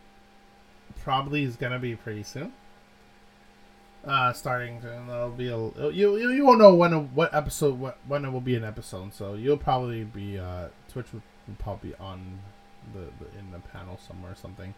Probably 1.02 1.44
is 1.44 1.56
gonna 1.56 1.80
be 1.80 1.96
pretty 1.96 2.24
soon. 2.24 2.54
Uh, 4.06 4.32
starting 4.32 4.78
and 4.78 5.10
there'll 5.10 5.30
be 5.30 5.50
a 5.50 5.58
you 5.90 6.16
you, 6.18 6.30
you 6.32 6.46
won't 6.46 6.60
know 6.60 6.74
when 6.74 6.94
a, 6.94 7.00
what 7.00 7.34
episode 7.34 7.78
what 7.78 7.98
when 8.08 8.24
it 8.24 8.30
will 8.30 8.40
be 8.40 8.56
an 8.56 8.64
episode. 8.64 9.14
So 9.14 9.34
you'll 9.34 9.58
probably 9.58 10.04
be 10.04 10.38
uh 10.38 10.68
Twitch 10.90 11.12
will, 11.12 11.24
will 11.48 11.56
probably 11.56 11.90
be 11.90 11.96
on 11.98 12.40
the, 12.94 13.00
the 13.20 13.40
in 13.40 13.52
the 13.52 13.60
panel 13.60 14.00
somewhere 14.08 14.32
or 14.32 14.36
something. 14.36 14.74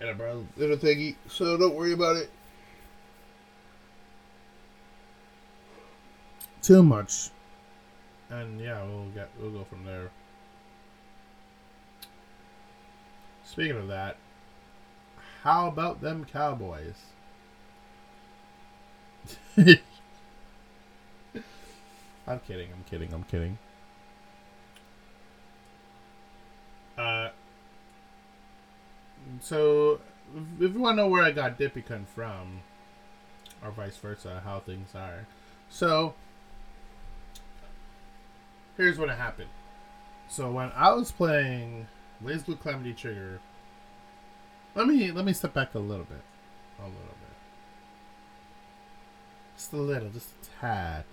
In 0.00 0.06
a 0.06 0.12
little 0.56 0.76
thingy, 0.76 1.16
so 1.28 1.56
don't 1.56 1.74
worry 1.74 1.92
about 1.92 2.14
it. 2.14 2.30
Too 6.62 6.82
much, 6.82 7.30
and 8.30 8.60
yeah, 8.60 8.82
we'll 8.84 9.08
get 9.14 9.28
we'll 9.40 9.50
go 9.50 9.64
from 9.64 9.84
there. 9.84 10.10
Speaking 13.44 13.76
of 13.76 13.88
that, 13.88 14.16
how 15.42 15.68
about 15.68 16.00
them 16.00 16.26
Cowboys? 16.30 16.94
I'm 19.56 19.78
kidding, 22.46 22.68
I'm 22.72 22.84
kidding, 22.90 23.12
I'm 23.12 23.24
kidding. 23.24 23.58
Uh, 26.98 27.30
so, 29.40 30.00
if 30.60 30.74
you 30.74 30.80
want 30.80 30.98
to 30.98 31.02
know 31.02 31.08
where 31.08 31.22
I 31.22 31.30
got 31.30 31.58
Dippycun 31.58 32.06
from, 32.14 32.60
or 33.64 33.70
vice 33.70 33.96
versa, 33.96 34.42
how 34.44 34.60
things 34.60 34.94
are. 34.94 35.26
So, 35.70 36.14
here's 38.78 38.98
what 38.98 39.10
happened. 39.10 39.50
So, 40.28 40.50
when 40.50 40.72
I 40.74 40.92
was 40.92 41.12
playing 41.12 41.86
BlazBlue 42.24 42.60
Calamity 42.60 42.94
Trigger, 42.94 43.40
let 44.74 44.86
me 44.86 45.12
let 45.12 45.26
me 45.26 45.34
step 45.34 45.52
back 45.52 45.74
a 45.74 45.78
little 45.78 46.06
bit, 46.06 46.22
a 46.78 46.84
little 46.84 46.94
bit, 46.94 47.36
just 49.56 49.72
a 49.74 49.76
little, 49.76 50.08
just 50.08 50.28
a 50.42 50.60
tad. 50.60 51.04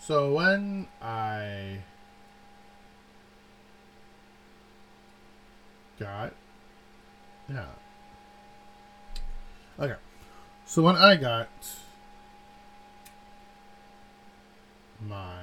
So 0.00 0.32
when 0.32 0.88
I 1.00 1.80
got. 5.98 6.32
Yeah. 7.48 7.66
Okay. 9.78 9.96
So 10.64 10.82
when 10.82 10.96
I 10.96 11.16
got 11.16 11.48
my 15.06 15.42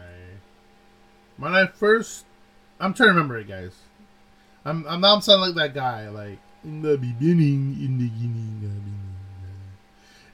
when 1.38 1.54
I 1.54 1.68
first 1.68 2.26
I'm 2.80 2.94
trying 2.94 3.10
to 3.10 3.14
remember 3.14 3.38
it 3.38 3.48
guys. 3.48 3.76
I'm 4.66 4.86
I'm 4.88 5.02
now 5.02 5.16
I'm 5.16 5.22
sounding 5.22 5.56
like 5.56 5.56
that 5.56 5.74
guy, 5.74 6.10
like 6.10 6.40
in 6.64 6.82
the 6.82 6.98
beginning, 6.98 7.78
in 7.80 7.98
the 7.98 8.10
beginning, 8.10 8.84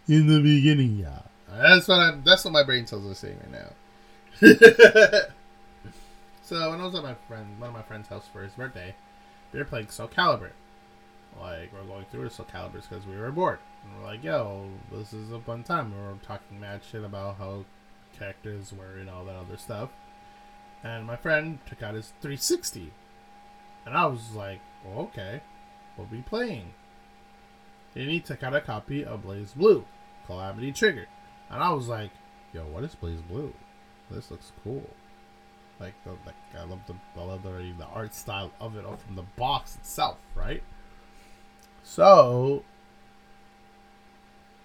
in 0.07 0.27
the 0.27 0.41
beginning, 0.41 0.97
yeah. 0.97 1.21
That's 1.49 1.87
what 1.87 1.99
I'm 1.99 2.23
that's 2.23 2.43
what 2.43 2.51
my 2.51 2.63
brain 2.63 2.87
cells 2.87 3.05
are 3.05 3.13
saying 3.13 3.37
right 3.39 3.51
now. 3.51 3.69
so 6.41 6.71
when 6.71 6.81
I 6.81 6.85
was 6.85 6.95
at 6.95 7.03
my 7.03 7.15
friend 7.27 7.59
one 7.59 7.69
of 7.69 7.75
my 7.75 7.83
friend's 7.83 8.07
house 8.07 8.27
for 8.31 8.41
his 8.41 8.53
birthday, 8.53 8.95
we 9.51 9.59
were 9.59 9.65
playing 9.65 9.89
Soul 9.89 10.07
Calibur. 10.07 10.49
Like, 11.39 11.71
we're 11.73 11.83
going 11.83 12.05
through 12.11 12.29
Soul 12.29 12.47
Calibur 12.51 12.81
because 12.87 13.05
we 13.05 13.15
were 13.15 13.31
bored. 13.31 13.59
And 13.83 13.97
we're 13.97 14.07
like, 14.07 14.23
yo, 14.23 14.69
this 14.91 15.13
is 15.13 15.31
a 15.31 15.39
fun 15.39 15.63
time. 15.63 15.91
We 15.91 15.97
were 16.01 16.17
talking 16.21 16.59
mad 16.59 16.81
shit 16.89 17.03
about 17.03 17.37
how 17.37 17.65
characters 18.17 18.71
were 18.71 18.99
and 18.99 19.09
all 19.09 19.25
that 19.25 19.35
other 19.35 19.57
stuff. 19.57 19.89
And 20.83 21.05
my 21.05 21.15
friend 21.15 21.59
took 21.67 21.81
out 21.81 21.95
his 21.95 22.13
360. 22.21 22.91
And 23.85 23.95
I 23.95 24.05
was 24.05 24.33
like, 24.35 24.59
well, 24.85 24.99
okay, 25.05 25.41
we'll 25.97 26.07
be 26.07 26.21
playing. 26.21 26.73
He 27.93 28.19
took 28.19 28.43
out 28.43 28.55
a 28.55 28.61
copy 28.61 29.05
of 29.05 29.23
BlazBlue, 29.23 29.85
Calamity 30.25 30.71
Trigger. 30.71 31.07
And 31.49 31.61
I 31.61 31.71
was 31.71 31.87
like, 31.87 32.11
yo, 32.53 32.63
what 32.63 32.83
is 32.83 32.95
BlazBlue? 32.95 33.53
This 34.09 34.31
looks 34.31 34.51
cool. 34.63 34.89
Like 35.79 35.93
the 36.03 36.11
like 36.25 36.35
I 36.57 36.63
love 36.63 36.79
the 36.87 36.95
I 37.17 37.23
love 37.23 37.43
the 37.43 37.49
the 37.77 37.85
art 37.85 38.13
style 38.13 38.51
of 38.59 38.75
it 38.77 38.85
all 38.85 38.97
from 38.97 39.15
the 39.15 39.23
box 39.35 39.75
itself, 39.75 40.17
right? 40.35 40.63
So 41.83 42.63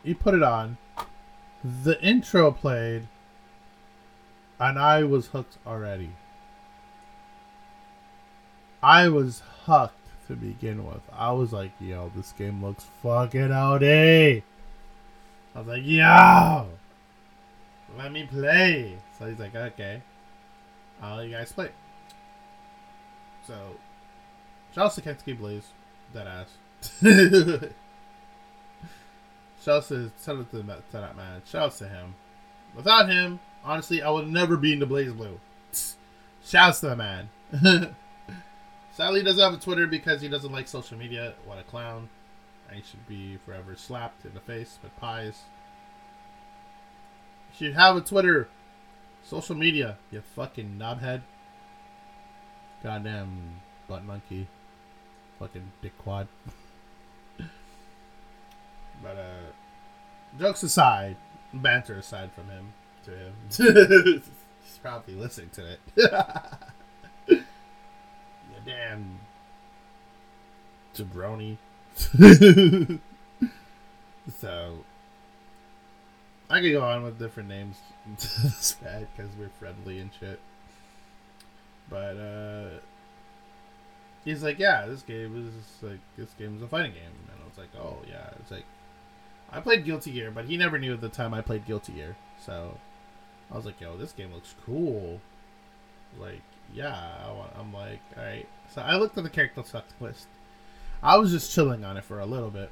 he 0.05 0.14
put 0.14 0.35
it 0.35 0.43
on. 0.43 0.79
The 1.83 2.01
intro 2.03 2.53
played, 2.53 3.09
and 4.61 4.79
I 4.79 5.05
was 5.05 5.29
hooked 5.29 5.59
already. 5.67 6.11
I 8.83 9.09
was 9.09 9.43
hooked 9.65 9.95
to 10.29 10.37
begin 10.37 10.87
with. 10.87 11.03
I 11.13 11.33
was 11.33 11.53
like, 11.53 11.73
yo, 11.81 12.13
this 12.15 12.33
game 12.33 12.65
looks 12.65 12.85
fucking 13.03 13.51
OD. 13.51 13.83
Eh? 13.83 14.41
I 15.55 15.59
was 15.59 15.67
like, 15.67 15.83
yo, 15.85 16.67
let 17.97 18.13
me 18.13 18.27
play. 18.27 18.99
So 19.19 19.27
he's 19.27 19.39
like, 19.39 19.55
okay. 19.55 20.03
I'll 21.03 21.17
let 21.17 21.27
you 21.27 21.33
guys 21.33 21.53
play. 21.53 21.71
So, 23.47 23.55
shouts 24.75 24.95
to 24.97 25.01
Kentucky 25.01 25.33
Blaze, 25.33 25.69
that 26.13 26.27
ass. 26.27 26.49
shouts 29.65 29.89
to 29.89 30.11
shout 30.25 30.37
out 30.37 30.51
to, 30.51 30.63
to 30.63 30.83
that 30.93 31.17
man. 31.17 31.43
Shouts 31.51 31.79
to 31.79 31.89
him. 31.89 32.15
Without 32.75 33.09
him, 33.09 33.41
honestly, 33.65 34.03
I 34.03 34.11
would 34.11 34.29
never 34.29 34.57
be 34.57 34.73
in 34.73 34.79
the 34.79 34.87
BlazBlue. 34.87 35.39
Shouts 36.45 36.81
to 36.81 36.89
the 36.89 36.97
man. 36.97 37.29
Sadly, 38.93 39.21
he 39.21 39.25
doesn't 39.25 39.43
have 39.43 39.55
a 39.55 39.63
Twitter 39.63 39.87
because 39.87 40.21
he 40.21 40.29
doesn't 40.29 40.51
like 40.51 40.67
social 40.67 40.99
media. 40.99 41.35
What 41.45 41.59
a 41.59 41.63
clown. 41.63 42.09
He 42.73 42.83
should 42.83 43.07
be 43.07 43.39
forever 43.45 43.75
slapped 43.77 44.25
in 44.25 44.35
the 44.35 44.41
face 44.41 44.79
with 44.83 44.97
pies. 44.97 45.43
Should 47.57 47.75
have 47.75 47.97
a 47.97 48.01
Twitter. 48.01 48.49
Social 49.23 49.55
media, 49.55 49.99
you 50.11 50.23
fucking 50.35 50.77
knobhead. 50.79 51.23
Goddamn 52.83 53.61
butt 53.89 54.05
monkey. 54.05 54.49
Fucking 55.39 55.73
dickwad. 55.83 56.29
but, 59.03 59.17
uh, 59.17 60.39
jokes 60.39 60.63
aside, 60.63 61.17
banter 61.53 61.99
aside 61.99 62.33
from 62.33 62.49
him, 62.49 62.73
to 63.09 63.17
him. 63.17 64.23
He's 64.65 64.79
probably 64.79 65.15
listening 65.15 65.51
to 65.51 65.73
it. 65.73 65.81
you 67.29 67.45
damn 68.65 69.19
jabroni. 70.95 71.57
so, 74.41 74.79
I 76.49 76.61
could 76.61 76.73
go 76.73 76.83
on 76.83 77.03
with 77.03 77.19
different 77.19 77.49
names 77.49 77.77
this 78.17 78.77
because 79.17 79.31
we're 79.39 79.51
friendly 79.59 79.99
and 79.99 80.11
shit. 80.19 80.41
But 81.91 82.17
uh 82.17 82.79
he's 84.25 84.43
like, 84.43 84.59
yeah, 84.59 84.87
this 84.87 85.03
game 85.03 85.49
is 85.49 85.83
like 85.83 86.01
this 86.17 86.31
game 86.39 86.57
is 86.57 86.63
a 86.63 86.69
fighting 86.69 86.93
game, 86.93 87.13
and 87.33 87.41
I 87.41 87.49
was 87.49 87.59
like, 87.59 87.71
oh 87.81 87.99
yeah, 88.09 88.31
it's 88.39 88.51
like 88.51 88.65
I 89.51 89.61
played 89.61 89.85
Guilty 89.85 90.13
Gear, 90.13 90.31
but 90.31 90.45
he 90.45 90.57
never 90.57 90.79
knew 90.79 90.93
at 90.93 91.01
the 91.01 91.09
time 91.09 91.33
I 91.33 91.41
played 91.41 91.67
Guilty 91.67 91.93
Gear, 91.93 92.17
so 92.45 92.79
I 93.51 93.57
was 93.57 93.65
like, 93.65 93.81
yo, 93.81 93.97
this 93.97 94.13
game 94.13 94.33
looks 94.33 94.55
cool. 94.65 95.21
Like, 96.19 96.43
yeah, 96.75 96.95
I 96.95 97.61
I'm 97.61 97.73
like, 97.73 98.01
all 98.17 98.25
right. 98.25 98.49
So 98.75 98.83
I 98.83 98.97
looked 98.97 99.17
at 99.17 99.25
the 99.25 99.31
character 99.31 99.63
select 99.63 99.93
list. 100.01 100.27
I 101.03 101.17
was 101.17 101.31
just 101.31 101.53
chilling 101.53 101.85
on 101.85 101.97
it 101.97 102.05
for 102.05 102.21
a 102.21 102.27
little 102.27 102.51
bit. 102.51 102.71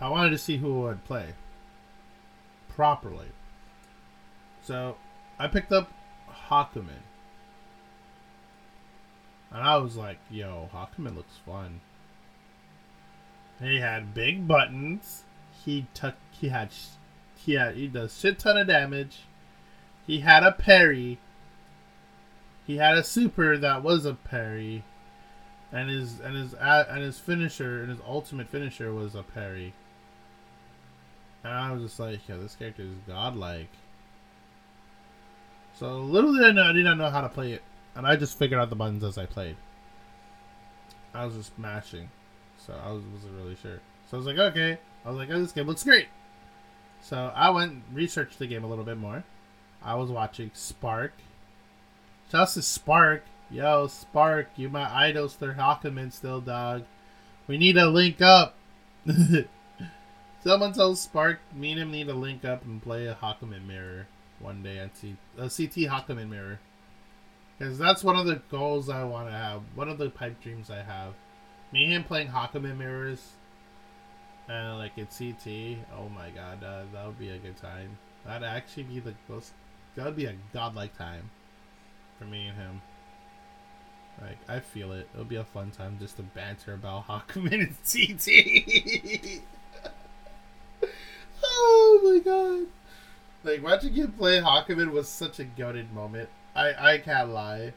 I 0.00 0.08
wanted 0.08 0.30
to 0.30 0.38
see 0.38 0.56
who 0.56 0.80
would 0.80 1.04
play 1.04 1.34
properly. 2.68 3.28
So 4.62 4.96
I 5.38 5.46
picked 5.48 5.72
up 5.72 5.92
Hakumen. 6.48 7.02
And 9.50 9.62
I 9.62 9.76
was 9.76 9.96
like, 9.96 10.18
yo, 10.30 10.70
Hakumen 10.72 11.14
looks 11.14 11.36
fun. 11.46 11.80
He 13.60 13.78
had 13.78 14.14
big 14.14 14.48
buttons. 14.48 15.24
He 15.64 15.86
took 15.94 16.14
he 16.30 16.48
had 16.48 16.70
had 17.46 17.74
he 17.74 17.88
does 17.88 18.16
shit 18.18 18.38
ton 18.38 18.56
of 18.56 18.66
damage. 18.66 19.20
He 20.06 20.20
had 20.20 20.42
a 20.42 20.52
parry. 20.52 21.18
He 22.66 22.76
had 22.76 22.96
a 22.96 23.04
super 23.04 23.58
that 23.58 23.82
was 23.82 24.04
a 24.04 24.14
parry. 24.14 24.84
And 25.72 25.90
his 25.90 26.20
and 26.20 26.36
his 26.36 26.54
and 26.54 27.02
his 27.02 27.18
finisher 27.18 27.80
and 27.80 27.90
his 27.90 28.00
ultimate 28.06 28.48
finisher 28.48 28.92
was 28.92 29.14
a 29.14 29.22
parry. 29.22 29.74
And 31.44 31.52
I 31.52 31.72
was 31.72 31.82
just 31.82 31.98
like, 31.98 32.20
yeah, 32.28 32.36
this 32.36 32.54
character 32.54 32.82
is 32.82 32.94
godlike. 33.06 33.70
So 35.74 35.98
little 35.98 36.34
did 36.34 36.44
I 36.44 36.52
know, 36.52 36.62
I 36.62 36.72
did 36.72 36.84
not 36.84 36.98
know 36.98 37.10
how 37.10 37.22
to 37.22 37.28
play 37.28 37.52
it, 37.52 37.62
and 37.96 38.06
I 38.06 38.14
just 38.16 38.38
figured 38.38 38.60
out 38.60 38.70
the 38.70 38.76
buttons 38.76 39.02
as 39.02 39.18
I 39.18 39.26
played. 39.26 39.56
I 41.14 41.24
was 41.24 41.34
just 41.34 41.58
mashing, 41.58 42.08
so 42.58 42.74
I 42.74 42.92
was, 42.92 43.02
wasn't 43.12 43.34
really 43.34 43.56
sure. 43.56 43.80
So 44.08 44.16
I 44.16 44.18
was 44.18 44.26
like, 44.26 44.38
okay. 44.38 44.78
I 45.04 45.08
was 45.08 45.18
like, 45.18 45.30
oh, 45.30 45.40
this 45.40 45.52
game 45.52 45.66
looks 45.66 45.82
great. 45.82 46.06
So 47.02 47.32
I 47.34 47.50
went 47.50 47.82
researched 47.92 48.38
the 48.38 48.46
game 48.46 48.64
a 48.64 48.68
little 48.68 48.84
bit 48.84 48.96
more. 48.96 49.24
I 49.82 49.94
was 49.96 50.10
watching 50.10 50.50
Spark. 50.54 51.12
Just 52.30 52.54
to 52.54 52.62
Spark. 52.62 53.24
Yo, 53.50 53.86
Spark, 53.86 54.48
you 54.56 54.70
my 54.70 54.90
idol, 54.90 55.28
Sir 55.28 55.54
Hakumen 55.58 56.10
still, 56.10 56.40
dog. 56.40 56.84
We 57.46 57.58
need 57.58 57.74
to 57.74 57.86
link 57.86 58.22
up. 58.22 58.54
Someone 60.42 60.72
tells 60.72 61.02
Spark, 61.02 61.40
me 61.54 61.72
and 61.72 61.80
him 61.80 61.90
need 61.90 62.06
to 62.06 62.14
link 62.14 62.44
up 62.44 62.64
and 62.64 62.82
play 62.82 63.06
a 63.06 63.14
Hakumen 63.14 63.66
mirror 63.66 64.06
one 64.38 64.62
day 64.62 64.78
at 64.78 64.96
C- 64.96 65.16
a 65.36 65.42
CT 65.42 65.90
Hakumen 65.90 66.30
mirror. 66.30 66.60
Because 67.58 67.78
that's 67.78 68.02
one 68.02 68.16
of 68.16 68.26
the 68.26 68.40
goals 68.50 68.88
I 68.88 69.04
want 69.04 69.28
to 69.28 69.32
have. 69.32 69.62
One 69.74 69.88
of 69.88 69.98
the 69.98 70.08
pipe 70.08 70.40
dreams 70.40 70.70
I 70.70 70.82
have. 70.82 71.12
Me 71.72 71.84
and 71.84 71.92
him 71.92 72.04
playing 72.04 72.28
Hakumen 72.28 72.78
mirrors. 72.78 73.32
And 74.48 74.78
like 74.78 74.98
at 74.98 75.10
CT. 75.16 75.78
Oh 75.96 76.08
my 76.08 76.30
god, 76.30 76.64
uh, 76.64 76.82
that 76.92 77.06
would 77.06 77.18
be 77.18 77.30
a 77.30 77.38
good 77.38 77.56
time. 77.56 77.98
That'd 78.24 78.46
actually 78.46 78.84
be 78.84 79.00
the 79.00 79.14
most. 79.28 79.52
That 79.94 80.06
would 80.06 80.16
be 80.16 80.26
a 80.26 80.34
godlike 80.52 80.96
time 80.96 81.30
for 82.18 82.24
me 82.24 82.48
and 82.48 82.56
him. 82.56 82.82
Like 84.20 84.38
I 84.48 84.60
feel 84.60 84.92
it. 84.92 85.08
It'll 85.14 85.24
be 85.24 85.36
a 85.36 85.44
fun 85.44 85.70
time 85.70 85.96
just 86.00 86.16
to 86.16 86.22
banter 86.22 86.74
about 86.74 87.06
Hakumen 87.08 87.60
and 87.60 87.76
CT. 87.84 89.42
oh 91.44 92.00
my 92.02 92.18
god. 92.18 92.66
Like 93.44 93.62
watching 93.62 93.94
him 93.94 94.12
play 94.12 94.40
Hakumen 94.40 94.90
was 94.90 95.08
such 95.08 95.38
a 95.38 95.44
goaded 95.44 95.92
moment. 95.92 96.28
I 96.54 96.92
I 96.92 96.98
can't 96.98 97.30
lie. 97.30 97.72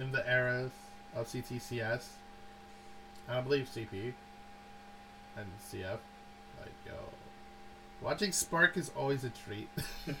In 0.00 0.10
the 0.10 0.28
eras 0.28 0.72
of 1.14 1.28
CTCS, 1.28 2.04
I 3.28 3.40
believe 3.40 3.68
CP 3.72 4.14
and 5.36 5.46
CF, 5.60 5.98
like 6.60 6.72
yo, 6.86 6.92
watching 8.00 8.32
Spark 8.32 8.76
is 8.76 8.90
always 8.96 9.24
a 9.24 9.30
treat. 9.30 9.68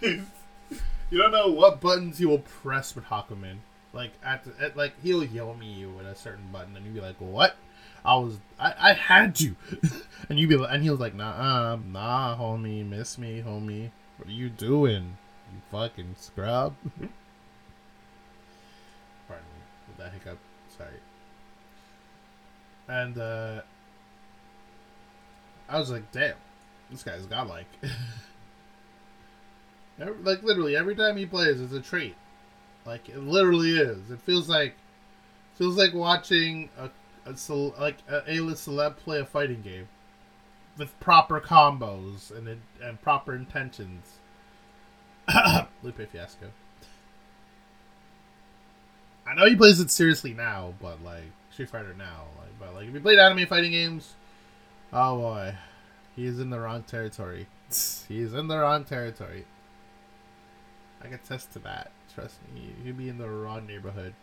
you 0.00 1.18
don't 1.18 1.32
know 1.32 1.48
what 1.48 1.80
buttons 1.80 2.18
he 2.18 2.26
will 2.26 2.40
press 2.40 2.94
with 2.94 3.04
Hakumen. 3.06 3.58
Like 3.92 4.12
at, 4.24 4.44
at 4.60 4.76
like 4.76 4.94
he'll 5.02 5.24
yell 5.24 5.54
me 5.54 5.72
you 5.72 5.90
with 5.90 6.06
a 6.06 6.14
certain 6.14 6.48
button, 6.52 6.76
and 6.76 6.84
you'd 6.84 6.94
be 6.94 7.00
like, 7.00 7.16
"What?" 7.18 7.56
I 8.04 8.16
was 8.16 8.38
I, 8.58 8.74
I 8.78 8.92
had 8.94 9.40
you, 9.40 9.56
and 10.28 10.38
you'd 10.38 10.48
be 10.48 10.56
like, 10.56 10.72
and 10.72 10.82
he 10.82 10.90
was 10.90 11.00
like, 11.00 11.14
"Nah, 11.14 11.30
uh, 11.30 11.78
nah, 11.86 12.36
homie, 12.36 12.84
miss 12.88 13.16
me, 13.18 13.42
homie. 13.46 13.90
What 14.18 14.28
are 14.28 14.32
you 14.32 14.48
doing? 14.48 15.16
You 15.52 15.60
fucking 15.70 16.16
scrub." 16.18 16.74
Pardon 19.28 19.46
me 19.46 19.60
with 19.88 19.96
that 19.98 20.12
hiccup. 20.12 20.38
Sorry. 20.76 20.98
And 22.88 23.16
uh 23.16 23.62
I 25.74 25.78
was 25.78 25.90
like, 25.90 26.10
"Damn, 26.12 26.36
this 26.90 27.02
guy's 27.02 27.26
godlike." 27.26 27.66
Like 29.98 30.42
literally 30.42 30.76
every 30.76 30.96
time 30.96 31.16
he 31.16 31.24
plays, 31.26 31.60
it's 31.60 31.72
a 31.72 31.80
treat. 31.80 32.16
Like 32.84 33.08
it 33.08 33.18
literally 33.18 33.78
is. 33.78 34.10
It 34.10 34.20
feels 34.20 34.48
like 34.48 34.74
feels 35.54 35.76
like 35.76 35.94
watching 35.94 36.68
a, 36.76 36.90
a 37.30 37.36
cel- 37.36 37.74
like 37.78 37.98
a 38.08 38.22
A-list 38.26 38.66
celeb 38.66 38.96
play 38.96 39.20
a 39.20 39.24
fighting 39.24 39.62
game 39.62 39.88
with 40.76 40.98
proper 41.00 41.40
combos 41.40 42.36
and 42.36 42.60
and 42.82 43.00
proper 43.02 43.34
intentions. 43.34 44.18
Lupe 45.82 46.10
Fiasco. 46.10 46.46
I 49.26 49.34
know 49.34 49.46
he 49.46 49.56
plays 49.56 49.80
it 49.80 49.90
seriously 49.90 50.34
now, 50.34 50.74
but 50.82 51.02
like 51.02 51.30
Street 51.50 51.70
Fighter 51.70 51.94
now, 51.96 52.24
like 52.38 52.58
but 52.58 52.74
like 52.74 52.88
if 52.88 52.94
he 52.94 53.00
played 53.00 53.18
anime 53.18 53.46
fighting 53.46 53.70
games, 53.70 54.14
oh 54.94 55.18
boy, 55.18 55.54
he's 56.16 56.38
in 56.38 56.50
the 56.50 56.60
wrong 56.60 56.82
territory. 56.84 57.46
He's 58.08 58.34
in 58.34 58.46
the 58.46 58.58
wrong 58.58 58.84
territory. 58.84 59.46
I 61.00 61.04
can 61.04 61.14
attest 61.14 61.52
to 61.54 61.58
that. 61.60 61.90
Trust 62.14 62.36
me, 62.54 62.72
you'd 62.84 62.96
be 62.96 63.08
in 63.08 63.18
the 63.18 63.28
wrong 63.28 63.66
neighborhood. 63.66 64.14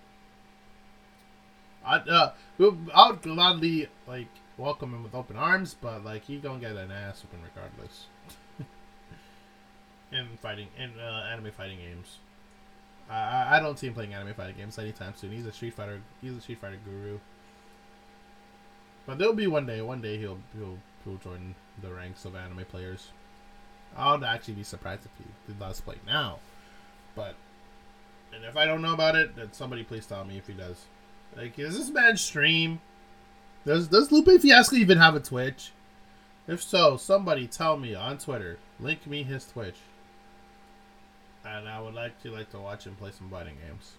I'd, 1.86 2.08
uh, 2.08 2.32
I 2.94 3.10
would 3.10 3.22
gladly 3.22 3.90
like 4.08 4.28
welcome 4.58 4.94
him 4.94 5.04
with 5.04 5.16
open 5.16 5.36
arms, 5.36 5.76
but 5.80 6.06
like 6.06 6.26
he 6.26 6.38
gonna 6.38 6.60
get 6.60 6.76
an 6.76 6.92
ass 6.92 7.24
open 7.26 7.40
regardless. 7.44 8.06
in 10.12 10.38
fighting 10.42 10.68
in 10.78 11.00
uh, 11.00 11.28
anime 11.32 11.52
fighting 11.52 11.80
games, 11.80 12.20
I 13.10 13.58
I 13.58 13.60
don't 13.60 13.78
see 13.78 13.88
him 13.88 13.94
playing 13.94 14.14
anime 14.14 14.34
fighting 14.36 14.56
games 14.58 14.78
anytime 14.78 15.14
soon. 15.16 15.32
He's 15.32 15.46
a 15.46 15.52
Street 15.52 15.74
Fighter. 15.74 16.02
He's 16.22 16.36
a 16.36 16.42
Street 16.42 16.60
Fighter 16.62 16.80
guru. 16.86 17.20
But 19.06 19.18
there'll 19.18 19.34
be 19.34 19.48
one 19.48 19.66
day. 19.66 19.82
One 19.82 20.02
day 20.02 20.18
he'll 20.18 20.40
he'll 20.58 20.78
he'll 21.04 21.18
join 21.18 21.56
the 21.82 21.94
ranks 21.94 22.26
of 22.26 22.36
anime 22.36 22.66
players. 22.66 23.10
I 23.96 24.14
would 24.14 24.24
actually 24.24 24.54
be 24.56 24.64
surprised 24.64 25.06
if 25.06 25.12
he 25.48 25.54
does 25.54 25.82
play 25.82 25.96
now. 26.06 26.40
But 27.16 27.36
and 28.34 28.46
if 28.46 28.56
I 28.56 28.66
don't 28.66 28.82
know 28.82 28.94
about 28.94 29.16
it, 29.16 29.36
then 29.36 29.52
somebody 29.52 29.84
please 29.84 30.06
tell 30.06 30.24
me 30.24 30.38
if 30.38 30.48
he 30.48 30.54
does. 30.54 30.86
Like, 31.36 31.58
is 31.60 31.78
this 31.78 31.90
man 31.90 32.18
stream? 32.18 32.82
Does 33.66 33.88
Does 33.88 34.12
Lupe 34.12 34.42
Fiasco 34.42 34.76
even 34.76 34.98
have 34.98 35.16
a 35.16 35.20
Twitch? 35.20 35.72
If 36.48 36.62
so, 36.62 36.98
somebody 36.98 37.48
tell 37.48 37.78
me 37.78 37.94
on 37.94 38.18
Twitter. 38.18 38.58
Link 38.80 39.06
me 39.06 39.24
his 39.24 39.46
Twitch. 39.46 39.78
And 41.46 41.68
I 41.68 41.82
would 41.82 41.94
like 41.94 42.22
to 42.24 42.32
like 42.32 42.52
to 42.52 42.60
watch 42.60 42.86
him 42.86 42.96
play 42.96 43.12
some 43.12 43.30
fighting 43.30 43.58
games. 43.66 43.94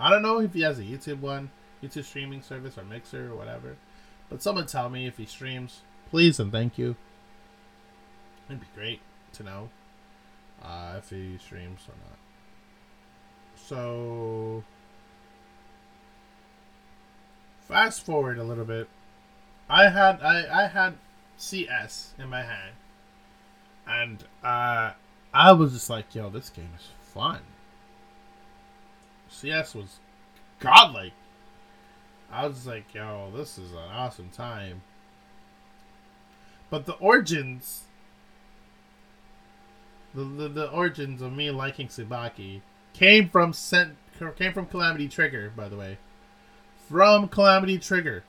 I 0.00 0.10
don't 0.10 0.22
know 0.22 0.40
if 0.40 0.54
he 0.54 0.62
has 0.62 0.78
a 0.78 0.82
YouTube 0.82 1.20
one, 1.20 1.50
YouTube 1.82 2.04
streaming 2.04 2.42
service 2.42 2.76
or 2.78 2.84
Mixer 2.84 3.32
or 3.32 3.36
whatever. 3.36 3.76
But 4.28 4.42
someone 4.42 4.66
tell 4.66 4.90
me 4.90 5.06
if 5.06 5.16
he 5.16 5.26
streams, 5.26 5.80
please 6.10 6.38
and 6.38 6.52
thank 6.52 6.78
you. 6.78 6.96
It'd 8.48 8.60
be 8.60 8.66
great 8.74 9.00
to 9.34 9.42
know 9.42 9.68
uh, 10.62 10.94
if 10.98 11.10
he 11.10 11.38
streams 11.38 11.80
or 11.88 11.94
not. 12.08 12.18
So, 13.56 14.64
fast 17.66 18.04
forward 18.04 18.38
a 18.38 18.44
little 18.44 18.64
bit. 18.64 18.88
I 19.68 19.88
had 19.88 20.20
I, 20.22 20.64
I 20.64 20.68
had 20.68 20.94
CS 21.36 22.14
in 22.18 22.28
my 22.30 22.42
hand, 22.42 22.74
and 23.86 24.24
uh, 24.42 24.92
I 25.34 25.52
was 25.52 25.74
just 25.74 25.90
like, 25.90 26.14
"Yo, 26.14 26.30
this 26.30 26.48
game 26.48 26.70
is 26.76 26.86
fun." 27.12 27.40
CS 29.28 29.74
was 29.74 29.98
godlike. 30.60 31.12
I 32.30 32.46
was 32.46 32.66
like, 32.66 32.94
"Yo, 32.94 33.30
this 33.34 33.58
is 33.58 33.72
an 33.72 33.78
awesome 33.78 34.30
time." 34.30 34.82
But 36.70 36.86
the 36.86 36.94
origins, 36.94 37.84
the 40.14 40.24
the, 40.24 40.48
the 40.48 40.70
origins 40.70 41.22
of 41.22 41.32
me 41.32 41.50
liking 41.50 41.88
Tsubaki 41.88 42.60
came 42.92 43.28
from 43.28 43.52
sent 43.52 43.96
came 44.36 44.52
from 44.52 44.66
Calamity 44.66 45.08
Trigger, 45.08 45.52
by 45.56 45.68
the 45.68 45.76
way. 45.76 45.98
From 46.88 47.28
Calamity 47.28 47.78
Trigger. 47.78 48.24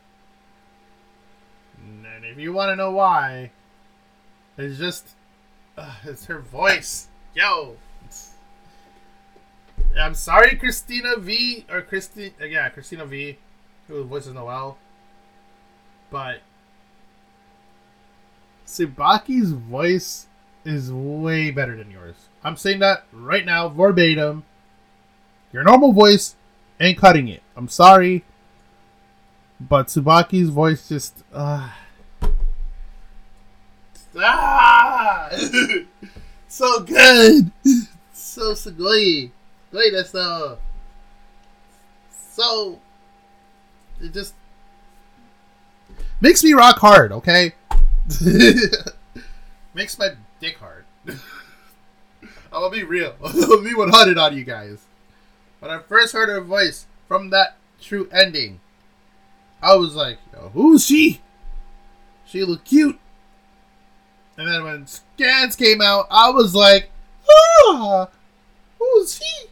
And 1.81 2.25
if 2.25 2.37
you 2.37 2.53
want 2.53 2.69
to 2.69 2.75
know 2.75 2.91
why, 2.91 3.51
it's 4.57 4.77
just 4.77 5.09
uh, 5.77 5.95
it's 6.03 6.25
her 6.25 6.39
voice. 6.39 7.07
Yo. 7.33 7.77
I'm 9.99 10.13
sorry, 10.13 10.55
Cristina 10.55 11.17
Vee 11.17 11.65
or 11.69 11.81
Christine. 11.81 12.33
Uh, 12.39 12.45
yeah, 12.45 12.69
Cristina 12.69 13.05
Vee, 13.05 13.37
who 13.89 14.03
voices 14.05 14.33
Noel. 14.33 14.77
But 16.09 16.39
Tsubaki's 18.65 19.51
voice 19.51 20.27
is 20.63 20.93
way 20.93 21.51
better 21.51 21.75
than 21.75 21.91
yours. 21.91 22.15
I'm 22.43 22.55
saying 22.55 22.79
that 22.79 23.03
right 23.11 23.45
now, 23.45 23.67
verbatim. 23.67 24.43
Your 25.51 25.63
normal 25.63 25.91
voice 25.91 26.35
ain't 26.79 26.97
cutting 26.97 27.27
it. 27.27 27.41
I'm 27.55 27.67
sorry. 27.67 28.23
But 29.59 29.87
Tsubaki's 29.87 30.49
voice 30.49 30.87
just. 30.87 31.23
Uh, 31.33 31.69
ah! 34.17 35.29
so 36.47 36.81
good! 36.81 37.51
So 38.13 38.53
sugoi! 38.53 39.31
Great, 39.71 39.91
that's 39.93 40.15
uh. 40.15 40.55
So. 42.31 42.79
It 44.01 44.13
just. 44.13 44.33
Makes 46.21 46.43
me 46.43 46.53
rock 46.53 46.79
hard, 46.79 47.11
okay? 47.11 47.53
makes 49.73 49.97
my 49.97 50.09
dick 50.39 50.57
hard. 50.57 50.85
I'm 52.51 52.61
gonna 52.61 52.71
be 52.71 52.83
real. 52.83 53.13
Gonna 53.21 53.61
be 53.61 53.75
100 53.75 54.17
on 54.17 54.35
you 54.35 54.43
guys. 54.43 54.79
When 55.59 55.71
I 55.71 55.79
first 55.79 56.13
heard 56.13 56.29
her 56.29 56.41
voice 56.41 56.87
from 57.07 57.29
that 57.29 57.57
true 57.79 58.09
ending, 58.11 58.59
I 59.61 59.75
was 59.75 59.95
like, 59.95 60.17
who's 60.53 60.85
she? 60.85 61.21
She 62.25 62.43
look 62.43 62.65
cute. 62.65 62.99
And 64.37 64.47
then 64.47 64.63
when 64.63 64.87
scans 64.87 65.55
came 65.55 65.81
out, 65.81 66.07
I 66.09 66.29
was 66.29 66.55
like, 66.55 66.91
ah, 67.29 68.07
who's 68.77 69.17
he? 69.17 69.47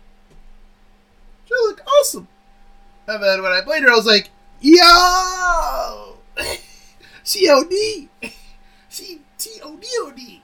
She 1.45 1.53
look 1.53 1.81
awesome. 1.85 2.27
And 3.07 3.21
then 3.21 3.41
when 3.41 3.51
I 3.51 3.61
played 3.61 3.83
her, 3.83 3.91
I 3.91 3.95
was 3.95 4.05
like, 4.05 4.29
yo, 4.61 6.17
COD, 7.23 8.09
C 8.89 9.21
T 9.37 9.49
O 9.63 9.77
D 9.77 9.87
O 9.99 10.11
D. 10.11 10.41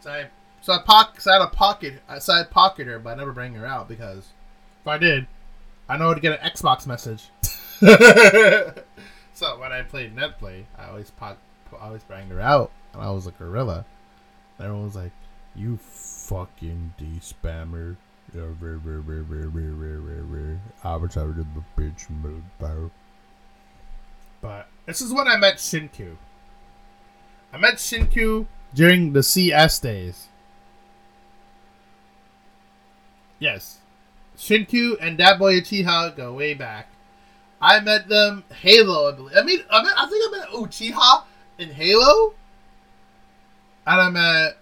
So 0.00 0.10
I, 0.10 0.26
so 0.60 0.72
I 0.72 0.78
pock, 0.84 1.20
so 1.20 1.30
I 1.30 1.34
had 1.34 1.42
a 1.42 1.48
pocket, 1.48 2.00
so 2.20 2.32
I 2.32 2.44
pocket 2.44 2.86
her, 2.86 2.98
but 2.98 3.10
I 3.10 3.14
never 3.16 3.32
bring 3.32 3.54
her 3.54 3.66
out 3.66 3.88
because 3.88 4.28
if 4.80 4.86
I 4.86 4.98
did, 4.98 5.26
I 5.88 5.96
know 5.96 6.08
how 6.08 6.14
to 6.14 6.20
get 6.20 6.40
an 6.40 6.50
Xbox 6.50 6.86
message. 6.86 7.30
so 9.34 9.58
when 9.58 9.72
I 9.72 9.82
played 9.82 10.14
NetPlay, 10.14 10.64
I 10.78 10.88
always 10.88 11.10
pock, 11.10 11.38
I 11.72 11.86
always 11.86 12.04
bring 12.04 12.28
her 12.28 12.40
out, 12.40 12.70
and 12.92 13.02
I 13.02 13.10
was 13.10 13.26
a 13.26 13.32
gorilla. 13.32 13.84
And 14.58 14.66
everyone 14.66 14.84
was 14.84 14.96
like, 14.96 15.12
"You 15.54 15.76
fucking 15.76 16.94
D 16.96 17.20
spammer." 17.20 17.96
I 22.62 22.74
was. 22.74 22.90
But 24.40 24.68
this 24.84 25.00
is 25.00 25.12
when 25.12 25.26
I 25.26 25.36
met 25.36 25.56
Shinku. 25.56 26.16
I 27.52 27.58
met 27.58 27.74
Shinku 27.74 28.46
during 28.74 29.12
the 29.12 29.22
CS 29.22 29.78
days. 29.78 30.28
Yes. 33.38 33.78
Shinku 34.36 34.96
and 35.00 35.18
that 35.18 35.38
boy 35.38 35.60
Uchiha 35.60 36.16
go 36.16 36.34
way 36.34 36.54
back. 36.54 36.88
I 37.60 37.80
met 37.80 38.08
them 38.08 38.44
Halo, 38.60 39.08
I 39.08 39.16
believe. 39.16 39.36
I 39.36 39.42
mean, 39.42 39.60
I, 39.70 39.82
met, 39.82 39.92
I 39.96 40.06
think 40.08 40.24
I 40.28 40.38
met 40.38 40.48
Uchiha 40.50 41.22
in 41.58 41.70
Halo. 41.70 42.34
And 43.86 44.00
I 44.00 44.10
met 44.10 44.58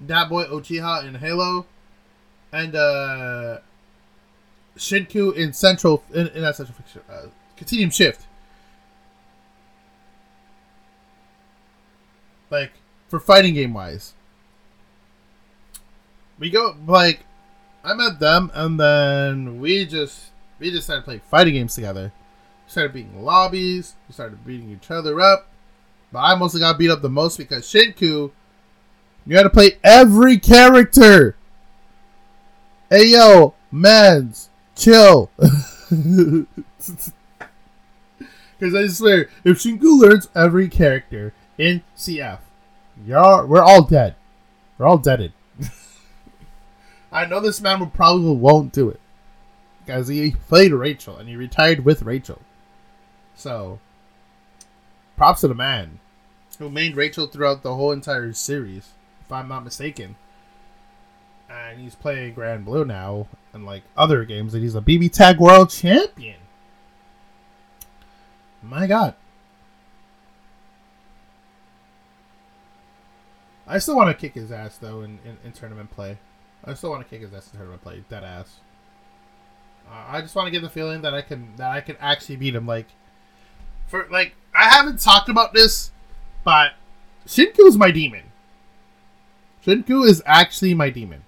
that 0.00 0.28
boy 0.28 0.44
Uchiha 0.44 1.06
in 1.06 1.14
Halo. 1.14 1.66
And 2.52 2.76
uh 2.76 3.58
Shinku 4.76 5.34
in 5.34 5.52
Central 5.52 6.02
in, 6.12 6.28
in 6.28 6.42
that 6.42 6.56
Central 6.56 6.76
Fiction. 6.76 7.02
Uh, 7.10 7.26
Continuum 7.56 7.90
Shift. 7.90 8.26
Like 12.50 12.72
for 13.08 13.20
fighting 13.20 13.54
game 13.54 13.74
wise. 13.74 14.14
We 16.38 16.50
go 16.50 16.76
like 16.86 17.24
I 17.84 17.94
met 17.94 18.20
them 18.20 18.50
and 18.54 18.78
then 18.78 19.60
we 19.60 19.86
just 19.86 20.30
we 20.58 20.70
just 20.70 20.84
started 20.84 21.04
playing 21.04 21.20
fighting 21.30 21.54
games 21.54 21.74
together. 21.74 22.12
We 22.66 22.70
started 22.70 22.92
beating 22.92 23.24
lobbies, 23.24 23.94
we 24.08 24.12
started 24.12 24.44
beating 24.44 24.70
each 24.70 24.90
other 24.90 25.20
up. 25.20 25.48
But 26.12 26.20
I 26.20 26.34
mostly 26.34 26.60
got 26.60 26.78
beat 26.78 26.90
up 26.90 27.00
the 27.00 27.08
most 27.08 27.38
because 27.38 27.64
Shinku 27.64 28.30
you 29.24 29.36
had 29.36 29.44
to 29.44 29.50
play 29.50 29.78
every 29.84 30.38
character. 30.38 31.36
Hey 32.92 33.06
yo, 33.06 33.54
mans, 33.70 34.50
chill. 34.76 35.30
Because 38.58 38.74
I 38.74 38.86
swear, 38.88 39.30
if 39.44 39.56
Shinku 39.56 39.98
learns 39.98 40.28
every 40.34 40.68
character 40.68 41.32
in 41.56 41.82
CF, 41.96 42.40
you're, 43.06 43.46
we're 43.46 43.62
all 43.62 43.84
dead. 43.84 44.14
We're 44.76 44.86
all 44.88 44.98
deaded. 44.98 45.32
I 47.10 47.24
know 47.24 47.40
this 47.40 47.62
man 47.62 47.80
will 47.80 47.86
probably 47.86 48.36
won't 48.36 48.74
do 48.74 48.90
it. 48.90 49.00
Because 49.80 50.08
he 50.08 50.32
played 50.32 50.72
Rachel 50.72 51.16
and 51.16 51.30
he 51.30 51.34
retired 51.34 51.86
with 51.86 52.02
Rachel. 52.02 52.42
So, 53.34 53.80
props 55.16 55.40
to 55.40 55.48
the 55.48 55.54
man 55.54 55.98
who 56.58 56.68
made 56.68 56.94
Rachel 56.94 57.26
throughout 57.26 57.62
the 57.62 57.74
whole 57.74 57.90
entire 57.90 58.34
series, 58.34 58.90
if 59.22 59.32
I'm 59.32 59.48
not 59.48 59.64
mistaken. 59.64 60.16
And 61.52 61.80
he's 61.80 61.94
playing 61.94 62.34
Granblue 62.34 62.86
now 62.86 63.28
and 63.52 63.66
like 63.66 63.82
other 63.96 64.24
games, 64.24 64.54
and 64.54 64.62
he's 64.62 64.74
a 64.74 64.80
BB 64.80 65.12
Tag 65.12 65.38
World 65.38 65.70
Champion. 65.70 66.36
My 68.62 68.86
God. 68.86 69.14
I 73.66 73.78
still 73.78 73.96
want 73.96 74.08
to 74.08 74.20
kick 74.20 74.34
his 74.34 74.52
ass 74.52 74.78
though 74.78 75.02
in, 75.02 75.18
in, 75.24 75.38
in 75.44 75.52
tournament 75.52 75.90
play. 75.90 76.18
I 76.64 76.74
still 76.74 76.90
want 76.90 77.02
to 77.02 77.08
kick 77.08 77.22
his 77.22 77.32
ass 77.34 77.50
in 77.52 77.58
tournament 77.58 77.82
play. 77.82 78.04
Dead 78.08 78.24
ass. 78.24 78.60
Uh, 79.88 80.04
I 80.08 80.20
just 80.20 80.34
want 80.34 80.46
to 80.46 80.50
get 80.50 80.62
the 80.62 80.70
feeling 80.70 81.02
that 81.02 81.14
I 81.14 81.22
can 81.22 81.54
that 81.56 81.70
I 81.70 81.80
can 81.80 81.96
actually 82.00 82.36
beat 82.36 82.54
him. 82.54 82.66
Like, 82.66 82.86
for 83.86 84.06
like 84.10 84.34
I 84.54 84.68
haven't 84.68 85.00
talked 85.00 85.28
about 85.28 85.52
this, 85.52 85.90
but 86.44 86.72
Shinku 87.26 87.66
is 87.66 87.76
my 87.76 87.90
demon. 87.90 88.24
Shinku 89.64 90.06
is 90.06 90.22
actually 90.26 90.74
my 90.74 90.90
demon. 90.90 91.24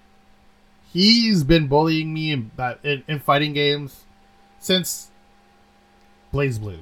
He's 0.95 1.43
been 1.43 1.67
bullying 1.67 2.13
me 2.13 2.31
in, 2.31 2.51
uh, 2.57 2.75
in, 2.83 3.03
in 3.07 3.19
fighting 3.19 3.53
games 3.53 4.05
since 4.59 5.11
BlazBlue. 6.33 6.79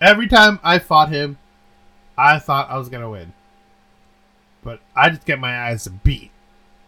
Every 0.00 0.28
time 0.28 0.60
I 0.62 0.78
fought 0.78 1.08
him, 1.08 1.38
I 2.16 2.38
thought 2.38 2.70
I 2.70 2.78
was 2.78 2.88
gonna 2.88 3.10
win 3.10 3.32
but 4.64 4.80
I 4.96 5.10
just 5.10 5.26
get 5.26 5.38
my 5.38 5.52
ass 5.52 5.86
beat 5.86 6.30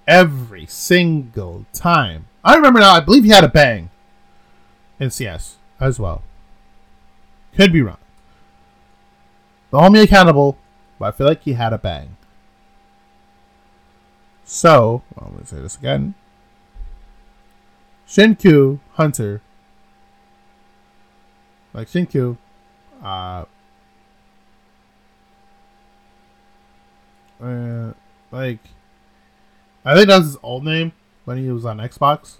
every 0.08 0.66
single 0.66 1.66
time. 1.72 2.26
I 2.42 2.56
remember 2.56 2.80
now, 2.80 2.94
I 2.94 3.00
believe 3.00 3.24
he 3.24 3.30
had 3.30 3.44
a 3.44 3.48
bang 3.48 3.90
in 4.98 5.10
CS 5.10 5.56
as 5.78 6.00
well. 6.00 6.22
Could 7.54 7.72
be 7.72 7.82
wrong. 7.82 7.98
Hold 9.72 9.92
me 9.92 10.00
accountable, 10.00 10.56
but 10.98 11.06
I 11.06 11.10
feel 11.10 11.26
like 11.26 11.42
he 11.42 11.52
had 11.52 11.74
a 11.74 11.78
bang. 11.78 12.15
So, 14.46 15.02
well, 15.14 15.30
let 15.32 15.40
me 15.40 15.46
say 15.46 15.60
this 15.60 15.76
again. 15.76 16.14
Shinku 18.08 18.78
Hunter, 18.92 19.42
like 21.74 21.88
Shinku, 21.88 22.38
uh, 23.02 23.44
Uh, 27.40 27.92
like, 28.30 28.60
I 29.84 29.94
think 29.94 30.08
that 30.08 30.18
was 30.18 30.26
his 30.26 30.38
old 30.42 30.64
name 30.64 30.92
when 31.24 31.38
he 31.38 31.50
was 31.50 31.64
on 31.64 31.78
Xbox. 31.78 32.36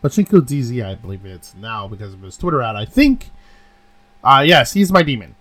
But 0.00 0.12
Shinku 0.12 0.40
DZ, 0.40 0.84
I 0.84 0.94
believe 0.94 1.24
it's 1.24 1.54
now 1.54 1.88
because 1.88 2.14
of 2.14 2.22
his 2.22 2.36
Twitter 2.36 2.62
ad. 2.62 2.76
I 2.76 2.84
think, 2.84 3.30
uh, 4.22 4.44
yes, 4.46 4.74
he's 4.74 4.92
my 4.92 5.02
demon. 5.02 5.34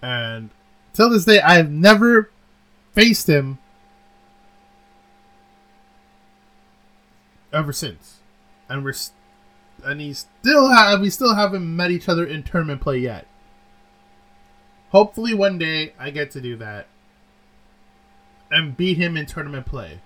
And 0.00 0.50
till 0.92 1.10
this 1.10 1.24
day, 1.24 1.40
I 1.40 1.54
have 1.54 1.70
never 1.70 2.30
faced 2.92 3.28
him 3.28 3.58
ever 7.52 7.72
since. 7.72 8.18
And 8.68 8.84
we're, 8.84 8.92
st- 8.92 9.16
and 9.84 10.00
he 10.00 10.12
still 10.12 10.68
have, 10.68 11.00
we 11.00 11.10
still 11.10 11.34
haven't 11.34 11.76
met 11.76 11.90
each 11.90 12.08
other 12.08 12.26
in 12.26 12.42
tournament 12.42 12.80
play 12.80 12.98
yet. 12.98 13.26
Hopefully, 14.90 15.34
one 15.34 15.58
day 15.58 15.92
I 15.98 16.10
get 16.10 16.30
to 16.32 16.40
do 16.40 16.56
that 16.56 16.86
and 18.50 18.76
beat 18.76 18.96
him 18.96 19.16
in 19.16 19.26
tournament 19.26 19.66
play. 19.66 20.00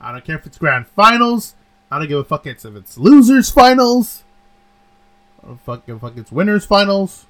I 0.00 0.12
don't 0.12 0.24
care 0.24 0.36
if 0.36 0.46
it's 0.46 0.58
grand 0.58 0.86
finals. 0.88 1.54
I 1.90 1.98
don't 1.98 2.08
give 2.08 2.18
a 2.18 2.24
fuck 2.24 2.46
if 2.46 2.64
it's 2.64 2.96
losers 2.96 3.50
finals. 3.50 4.24
I 5.42 5.48
don't 5.48 5.60
fuck 5.60 5.82
if 5.86 6.00
fuck 6.00 6.16
it's 6.16 6.32
winners 6.32 6.64
finals. 6.64 7.26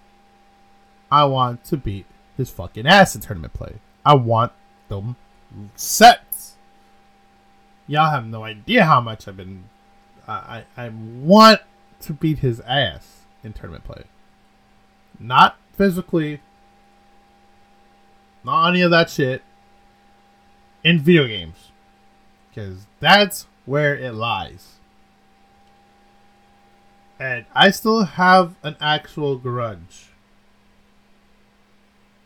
I 1.10 1.24
want 1.24 1.64
to 1.64 1.76
beat 1.76 2.06
his 2.36 2.50
fucking 2.50 2.86
ass 2.86 3.14
in 3.14 3.20
tournament 3.20 3.52
play. 3.52 3.74
I 4.04 4.14
want 4.14 4.52
them 4.88 5.16
sets. 5.74 6.29
Y'all 7.90 8.12
have 8.12 8.24
no 8.24 8.44
idea 8.44 8.84
how 8.84 9.00
much 9.00 9.26
I've 9.26 9.36
been. 9.36 9.64
I 10.28 10.62
I, 10.76 10.90
want 10.90 11.60
to 12.02 12.12
beat 12.12 12.38
his 12.38 12.60
ass 12.60 13.22
in 13.42 13.52
tournament 13.52 13.82
play. 13.82 14.04
Not 15.18 15.58
physically. 15.72 16.40
Not 18.44 18.68
any 18.68 18.82
of 18.82 18.92
that 18.92 19.10
shit 19.10 19.42
in 20.84 21.00
video 21.00 21.26
games 21.26 21.72
because 22.48 22.86
that's 23.00 23.48
where 23.66 23.96
it 23.96 24.12
lies. 24.12 24.76
And 27.18 27.44
I 27.52 27.72
still 27.72 28.04
have 28.04 28.54
an 28.62 28.76
actual 28.80 29.36
grudge 29.36 30.10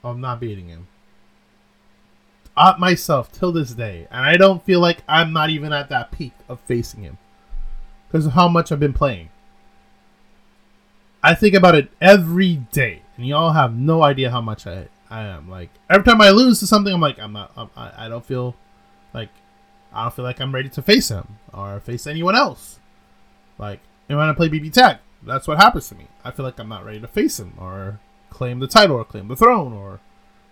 of 0.03 0.19
not 0.19 0.41
beating 0.41 0.69
him. 0.69 0.89
At 2.57 2.79
myself 2.79 3.33
till 3.33 3.53
this 3.53 3.73
day. 3.73 4.07
And 4.11 4.25
I 4.25 4.37
don't 4.37 4.65
feel 4.65 4.81
like 4.81 5.03
I'm 5.09 5.33
not 5.33 5.51
even 5.51 5.73
at 5.73 5.89
that 5.89 6.13
peak 6.13 6.33
of 6.49 6.61
facing 6.61 7.03
him. 7.03 7.19
Because 8.07 8.27
of 8.27 8.33
how 8.33 8.49
much 8.49 8.71
I've 8.71 8.81
been 8.81 8.93
playing. 8.93 9.31
I 11.23 11.35
think 11.35 11.55
about 11.55 11.75
it 11.75 11.91
every 12.01 12.57
day. 12.57 13.03
And 13.17 13.27
y'all 13.27 13.53
have 13.53 13.75
no 13.75 14.03
idea 14.03 14.31
how 14.31 14.41
much 14.41 14.67
I 14.67 14.89
I 15.11 15.23
am. 15.23 15.49
Like 15.49 15.71
every 15.89 16.05
time 16.05 16.21
I 16.21 16.31
lose 16.31 16.61
to 16.61 16.67
something, 16.67 16.93
I'm 16.93 17.01
like, 17.01 17.19
I'm 17.19 17.33
not. 17.33 17.53
I'm, 17.57 17.71
I, 17.77 18.07
I 18.07 18.09
don't 18.09 18.25
feel 18.25 18.57
like 19.13 19.31
I 19.93 20.03
don't 20.03 20.15
feel 20.15 20.25
like 20.25 20.41
I'm 20.41 20.55
ready 20.55 20.69
to 20.71 20.83
face 20.83 21.09
him 21.09 21.39
or 21.53 21.79
face 21.81 22.07
anyone 22.07 22.35
else. 22.35 22.81
Like 23.59 23.81
and 24.09 24.19
when 24.19 24.29
I 24.29 24.33
play 24.33 24.49
BB 24.49 24.73
Tag, 24.73 24.99
that's 25.23 25.47
what 25.47 25.59
happens 25.59 25.89
to 25.89 25.95
me. 25.95 26.09
I 26.25 26.31
feel 26.31 26.45
like 26.45 26.59
I'm 26.59 26.69
not 26.69 26.85
ready 26.85 27.01
to 27.01 27.09
face 27.09 27.39
him 27.39 27.55
or 27.59 28.01
claim 28.31 28.59
the 28.59 28.67
title 28.67 28.97
or 28.97 29.05
claim 29.05 29.29
the 29.29 29.37
throne 29.37 29.73
or 29.73 30.01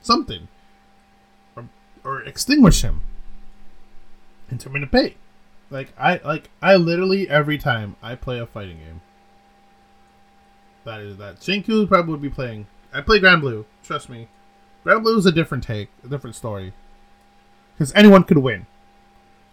something, 0.00 0.48
or 2.04 2.22
extinguish 2.22 2.82
him 2.82 3.02
and 4.50 4.60
turn 4.60 4.76
him 4.76 4.82
to 4.82 4.86
pay. 4.86 5.16
Like 5.70 5.92
I 5.98 6.20
like 6.24 6.50
I 6.60 6.76
literally 6.76 7.28
every 7.28 7.58
time 7.58 7.96
I 8.02 8.14
play 8.14 8.38
a 8.38 8.46
fighting 8.46 8.78
game. 8.78 9.00
That 10.84 11.00
is 11.00 11.16
that 11.16 11.36
Shinku 11.36 11.88
probably 11.88 12.12
would 12.12 12.22
be 12.22 12.28
playing. 12.28 12.66
I 12.92 13.00
play 13.00 13.20
Granblue. 13.20 13.64
Trust 13.82 14.08
me, 14.08 14.28
Granblue 14.84 15.16
is 15.16 15.26
a 15.26 15.32
different 15.32 15.64
take, 15.64 15.88
a 16.04 16.08
different 16.08 16.36
story. 16.36 16.74
Because 17.74 17.92
anyone 17.94 18.24
could 18.24 18.38
win. 18.38 18.66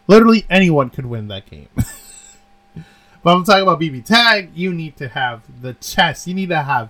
Literally 0.07 0.45
anyone 0.49 0.89
could 0.89 1.05
win 1.05 1.29
that 1.29 1.49
game. 1.49 1.69
but 1.75 3.31
I'm 3.31 3.45
talking 3.45 3.63
about 3.63 3.79
BB 3.79 4.03
Tag. 4.03 4.51
You 4.53 4.73
need 4.73 4.97
to 4.97 5.07
have 5.07 5.43
the 5.61 5.73
chess. 5.75 6.27
You 6.27 6.33
need 6.33 6.49
to 6.49 6.63
have 6.63 6.89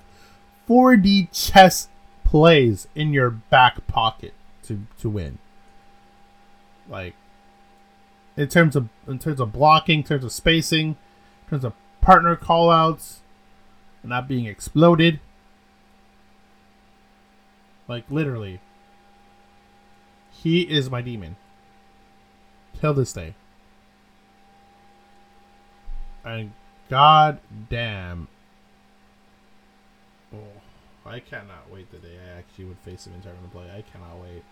4D 0.68 1.28
chess 1.32 1.90
plays 2.24 2.88
in 2.96 3.14
your 3.14 3.30
back 3.30 3.86
pocket 3.88 4.34
to 4.64 4.82
to 5.00 5.10
win. 5.10 5.38
Like 6.90 7.14
in 8.36 8.48
terms 8.48 8.76
of 8.76 8.90
in 9.08 9.20
terms 9.20 9.40
of 9.40 9.54
blocking, 9.54 10.00
in 10.00 10.06
terms 10.06 10.24
of 10.24 10.32
spacing, 10.32 10.88
in 10.90 11.50
terms 11.50 11.66
of 11.66 11.74
partner 12.02 12.36
callouts, 12.36 13.18
not 14.04 14.28
being 14.28 14.46
exploded. 14.46 15.20
Like 17.88 18.06
literally. 18.10 18.60
He 20.32 20.62
is 20.62 20.90
my 20.90 21.02
demon. 21.02 21.36
Till 22.80 22.94
this 22.94 23.12
day. 23.12 23.36
And 26.24 26.54
god 26.90 27.40
damn. 27.70 28.30
Oh, 30.34 30.38
I 31.06 31.20
cannot 31.20 31.70
wait 31.72 31.92
the 31.92 31.98
day 31.98 32.18
I 32.24 32.38
actually 32.38 32.66
would 32.66 32.80
face 32.80 33.06
him 33.06 33.16
in 33.16 33.22
tournament 33.22 33.52
play. 33.52 33.66
I 33.66 33.82
cannot 33.82 34.22
wait. 34.22 34.44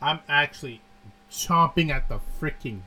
I'm 0.00 0.20
actually 0.28 0.80
chomping 1.30 1.90
at 1.90 2.08
the 2.08 2.20
freaking 2.40 2.80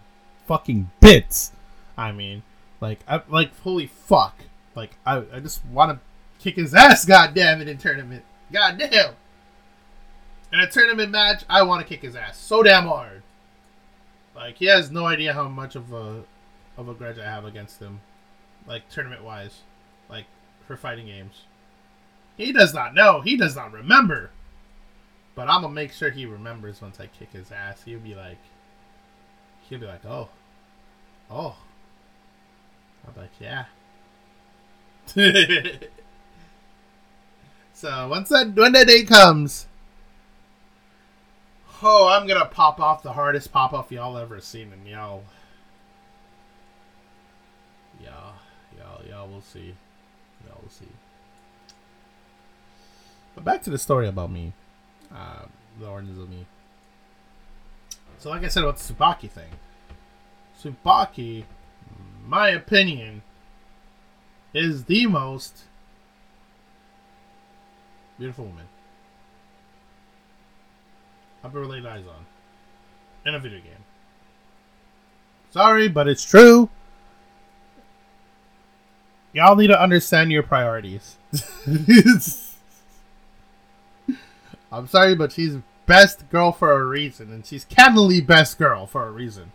fucking 0.48 0.92
bits. 1.00 1.52
I 1.98 2.12
mean, 2.12 2.44
like, 2.80 3.00
I, 3.08 3.22
like, 3.30 3.58
holy 3.62 3.88
fuck. 3.88 4.36
Like, 4.76 4.98
I, 5.06 5.24
I 5.34 5.40
just 5.40 5.66
want 5.66 5.92
to 5.92 6.44
kick 6.44 6.56
his 6.56 6.74
ass, 6.74 7.06
god 7.06 7.34
damn 7.34 7.62
it, 7.62 7.68
in 7.68 7.78
tournament. 7.78 8.24
God 8.52 8.78
damn. 8.78 9.16
In 10.52 10.60
a 10.60 10.70
tournament 10.70 11.12
match, 11.12 11.44
I 11.50 11.64
want 11.64 11.82
to 11.82 11.88
kick 11.88 12.02
his 12.02 12.16
ass 12.16 12.38
so 12.38 12.64
damn 12.64 12.86
hard. 12.86 13.24
Like, 14.36 14.58
he 14.58 14.66
has 14.66 14.92
no 14.92 15.06
idea 15.06 15.34
how 15.34 15.48
much 15.48 15.76
of 15.76 15.94
a, 15.94 16.24
of 16.78 16.90
a 16.90 16.94
grudge 16.94 17.20
I 17.20 17.26
have 17.26 17.46
against 17.46 17.80
him. 17.80 18.02
Like, 18.68 18.90
tournament 18.90 19.24
wise. 19.24 19.62
Like, 20.10 20.26
for 20.68 20.76
fighting 20.76 21.06
games. 21.06 21.44
He 22.38 22.52
does 22.52 22.74
not 22.74 22.94
know. 22.94 23.22
He 23.22 23.38
does 23.38 23.56
not 23.56 23.72
remember. 23.72 24.32
But 25.34 25.50
I'm 25.50 25.62
gonna 25.62 25.74
make 25.74 25.94
sure 25.94 26.10
he 26.10 26.26
remembers 26.26 26.82
once 26.82 27.00
I 27.00 27.08
kick 27.08 27.32
his 27.32 27.52
ass. 27.52 27.84
He'll 27.84 28.00
be 28.00 28.16
like, 28.16 28.40
he'll 29.70 29.80
be 29.80 29.86
like, 29.86 30.06
oh, 30.06 30.30
oh. 31.30 31.56
I'm 33.08 33.14
like, 33.20 33.32
yeah. 33.40 33.66
so 37.74 38.08
once 38.08 38.30
that 38.30 38.54
when 38.56 38.74
that 38.74 38.88
day 38.88 39.04
comes, 39.04 39.68
oh, 41.82 42.08
I'm 42.08 42.28
gonna 42.28 42.46
pop 42.46 42.80
off 42.80 43.02
the 43.04 43.14
hardest 43.14 43.52
pop 43.52 43.74
off 43.74 43.92
y'all 43.92 44.18
ever 44.18 44.40
seen, 44.40 44.72
and 44.72 44.88
y'all, 44.88 45.24
y'all, 48.04 48.36
y'all, 48.78 49.06
y'all 49.08 49.28
will 49.28 49.42
see, 49.42 49.76
y'all 50.46 50.60
will 50.62 50.70
see. 50.70 50.86
But 53.34 53.44
back 53.44 53.64
to 53.64 53.70
the 53.70 53.80
story 53.80 54.08
about 54.08 54.32
me, 54.32 54.54
uh, 55.16 55.46
the 55.80 55.88
origins 55.88 56.20
of 56.22 56.30
me. 56.30 56.46
So, 58.18 58.30
like 58.30 58.44
I 58.44 58.48
said 58.50 58.64
about 58.64 58.78
the 58.78 58.94
Tsubaki 58.94 59.30
thing, 59.30 59.50
Tsubaki, 60.60 61.46
my 62.28 62.50
opinion, 62.50 63.24
is 64.54 64.86
the 64.86 65.08
most 65.08 65.64
beautiful 68.20 68.46
woman 68.46 68.68
I've 71.44 71.56
ever 71.56 71.66
laid 71.66 71.86
eyes 71.86 72.04
on 72.06 72.26
in 73.26 73.34
a 73.34 73.40
video 73.40 73.60
game. 73.60 73.84
Sorry, 75.50 75.88
but 75.88 76.08
it's 76.08 76.24
true. 76.24 76.70
Y'all 79.34 79.56
need 79.56 79.68
to 79.68 79.82
understand 79.82 80.32
your 80.32 80.44
priorities. 80.44 81.18
I'm 84.72 84.88
sorry, 84.88 85.16
but 85.16 85.32
she's 85.32 85.58
best 85.86 86.30
girl 86.30 86.52
for 86.52 86.72
a 86.72 86.86
reason, 86.86 87.32
and 87.32 87.46
she's 87.46 87.66
cannily 87.66 88.22
best 88.22 88.58
girl 88.58 88.88
for 88.88 89.08
a 89.08 89.12
reason. 89.12 89.52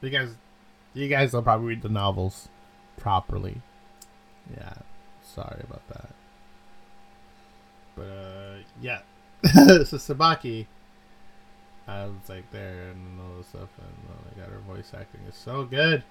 Because 0.00 0.34
you 0.92 1.08
guys 1.08 1.32
don't 1.32 1.44
probably 1.44 1.68
read 1.68 1.82
the 1.82 1.88
novels 1.88 2.48
properly. 2.98 3.62
Yeah, 4.54 4.74
sorry 5.22 5.62
about 5.62 5.88
that. 5.88 6.10
But 7.96 8.02
uh, 8.02 8.56
yeah, 8.82 9.00
so 9.54 9.96
Tsubaki, 9.96 10.66
I 11.88 12.04
was 12.04 12.28
like 12.28 12.50
there 12.50 12.90
and 12.90 13.20
all 13.20 13.38
this 13.38 13.48
stuff, 13.48 13.70
and 13.78 13.94
oh 14.10 14.24
my 14.26 14.42
god, 14.42 14.52
her 14.52 14.74
voice 14.74 14.92
acting 14.92 15.22
is 15.28 15.36
so 15.36 15.64
good, 15.64 16.02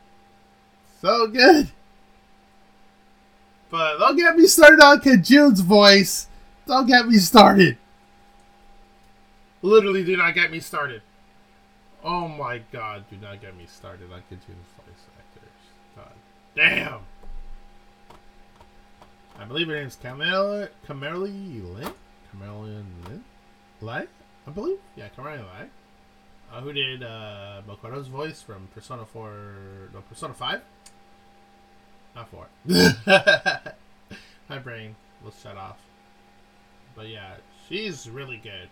so 1.02 1.28
good. 1.28 1.72
But 3.74 3.98
don't 3.98 4.16
get 4.16 4.36
me 4.36 4.46
started 4.46 4.80
on 4.84 5.00
Kajun's 5.00 5.62
voice. 5.62 6.28
Don't 6.68 6.86
get 6.86 7.08
me 7.08 7.18
started. 7.18 7.76
Literally, 9.64 10.04
do 10.04 10.16
not 10.16 10.36
get 10.36 10.52
me 10.52 10.60
started. 10.60 11.02
Oh 12.04 12.28
my 12.28 12.62
god, 12.72 13.06
do 13.10 13.18
not 13.18 13.42
get 13.42 13.58
me 13.58 13.66
started 13.66 14.14
on 14.14 14.20
Kajun's 14.32 14.70
voice 14.78 15.08
actors. 15.18 15.96
God 15.96 16.12
damn. 16.56 17.00
I 19.40 19.46
believe 19.46 19.68
her 19.70 19.74
name's 19.74 19.96
Camille 19.96 20.68
Camille 20.86 21.18
Lin? 21.18 21.94
Camille 22.30 22.62
Lin? 22.62 23.24
Lai? 23.82 24.06
I 24.46 24.52
believe? 24.52 24.78
Yeah, 24.96 25.08
Camille 25.08 25.46
Lai. 25.46 25.66
Uh, 26.54 26.62
who 26.62 26.74
did 26.74 27.02
uh, 27.02 27.64
Makoto's 27.68 28.08
voice 28.08 28.40
from 28.40 28.68
Persona 28.76 29.04
4... 29.04 29.90
No, 29.96 30.02
Persona 30.02 30.36
5? 30.36 30.62
Not 32.16 32.30
4. 32.30 32.48
My 34.50 34.60
brain 34.60 34.96
will 35.24 35.34
shut 35.42 35.58
off. 35.58 35.78
But 36.96 37.08
yeah, 37.08 37.36
she's 37.68 38.10
really 38.10 38.38
good. 38.38 38.70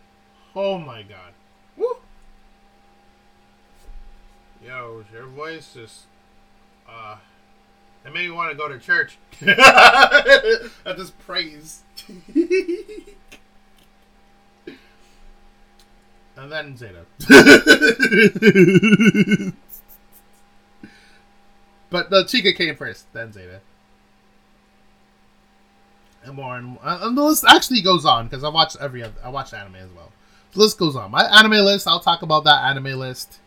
Oh 0.56 0.78
my 0.78 1.02
god. 1.02 1.34
Woo! 1.78 1.98
Yo, 4.64 5.04
your 5.12 5.26
voice 5.26 5.74
just 5.74 6.04
uh 6.88 7.16
it 8.06 8.14
made 8.14 8.30
me 8.30 8.32
want 8.32 8.52
to 8.52 8.58
go 8.58 8.68
to 8.68 8.78
church. 8.80 9.18
I 9.42 10.70
just 10.96 11.18
praise. 11.20 11.82
and 16.36 16.52
then 16.52 16.76
Zeta. 16.78 17.06
But 21.92 22.10
the 22.10 22.24
Chica 22.24 22.54
came 22.54 22.76
first, 22.76 23.12
then 23.14 23.32
Zeta. 23.32 23.60
And 26.24 26.36
more, 26.36 26.56
and, 26.56 26.78
and 26.84 27.18
the 27.18 27.22
list 27.22 27.44
actually 27.48 27.82
goes 27.82 28.06
on 28.06 28.28
because 28.28 28.44
I 28.44 28.50
watch 28.50 28.76
every 28.80 29.04
other, 29.04 29.14
I 29.24 29.30
watch 29.30 29.54
anime 29.54 29.76
as 29.76 29.92
well. 29.92 30.12
The 30.54 30.60
list 30.60 30.78
goes 30.78 30.96
on. 30.96 31.12
My 31.12 31.24
anime 31.26 31.64
list. 31.66 31.88
I'll 31.88 32.00
talk 32.00 32.22
about 32.22 32.46
that 32.46 32.64
anime 32.64 32.98
list 33.00 33.40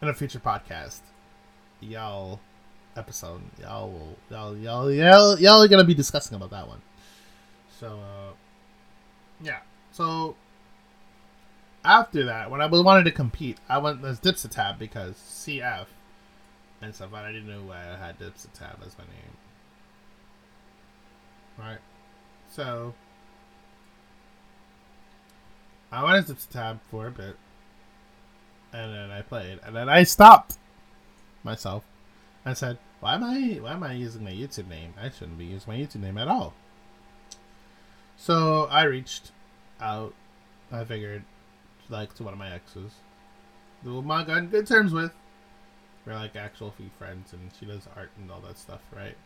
in 0.00 0.08
a 0.08 0.14
future 0.14 0.38
podcast. 0.38 1.00
Y'all 1.80 2.40
episode. 2.96 3.42
Y'all 3.60 3.90
will 3.90 4.16
y'all 4.30 4.56
y'all 4.56 4.90
y'all 4.90 5.38
y'all 5.38 5.62
are 5.62 5.68
gonna 5.68 5.84
be 5.84 5.94
discussing 5.94 6.36
about 6.36 6.50
that 6.50 6.68
one. 6.68 6.80
So 7.78 7.98
uh, 7.98 8.32
yeah. 9.40 9.60
So 9.92 10.36
after 11.84 12.24
that, 12.24 12.50
when 12.50 12.60
I 12.60 12.66
was 12.66 12.82
wanted 12.82 13.04
to 13.04 13.12
compete, 13.12 13.58
I 13.68 13.78
went 13.78 14.04
as 14.04 14.18
Dipsatab 14.20 14.78
because 14.78 15.14
CF 15.14 15.86
and 16.82 16.94
stuff, 16.94 17.12
I 17.14 17.32
didn't 17.32 17.48
know 17.48 17.62
why 17.62 17.76
I 17.76 17.96
had 17.96 18.18
Dipsatab 18.18 18.86
as 18.86 18.96
my 18.98 19.04
name. 19.04 19.36
Right. 21.58 21.78
So 22.50 22.94
I 25.90 26.04
went 26.04 26.16
as 26.16 26.34
Dipsatab 26.34 26.80
for 26.90 27.06
a 27.06 27.10
bit 27.10 27.36
and 28.72 28.92
then 28.92 29.10
I 29.10 29.22
played, 29.22 29.60
and 29.64 29.74
then 29.74 29.88
I 29.88 30.02
stopped 30.02 30.58
myself. 31.42 31.84
I 32.44 32.52
said, 32.52 32.78
"Why 33.00 33.14
am 33.14 33.24
I? 33.24 33.58
Why 33.60 33.72
am 33.72 33.82
I 33.82 33.92
using 33.92 34.24
my 34.24 34.32
YouTube 34.32 34.68
name? 34.68 34.94
I 35.00 35.08
shouldn't 35.08 35.38
be 35.38 35.46
using 35.46 35.72
my 35.72 35.78
YouTube 35.78 36.02
name 36.02 36.18
at 36.18 36.28
all." 36.28 36.54
So 38.16 38.66
I 38.66 38.84
reached 38.84 39.32
out. 39.80 40.14
I 40.70 40.84
figured, 40.84 41.24
like, 41.88 42.14
to 42.14 42.24
one 42.24 42.32
of 42.32 42.38
my 42.38 42.50
exes, 42.50 42.92
who 43.82 44.10
I 44.10 44.24
got 44.24 44.38
in 44.38 44.48
good 44.48 44.66
terms 44.66 44.92
with. 44.92 45.12
We're 46.06 46.14
like 46.14 46.36
actual 46.36 46.70
few 46.70 46.90
friends, 46.98 47.32
and 47.32 47.50
she 47.58 47.66
does 47.66 47.88
art 47.96 48.10
and 48.16 48.30
all 48.30 48.40
that 48.40 48.58
stuff, 48.58 48.80
right? 48.94 49.16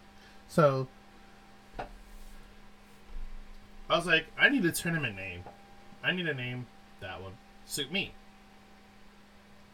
So 0.48 0.88
I 3.88 3.96
was 3.96 4.06
like, 4.06 4.26
I 4.38 4.48
need 4.48 4.64
a 4.64 4.72
tournament 4.72 5.16
name. 5.16 5.44
I 6.02 6.12
need 6.12 6.26
a 6.26 6.34
name 6.34 6.66
that 7.00 7.22
would 7.22 7.34
suit 7.66 7.92
me. 7.92 8.12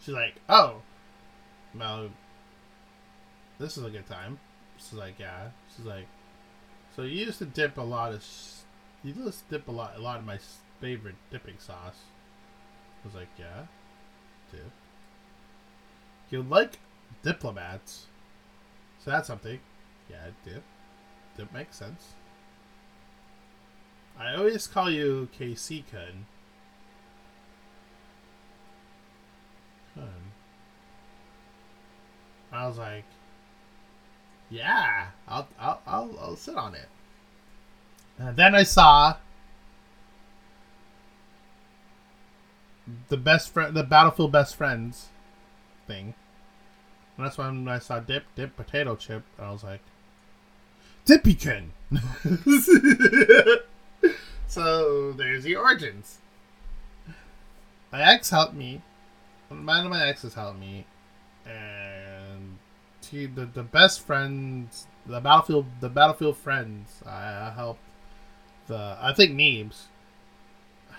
She's 0.00 0.14
like, 0.14 0.36
oh, 0.48 0.82
well, 1.78 2.11
this 3.59 3.76
is 3.76 3.84
a 3.84 3.90
good 3.90 4.07
time. 4.07 4.38
She's 4.78 4.94
like, 4.94 5.18
yeah. 5.18 5.50
She's 5.76 5.86
like, 5.86 6.07
so 6.94 7.02
you 7.02 7.26
used 7.26 7.38
to 7.38 7.44
dip 7.44 7.78
a 7.78 7.82
lot 7.82 8.12
of, 8.12 8.24
you 9.04 9.12
used 9.12 9.48
to 9.48 9.59
dip 9.59 9.68
a 9.68 9.72
lot, 9.72 9.94
a 9.96 10.00
lot 10.00 10.18
of 10.18 10.24
my 10.24 10.38
favorite 10.80 11.16
dipping 11.30 11.59
sauce. 11.59 12.00
I 13.04 13.09
was 13.09 13.14
like, 13.14 13.28
yeah, 13.38 13.66
dip. 14.50 14.70
You 16.30 16.42
like 16.42 16.78
diplomats, 17.22 18.07
so 19.04 19.11
that's 19.11 19.26
something. 19.26 19.61
Yeah, 20.11 20.28
dip. 20.44 20.62
Dip 21.36 21.52
makes 21.52 21.76
sense. 21.76 22.14
I 24.18 24.34
always 24.34 24.66
call 24.66 24.90
you 24.90 25.28
KC 25.38 25.84
Kun. 25.90 26.26
Kun. 29.94 30.32
I 32.52 32.66
was 32.66 32.78
like, 32.78 33.04
yeah, 34.48 35.09
I'll, 35.28 35.48
I'll, 35.59 35.80
I'll, 35.86 36.18
I'll 36.20 36.36
sit 36.36 36.57
on 36.57 36.74
it. 36.74 36.88
And 38.18 38.36
then 38.36 38.54
I 38.54 38.62
saw 38.62 39.16
the 43.09 43.16
best 43.16 43.52
friend, 43.52 43.76
the 43.76 43.82
Battlefield 43.82 44.32
Best 44.32 44.57
Friends 44.57 45.09
thing. 45.86 46.14
And 47.16 47.26
that's 47.26 47.38
when 47.38 47.66
I 47.68 47.78
saw 47.78 48.00
Dip, 48.00 48.24
Dip, 48.34 48.56
Potato 48.56 48.94
Chip, 48.96 49.22
and 49.38 49.46
I 49.46 49.52
was 49.52 49.64
like, 49.64 49.80
Dippykin! 51.06 51.70
so 54.46 55.12
there's 55.12 55.44
the 55.44 55.56
origins. 55.56 56.18
My 57.92 58.02
ex 58.02 58.30
helped 58.30 58.54
me. 58.54 58.82
One 59.48 59.68
of 59.68 59.90
my 59.90 60.08
exes 60.08 60.34
helped 60.34 60.58
me, 60.58 60.84
and 61.46 62.58
he, 63.08 63.26
the 63.26 63.46
the 63.46 63.62
best 63.62 64.00
friends, 64.00 64.88
the 65.06 65.20
battlefield, 65.20 65.66
the 65.80 65.88
battlefield 65.88 66.36
friends. 66.36 67.00
I, 67.06 67.52
helped 67.54 67.80
the 68.66 68.98
I 69.00 69.12
think 69.14 69.36
Neebs 69.36 69.84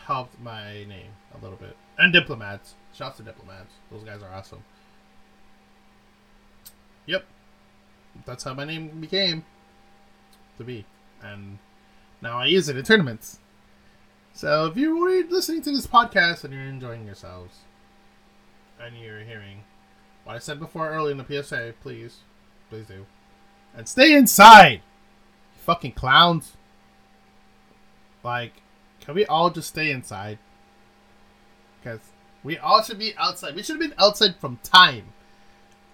helped 0.05 0.39
my 0.39 0.85
name 0.85 1.11
a 1.37 1.43
little 1.43 1.57
bit, 1.57 1.75
and 1.97 2.13
diplomats. 2.13 2.75
Shouts 2.93 3.17
to 3.17 3.23
diplomats. 3.23 3.73
Those 3.91 4.03
guys 4.03 4.23
are 4.23 4.33
awesome. 4.33 4.63
That's 8.25 8.43
how 8.43 8.53
my 8.53 8.65
name 8.65 8.99
became 8.99 9.45
to 10.57 10.63
be, 10.63 10.85
and 11.21 11.59
now 12.21 12.37
I 12.39 12.45
use 12.45 12.69
it 12.69 12.77
in 12.77 12.83
tournaments. 12.83 13.39
So 14.33 14.65
if 14.65 14.77
you're 14.77 15.25
listening 15.25 15.61
to 15.63 15.71
this 15.71 15.87
podcast 15.87 16.43
and 16.43 16.53
you're 16.53 16.63
enjoying 16.63 17.05
yourselves, 17.05 17.59
and 18.79 18.97
you're 18.97 19.21
hearing 19.21 19.63
what 20.23 20.35
I 20.35 20.39
said 20.39 20.59
before 20.59 20.89
early 20.89 21.11
in 21.11 21.17
the 21.17 21.43
PSA, 21.43 21.73
please, 21.81 22.17
please 22.69 22.85
do, 22.87 23.05
and 23.75 23.87
stay 23.87 24.13
inside, 24.13 24.81
you 25.55 25.61
fucking 25.63 25.93
clowns. 25.93 26.57
Like, 28.23 28.61
can 28.99 29.15
we 29.15 29.25
all 29.25 29.49
just 29.49 29.69
stay 29.69 29.89
inside? 29.91 30.39
Because 31.79 32.01
we 32.43 32.57
all 32.57 32.81
should 32.81 32.99
be 32.99 33.13
outside. 33.17 33.55
We 33.55 33.63
should 33.63 33.81
have 33.81 33.89
been 33.89 33.97
outside 33.99 34.35
from 34.35 34.59
time. 34.63 35.13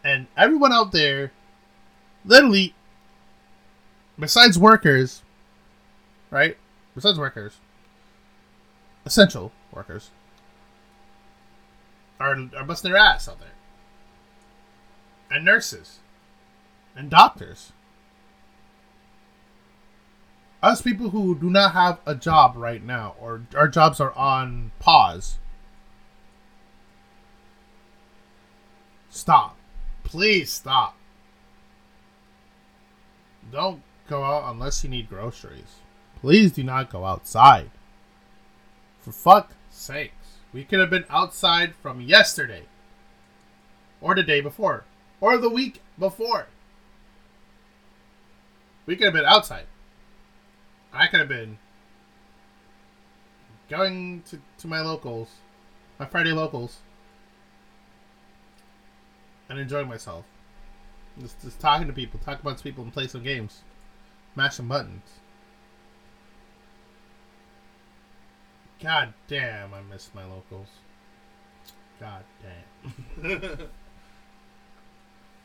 And 0.04 0.28
everyone 0.36 0.74
out 0.74 0.92
there, 0.92 1.32
literally, 2.26 2.74
besides 4.18 4.58
workers, 4.58 5.22
right? 6.30 6.58
Besides 6.96 7.18
workers, 7.18 7.58
essential 9.06 9.52
workers, 9.72 10.12
are, 12.20 12.38
are 12.56 12.64
busting 12.64 12.92
their 12.92 13.00
ass 13.00 13.28
out 13.28 13.40
there. 13.40 13.50
And 15.30 15.46
nurses. 15.46 16.00
And 16.96 17.10
doctors. 17.10 17.72
Us 20.62 20.82
people 20.82 21.10
who 21.10 21.36
do 21.36 21.50
not 21.50 21.74
have 21.74 22.00
a 22.06 22.16
job 22.16 22.56
right 22.56 22.84
now, 22.84 23.16
or 23.20 23.42
our 23.56 23.68
jobs 23.68 24.00
are 24.00 24.14
on 24.14 24.72
pause. 24.80 25.40
Stop. 29.10 29.58
Please 30.04 30.52
stop. 30.52 30.96
Don't 33.54 33.84
go 34.10 34.24
out 34.24 34.52
unless 34.52 34.84
you 34.84 34.90
need 34.90 35.08
groceries. 35.08 35.76
Please 36.20 36.52
do 36.52 36.64
not 36.64 36.90
go 36.90 37.06
outside. 37.06 37.70
For 39.02 39.12
fuck's 39.12 39.54
sakes. 39.70 40.40
We 40.52 40.64
could 40.64 40.80
have 40.80 40.90
been 40.90 41.06
outside 41.08 41.76
from 41.76 42.02
yesterday. 42.02 42.64
Or 44.02 44.16
the 44.16 44.24
day 44.24 44.42
before. 44.42 44.86
Or 45.22 45.38
the 45.38 45.52
week 45.52 45.82
before. 46.00 46.48
We 48.88 48.96
could 48.96 49.06
have 49.06 49.14
been 49.14 49.26
outside. 49.26 49.66
I 50.92 51.06
could 51.06 51.20
have 51.20 51.30
been 51.30 51.60
going 53.70 54.24
to, 54.30 54.40
to 54.58 54.68
my 54.68 54.82
locals, 54.82 55.30
my 56.00 56.06
Friday 56.06 56.32
locals, 56.32 56.78
and 59.48 59.60
enjoying 59.60 59.88
myself. 59.88 60.26
Just, 61.20 61.42
just 61.42 61.60
talking 61.60 61.88
to 61.88 61.94
people, 61.94 62.20
talk 62.20 62.42
about 62.42 62.62
people, 62.62 62.84
and 62.84 62.92
play 62.92 63.08
some 63.08 63.24
games, 63.24 63.62
mash 64.36 64.56
some 64.56 64.68
buttons. 64.68 65.20
God 68.82 69.14
damn, 69.28 69.74
I 69.74 69.82
miss 69.82 70.10
my 70.14 70.26
locals. 70.26 70.68
God 72.00 72.24
damn. 72.42 73.58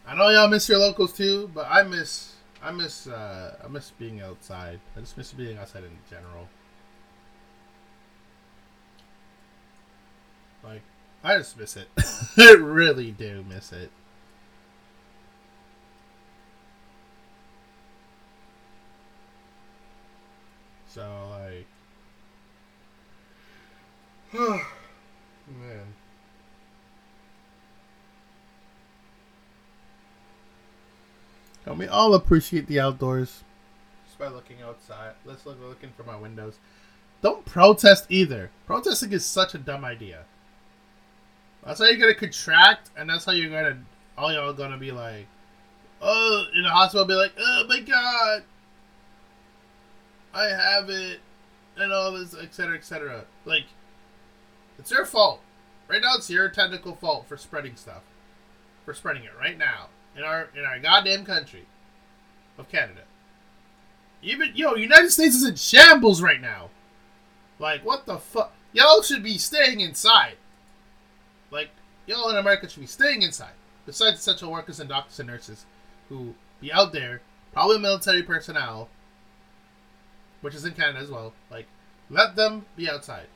I 0.06 0.14
know 0.14 0.28
y'all 0.30 0.48
miss 0.48 0.68
your 0.68 0.78
locals 0.78 1.12
too, 1.12 1.50
but 1.54 1.66
I 1.70 1.82
miss 1.82 2.34
I 2.62 2.72
miss 2.72 3.06
uh, 3.06 3.56
I 3.62 3.68
miss 3.68 3.90
being 3.92 4.20
outside. 4.20 4.80
I 4.96 5.00
just 5.00 5.16
miss 5.16 5.32
being 5.32 5.58
outside 5.58 5.84
in 5.84 5.96
general. 6.10 6.48
Like 10.64 10.82
I 11.22 11.36
just 11.38 11.58
miss 11.58 11.76
it. 11.76 11.88
I 12.36 12.52
really 12.54 13.10
do 13.10 13.44
miss 13.48 13.70
it. 13.72 13.90
So 20.88 21.30
like 21.30 21.66
man. 24.32 25.94
Can 31.64 31.78
we 31.78 31.86
all 31.86 32.14
appreciate 32.14 32.66
the 32.66 32.80
outdoors? 32.80 33.44
Just 34.06 34.18
by 34.18 34.28
looking 34.28 34.62
outside. 34.62 35.12
Let's 35.24 35.44
look 35.46 35.58
looking 35.60 35.90
from 35.96 36.06
my 36.06 36.16
windows. 36.16 36.58
Don't 37.22 37.44
protest 37.44 38.06
either. 38.08 38.50
Protesting 38.66 39.12
is 39.12 39.26
such 39.26 39.54
a 39.54 39.58
dumb 39.58 39.84
idea. 39.84 40.24
That's 41.64 41.80
how 41.80 41.86
you're 41.86 41.98
gonna 41.98 42.14
contract, 42.14 42.90
and 42.96 43.10
that's 43.10 43.24
how 43.24 43.32
you're 43.32 43.50
gonna 43.50 43.78
all 44.16 44.32
y'all 44.32 44.52
gonna 44.52 44.78
be 44.78 44.92
like, 44.92 45.26
oh, 46.00 46.44
in 46.54 46.62
the 46.62 46.70
hospital, 46.70 47.06
be 47.06 47.14
like, 47.14 47.32
oh 47.38 47.64
my 47.68 47.80
god, 47.80 48.42
I 50.34 50.46
have 50.46 50.90
it, 50.90 51.20
and 51.76 51.92
all 51.92 52.12
this, 52.12 52.34
etc., 52.34 52.76
etc. 52.76 53.24
Like, 53.44 53.64
it's 54.78 54.90
your 54.90 55.06
fault. 55.06 55.40
Right 55.88 56.02
now, 56.02 56.16
it's 56.16 56.28
your 56.28 56.48
technical 56.48 56.94
fault 56.94 57.26
for 57.26 57.36
spreading 57.36 57.76
stuff, 57.76 58.02
for 58.84 58.92
spreading 58.92 59.24
it 59.24 59.32
right 59.38 59.56
now 59.56 59.88
in 60.18 60.24
our 60.24 60.48
in 60.54 60.64
our 60.64 60.78
goddamn 60.78 61.24
country 61.24 61.66
of 62.58 62.68
Canada. 62.68 63.02
Even 64.20 64.50
yo, 64.54 64.74
United 64.74 65.10
States 65.10 65.36
is 65.36 65.46
in 65.46 65.54
shambles 65.54 66.20
right 66.20 66.40
now. 66.40 66.70
Like 67.58 67.84
what 67.84 68.04
the 68.04 68.18
fuck? 68.18 68.52
Y'all 68.72 69.02
should 69.02 69.22
be 69.22 69.38
staying 69.38 69.80
inside. 69.80 70.36
Like 71.50 71.70
y'all 72.06 72.30
in 72.30 72.36
America 72.36 72.68
should 72.68 72.80
be 72.80 72.86
staying 72.86 73.22
inside. 73.22 73.52
Besides 73.86 74.18
essential 74.18 74.50
workers 74.50 74.80
and 74.80 74.88
doctors 74.88 75.18
and 75.18 75.28
nurses, 75.28 75.64
who 76.08 76.34
be 76.60 76.72
out 76.72 76.92
there, 76.92 77.22
probably 77.52 77.78
military 77.78 78.22
personnel, 78.22 78.88
which 80.40 80.54
is 80.54 80.64
in 80.64 80.74
Canada 80.74 80.98
as 80.98 81.10
well. 81.10 81.32
Like 81.50 81.66
let 82.10 82.36
them 82.36 82.66
be 82.76 82.88
outside. 82.88 83.26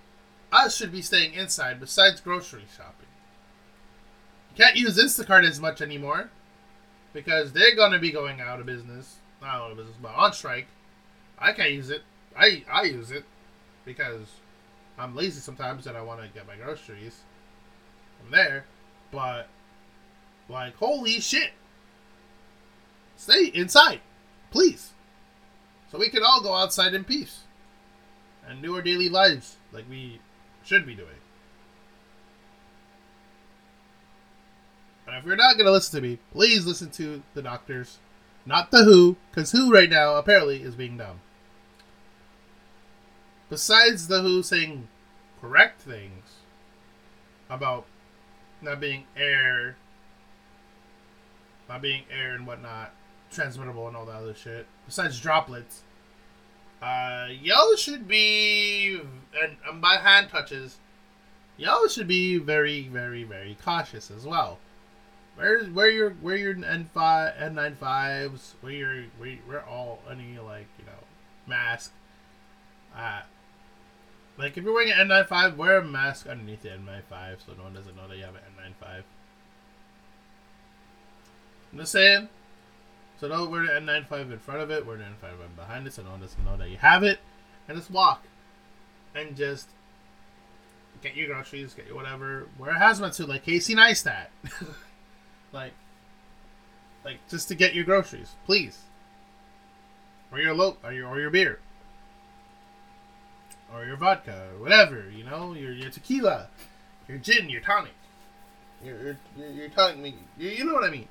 Us 0.51 0.77
should 0.77 0.93
be 0.93 1.03
staying 1.03 1.35
inside. 1.35 1.81
Besides 1.81 2.21
grocery 2.21 2.65
shopping, 2.77 3.07
you 4.51 4.65
can't 4.65 4.77
use 4.77 4.99
Instacart 4.99 5.49
as 5.49 5.61
much 5.61 5.81
anymore 5.81 6.31
because 7.13 7.53
they're 7.53 7.77
gonna 7.77 7.99
be 7.99 8.11
going 8.11 8.41
out 8.41 8.61
of 8.61 8.67
business. 8.67 9.17
Not 9.41 9.55
out 9.55 9.71
of 9.73 9.77
business, 9.77 9.97
but 10.01 10.15
on 10.15 10.33
strike. 10.33 10.67
I 11.39 11.53
can't 11.53 11.73
use 11.73 11.91
it. 11.91 12.03
I 12.37 12.65
I 12.71 12.83
use 12.85 13.11
it 13.11 13.25
because 13.85 14.29
I'm 14.99 15.17
lazy 15.17 15.41
sometimes 15.41 15.87
and 15.87 15.97
I 15.97 16.03
want 16.03 16.21
to 16.21 16.29
get 16.29 16.47
my 16.47 16.57
groceries 16.57 17.21
from 18.21 18.31
there. 18.31 18.67
But 19.11 19.49
like, 20.49 20.77
holy 20.77 21.21
shit! 21.21 21.51
Stay 23.17 23.47
inside, 23.47 24.01
please, 24.51 24.93
so 25.93 25.99
we 25.99 26.09
can 26.09 26.25
all 26.25 26.41
go 26.41 26.55
outside 26.55 26.95
in 26.95 27.05
peace. 27.05 27.41
and 28.49 28.61
do 28.61 28.75
our 28.75 28.83
daily 28.83 29.09
lives 29.09 29.57
like 29.71 29.85
we 29.89 30.19
should 30.65 30.85
be 30.85 30.97
doing. 30.97 31.15
And 35.07 35.17
if 35.17 35.25
you're 35.25 35.37
not 35.37 35.55
going 35.55 35.67
to 35.67 35.73
listen 35.73 36.01
to 36.01 36.09
me, 36.09 36.19
please 36.33 36.67
listen 36.67 36.91
to 36.93 37.23
the 37.35 37.43
doctors, 37.43 37.99
not 38.45 38.73
the 38.73 38.85
WHO, 38.85 39.17
because 39.31 39.53
WHO 39.53 39.71
right 39.71 39.89
now 39.89 40.17
apparently 40.17 40.63
is 40.63 40.75
being 40.75 40.97
dumb. 40.97 41.21
Besides 43.49 44.09
the 44.09 44.23
WHO 44.23 44.43
saying 44.43 44.89
correct 45.41 45.83
things 45.83 46.25
about 47.49 47.85
not 48.61 48.81
being 48.81 49.05
air, 49.17 49.77
not 51.69 51.81
being 51.81 52.03
air 52.11 52.35
and 52.35 52.47
whatnot, 52.47 52.93
transmittable 53.33 53.89
and 53.89 53.97
all 53.97 54.07
that 54.07 54.17
other 54.17 54.35
shit, 54.35 54.67
besides 54.87 55.21
droplets, 55.21 55.83
uh, 56.83 57.29
y'all 57.41 57.77
should 57.77 58.07
be, 58.09 59.01
and, 59.41 59.57
and 59.69 59.81
by 59.81 59.97
hand 59.97 60.29
touches, 60.29 60.79
y'all 61.57 61.89
should 61.89 62.09
be 62.09 62.39
very, 62.39 62.89
very, 62.89 63.25
very 63.25 63.57
cautious 63.65 64.11
as 64.11 64.27
well. 64.27 64.59
Where 65.37 65.65
where 65.65 65.89
your 65.89 66.11
where 66.11 66.37
your 66.37 66.55
N 66.63 66.91
five 66.93 67.33
N 67.39 67.55
nine 67.55 67.75
fives, 67.77 68.55
where 68.61 68.73
your 68.73 69.05
where, 69.17 69.39
where 69.47 69.67
all 69.67 70.01
any 70.11 70.39
like 70.39 70.67
you 70.79 70.85
know 70.85 70.93
mask. 71.47 71.91
Uh, 72.95 73.23
like 74.39 74.57
if 74.57 74.65
you're 74.65 74.73
wearing 74.73 74.93
an 74.93 75.09
N95, 75.09 75.57
wear 75.57 75.79
a 75.79 75.85
mask 75.85 76.27
underneath 76.27 76.63
the 76.63 76.71
N95 76.71 77.37
so 77.47 77.53
no 77.57 77.65
one 77.65 77.75
doesn't 77.75 77.97
know 77.97 78.09
that 78.09 78.17
you 78.17 78.25
have 78.25 78.35
an 78.35 78.43
N95. 78.83 79.03
I'm 81.73 81.79
just 81.79 81.93
saying. 81.93 82.29
So 83.23 83.29
don't 83.29 83.53
wear 83.53 83.63
the 83.63 83.69
N95 83.69 84.33
in 84.33 84.39
front 84.41 84.63
of 84.63 84.73
it, 84.73 84.85
wear 84.85 84.97
the 84.97 85.05
N95 85.05 85.55
behind 85.55 85.87
it 85.87 85.93
so 85.93 86.03
no 86.03 86.11
one 86.11 86.21
doesn't 86.21 86.45
know 86.45 86.57
that 86.57 86.71
you 86.71 86.77
have 86.79 87.05
it. 87.05 87.21
And 87.69 87.79
just 87.79 87.89
walk. 87.89 88.25
And 89.15 89.37
just 89.37 89.69
get 91.03 91.15
your 91.15 91.29
groceries, 91.29 91.73
get 91.73 91.87
your 91.87 91.95
whatever. 91.95 92.49
Wear 92.59 92.73
a 92.73 92.75
hazmat 92.75 93.15
suit 93.15 93.29
like 93.29 93.45
Casey 93.45 93.77
Neistat. 93.77 94.27
like, 95.53 95.73
like 97.05 97.19
just 97.29 97.47
to 97.47 97.55
get 97.55 97.77
your 97.77 97.85
groceries, 97.85 98.33
please. 98.45 98.81
Or 100.33 100.41
your 100.41 100.53
lo- 100.53 100.79
or 100.83 100.93
your 100.93 101.07
or 101.07 101.21
your 101.21 101.31
beer. 101.31 101.61
Or 103.73 103.85
your 103.85 103.99
vodka, 103.99 104.49
or 104.53 104.61
whatever, 104.61 105.09
you 105.17 105.23
know, 105.23 105.55
your 105.55 105.71
your 105.71 105.91
tequila, 105.91 106.49
your 107.07 107.19
gin, 107.19 107.49
your 107.49 107.61
tonic. 107.61 107.95
Your 108.85 109.17
your 109.37 109.47
your, 109.49 109.69
tonic 109.69 110.15
you, 110.37 110.51
you 110.51 110.65
know 110.65 110.75
what 110.75 110.83
I 110.83 110.91
mean. 110.91 111.07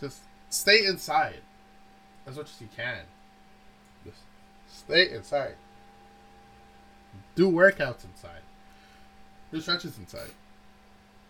Just 0.00 0.20
stay 0.50 0.84
inside 0.84 1.40
as 2.26 2.36
much 2.36 2.50
as 2.50 2.60
you 2.60 2.68
can. 2.74 3.00
Just 4.04 4.20
stay 4.68 5.10
inside. 5.10 5.54
Do 7.34 7.50
workouts 7.50 8.04
inside. 8.04 8.42
Do 9.52 9.60
stretches 9.60 9.98
inside. 9.98 10.30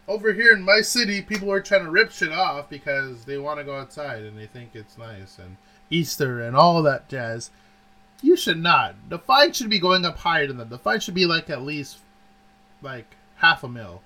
Over 0.06 0.32
here 0.32 0.52
in 0.52 0.62
my 0.62 0.80
city, 0.80 1.20
people 1.20 1.52
are 1.52 1.60
trying 1.60 1.84
to 1.84 1.90
rip 1.90 2.10
shit 2.10 2.32
off 2.32 2.70
because 2.70 3.24
they 3.24 3.38
want 3.38 3.58
to 3.58 3.64
go 3.64 3.78
outside 3.78 4.22
and 4.22 4.38
they 4.38 4.46
think 4.46 4.70
it's 4.74 4.96
nice 4.96 5.38
and 5.38 5.56
Easter 5.90 6.40
and 6.40 6.56
all 6.56 6.82
that 6.82 7.08
jazz. 7.08 7.50
You 8.22 8.36
should 8.36 8.60
not. 8.60 8.96
The 9.08 9.18
fine 9.18 9.52
should 9.52 9.70
be 9.70 9.78
going 9.78 10.04
up 10.04 10.18
higher 10.18 10.46
than 10.46 10.56
that. 10.56 10.70
The 10.70 10.78
fine 10.78 11.00
should 11.00 11.14
be 11.14 11.26
like 11.26 11.50
at 11.50 11.62
least 11.62 11.98
like 12.82 13.16
half 13.36 13.62
a 13.62 13.68
mil. 13.68 14.02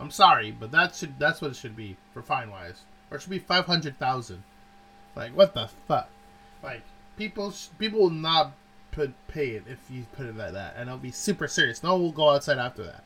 I'm 0.00 0.10
sorry, 0.10 0.52
but 0.52 0.70
that 0.70 0.94
should 0.94 1.18
that's 1.18 1.42
what 1.42 1.50
it 1.50 1.56
should 1.56 1.76
be 1.76 1.96
for 2.14 2.22
fine 2.22 2.50
wise 2.50 2.82
or 3.10 3.16
it 3.16 3.20
should 3.20 3.30
be 3.30 3.38
five 3.38 3.66
hundred 3.66 3.98
thousand. 3.98 4.42
Like 5.14 5.32
what 5.36 5.54
the 5.54 5.68
fuck? 5.86 6.08
Like 6.62 6.82
people, 7.16 7.50
sh- 7.50 7.68
people 7.78 8.00
will 8.00 8.10
not 8.10 8.52
put 8.90 9.12
pay 9.28 9.50
it 9.50 9.64
if 9.68 9.78
you 9.90 10.06
put 10.16 10.26
it 10.26 10.36
like 10.36 10.52
that, 10.52 10.74
and 10.76 10.88
it'll 10.88 10.98
be 10.98 11.10
super 11.10 11.48
serious. 11.48 11.82
No 11.82 11.94
one 11.94 12.02
will 12.02 12.12
go 12.12 12.30
outside 12.30 12.58
after 12.58 12.84
that. 12.84 13.04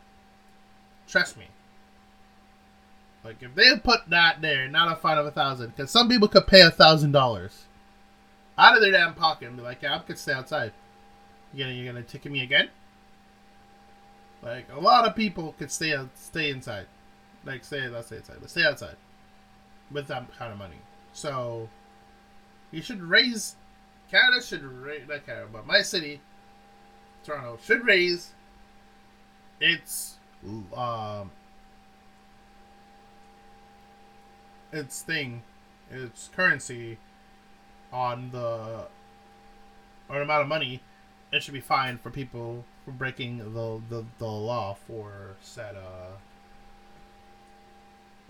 Trust 1.08 1.36
me. 1.36 1.46
Like 3.24 3.42
if 3.42 3.54
they 3.54 3.76
put 3.78 4.10
that 4.10 4.42
there, 4.42 4.68
not 4.68 4.92
a 4.92 4.96
fine 4.96 5.18
of 5.18 5.26
a 5.26 5.30
thousand, 5.30 5.68
because 5.76 5.90
some 5.90 6.08
people 6.08 6.28
could 6.28 6.46
pay 6.46 6.62
a 6.62 6.70
thousand 6.70 7.12
dollars 7.12 7.64
out 8.58 8.76
of 8.76 8.82
their 8.82 8.92
damn 8.92 9.14
pocket 9.14 9.48
and 9.48 9.56
be 9.56 9.62
like, 9.62 9.82
"Yeah, 9.82 9.96
I 9.96 9.98
could 10.00 10.18
stay 10.18 10.32
outside." 10.32 10.72
You 11.54 11.64
gonna 11.64 11.74
you 11.74 11.86
gonna 11.86 12.02
ticket 12.02 12.32
me 12.32 12.42
again? 12.42 12.68
Like 14.42 14.66
a 14.72 14.80
lot 14.80 15.06
of 15.06 15.14
people 15.14 15.54
could 15.58 15.70
stay 15.70 15.96
stay 16.14 16.50
inside, 16.50 16.86
like 17.44 17.64
stay 17.64 17.86
let's 17.88 18.08
stay 18.08 18.16
inside, 18.16 18.36
but 18.40 18.50
stay 18.50 18.64
outside 18.64 18.96
with 19.92 20.06
that 20.08 20.36
kind 20.38 20.52
of 20.52 20.58
money. 20.58 20.78
So 21.12 21.68
you 22.70 22.82
should 22.82 23.02
raise 23.02 23.56
Canada 24.10 24.42
should 24.42 24.62
raise 24.62 25.08
not 25.08 25.24
Canada, 25.24 25.48
but 25.52 25.66
my 25.66 25.82
city, 25.82 26.20
Toronto, 27.24 27.58
should 27.62 27.84
raise 27.84 28.32
its 29.60 30.16
um 30.74 31.30
its 34.72 35.02
thing, 35.02 35.42
its 35.90 36.28
currency 36.34 36.98
on 37.92 38.30
the 38.32 38.86
or 40.08 40.20
amount 40.20 40.42
of 40.42 40.48
money 40.48 40.82
it 41.32 41.42
should 41.42 41.54
be 41.54 41.60
fine 41.60 41.98
for 41.98 42.10
people 42.10 42.64
for 42.84 42.90
breaking 42.90 43.38
the 43.38 43.80
the, 43.88 44.04
the 44.18 44.26
law 44.26 44.74
for 44.86 45.36
said 45.40 45.74
uh 45.76 46.16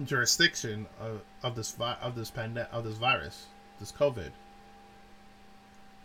jurisdiction 0.06 0.86
of, 1.00 1.22
of 1.42 1.54
this 1.56 1.72
vi- 1.72 1.98
of 2.00 2.14
this 2.14 2.30
pandemic 2.30 2.72
of 2.72 2.84
this 2.84 2.96
virus, 2.96 3.46
this 3.80 3.92
COVID. 3.92 4.30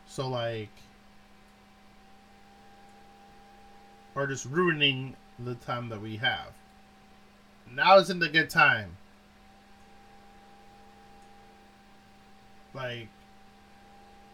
So 0.08 0.28
like, 0.28 0.72
or 4.16 4.28
just 4.28 4.46
ruining 4.46 5.16
the 5.40 5.56
time 5.56 5.90
that 5.90 6.02
we 6.02 6.18
have. 6.18 6.54
Now 7.72 7.98
isn't 7.98 8.24
a 8.24 8.30
good 8.30 8.50
time. 8.50 8.98
Like, 12.74 13.08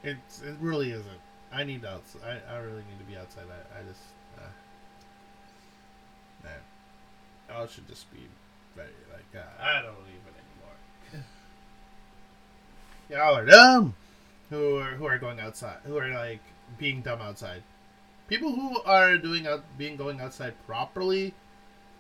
it's 0.04 0.42
it 0.42 0.56
really 0.60 0.92
isn't. 0.92 1.22
I 1.52 1.64
need 1.64 1.86
outside. 1.86 2.42
I, 2.50 2.56
I 2.56 2.58
really 2.60 2.84
need 2.90 3.00
to 3.00 3.06
be 3.06 3.18
outside. 3.18 3.44
I, 3.50 3.80
I 3.80 3.84
just, 3.84 4.02
uh, 4.38 4.50
man, 6.44 6.60
I 7.50 7.66
should 7.68 7.88
just 7.88 8.12
be 8.12 8.20
like 8.78 9.36
uh, 9.36 9.64
I 9.64 9.82
don't 9.82 9.96
even 10.10 10.34
anymore. 11.14 11.26
Y'all 13.10 13.38
are 13.38 13.46
dumb. 13.46 13.96
Who 14.50 14.78
are 14.78 14.92
who 14.96 15.06
are 15.06 15.18
going 15.18 15.40
outside? 15.40 15.78
Who 15.86 15.98
are 15.98 16.10
like 16.10 16.42
being 16.78 17.02
dumb 17.02 17.22
outside? 17.22 17.64
People 18.28 18.54
who 18.54 18.82
are 18.84 19.18
doing 19.18 19.48
out 19.48 19.64
being 19.78 19.96
going 19.96 20.22
outside 20.22 20.54
properly, 20.66 21.34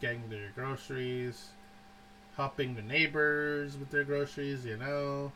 getting 0.01 0.29
their 0.29 0.51
groceries, 0.55 1.49
helping 2.37 2.75
the 2.75 2.81
neighbors 2.81 3.77
with 3.77 3.89
their 3.91 4.03
groceries. 4.03 4.65
You 4.65 4.77
know, 4.77 5.31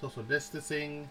social 0.00 0.22
distancing. 0.22 1.08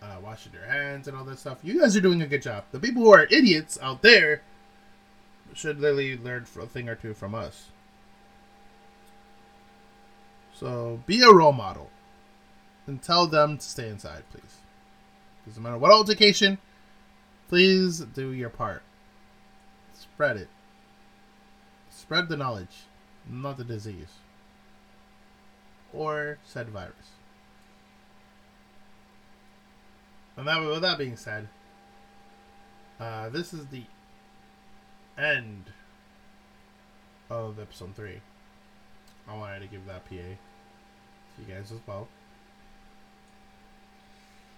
Uh, 0.00 0.14
washing 0.22 0.52
their 0.52 0.64
hands 0.64 1.08
and 1.08 1.16
all 1.16 1.24
that 1.24 1.40
stuff. 1.40 1.58
You 1.64 1.80
guys 1.80 1.96
are 1.96 2.00
doing 2.00 2.22
a 2.22 2.26
good 2.28 2.40
job. 2.40 2.62
The 2.70 2.78
people 2.78 3.02
who 3.02 3.12
are 3.12 3.24
idiots 3.24 3.76
out 3.82 4.00
there 4.00 4.42
should 5.54 5.80
literally 5.80 6.16
learn 6.16 6.46
a 6.60 6.66
thing 6.66 6.88
or 6.88 6.94
two 6.94 7.14
from 7.14 7.34
us. 7.34 7.66
So 10.52 11.00
be 11.06 11.22
a 11.22 11.32
role 11.32 11.52
model 11.52 11.90
and 12.86 13.02
tell 13.02 13.26
them 13.26 13.58
to 13.58 13.64
stay 13.64 13.88
inside, 13.88 14.24
please. 14.32 14.56
Doesn't 15.46 15.62
matter 15.62 15.78
what 15.78 15.92
altercation, 15.92 16.58
please 17.48 18.00
do 18.00 18.32
your 18.32 18.50
part. 18.50 18.82
Spread 19.94 20.36
it. 20.36 20.48
Spread 21.90 22.28
the 22.28 22.36
knowledge, 22.36 22.84
not 23.28 23.56
the 23.56 23.64
disease. 23.64 24.18
Or 25.92 26.38
said 26.44 26.68
virus. 26.68 27.12
And 30.36 30.46
that, 30.46 30.60
with 30.60 30.82
that 30.82 30.98
being 30.98 31.16
said, 31.16 31.48
uh, 33.00 33.28
this 33.28 33.52
is 33.52 33.66
the 33.66 33.82
end 35.18 35.64
of 37.30 37.58
episode 37.58 37.94
3. 37.96 38.20
I 39.28 39.36
wanted 39.36 39.60
to 39.60 39.66
give 39.66 39.84
that 39.86 40.04
PA 40.04 40.14
to 40.14 40.16
you 40.16 41.54
guys 41.54 41.72
as 41.72 41.80
well. 41.86 42.08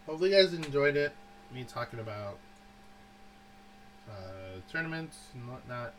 Hopefully, 0.07 0.31
you 0.31 0.37
guys 0.37 0.55
enjoyed 0.55 0.97
it. 0.97 1.13
Me 1.53 1.65
talking 1.65 1.99
about 1.99 2.39
uh, 4.09 4.61
tournaments 4.71 5.19
and 5.35 5.49
whatnot. 5.51 5.95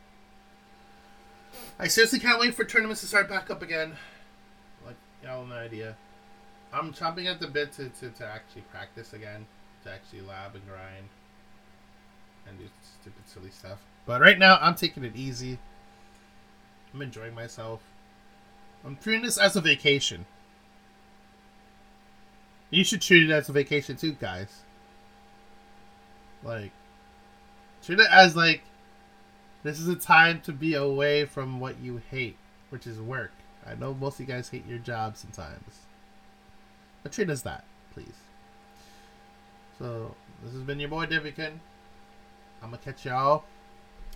I 1.78 1.88
seriously 1.88 2.20
can't 2.20 2.40
wait 2.40 2.56
for 2.56 2.64
tournaments 2.64 3.02
to 3.02 3.08
start 3.08 3.28
back 3.28 3.50
up 3.50 3.62
again. 3.62 3.94
Like, 4.86 4.96
y'all 5.24 5.46
no 5.46 5.56
idea. 5.56 5.98
I'm 6.74 6.94
chomping 6.94 7.26
at 7.26 7.42
the 7.42 7.48
bit 7.48 7.74
to, 7.74 7.90
to, 7.90 8.10
to 8.10 8.26
actually 8.26 8.62
practice 8.72 9.12
again, 9.12 9.46
to 9.84 9.92
actually 9.92 10.22
lab 10.22 10.56
and 10.56 10.66
grind 10.66 11.10
and 12.48 12.58
do 12.58 12.66
stupid, 13.02 13.24
silly 13.28 13.50
stuff. 13.50 13.80
But 14.06 14.22
right 14.22 14.38
now, 14.38 14.58
I'm 14.62 14.76
taking 14.76 15.04
it 15.04 15.16
easy. 15.16 15.60
I'm 16.94 17.02
enjoying 17.02 17.36
myself. 17.36 17.82
I'm 18.84 18.98
treating 18.98 19.24
this 19.24 19.38
as 19.38 19.56
a 19.56 19.62
vacation. 19.62 20.26
You 22.70 22.84
should 22.84 23.02
treat 23.02 23.30
it 23.30 23.34
as 23.34 23.50
a 23.50 23.52
vacation 23.52 23.96
too, 23.96 24.14
guys. 24.14 24.62
Like, 26.44 26.72
treat 27.84 28.00
it 28.00 28.10
as 28.10 28.36
like 28.36 28.64
this 29.64 29.80
is 29.80 29.88
a 29.88 29.96
time 29.96 30.42
to 30.42 30.52
be 30.52 30.74
away 30.74 31.26
from 31.26 31.60
what 31.60 31.80
you 31.80 32.02
hate, 32.10 32.38
which 32.70 32.88
is 32.88 33.00
work. 33.00 33.32
I 33.68 33.76
know 33.76 33.94
most 33.94 34.16
of 34.16 34.22
you 34.22 34.34
guys 34.34 34.50
hate 34.50 34.66
your 34.68 34.80
job 34.80 35.18
sometimes, 35.18 35.82
but 37.04 37.12
treat 37.12 37.30
it 37.30 37.32
as 37.32 37.44
that, 37.44 37.64
please. 37.94 38.16
So 39.78 40.16
this 40.44 40.54
has 40.54 40.64
been 40.64 40.80
your 40.80 40.90
boy 40.90 41.06
Dippykin. 41.06 41.60
I'm 42.64 42.72
gonna 42.72 42.78
catch 42.78 43.06
y'all 43.06 43.44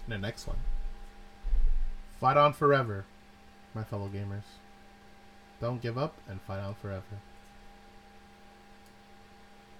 in 0.05 0.11
the 0.11 0.17
next 0.17 0.47
one. 0.47 0.57
Fight 2.19 2.37
on 2.37 2.53
forever, 2.53 3.05
my 3.73 3.83
fellow 3.83 4.07
gamers. 4.07 4.43
Don't 5.61 5.81
give 5.81 5.97
up 5.97 6.15
and 6.29 6.41
fight 6.41 6.59
on 6.59 6.75
forever. 6.75 7.03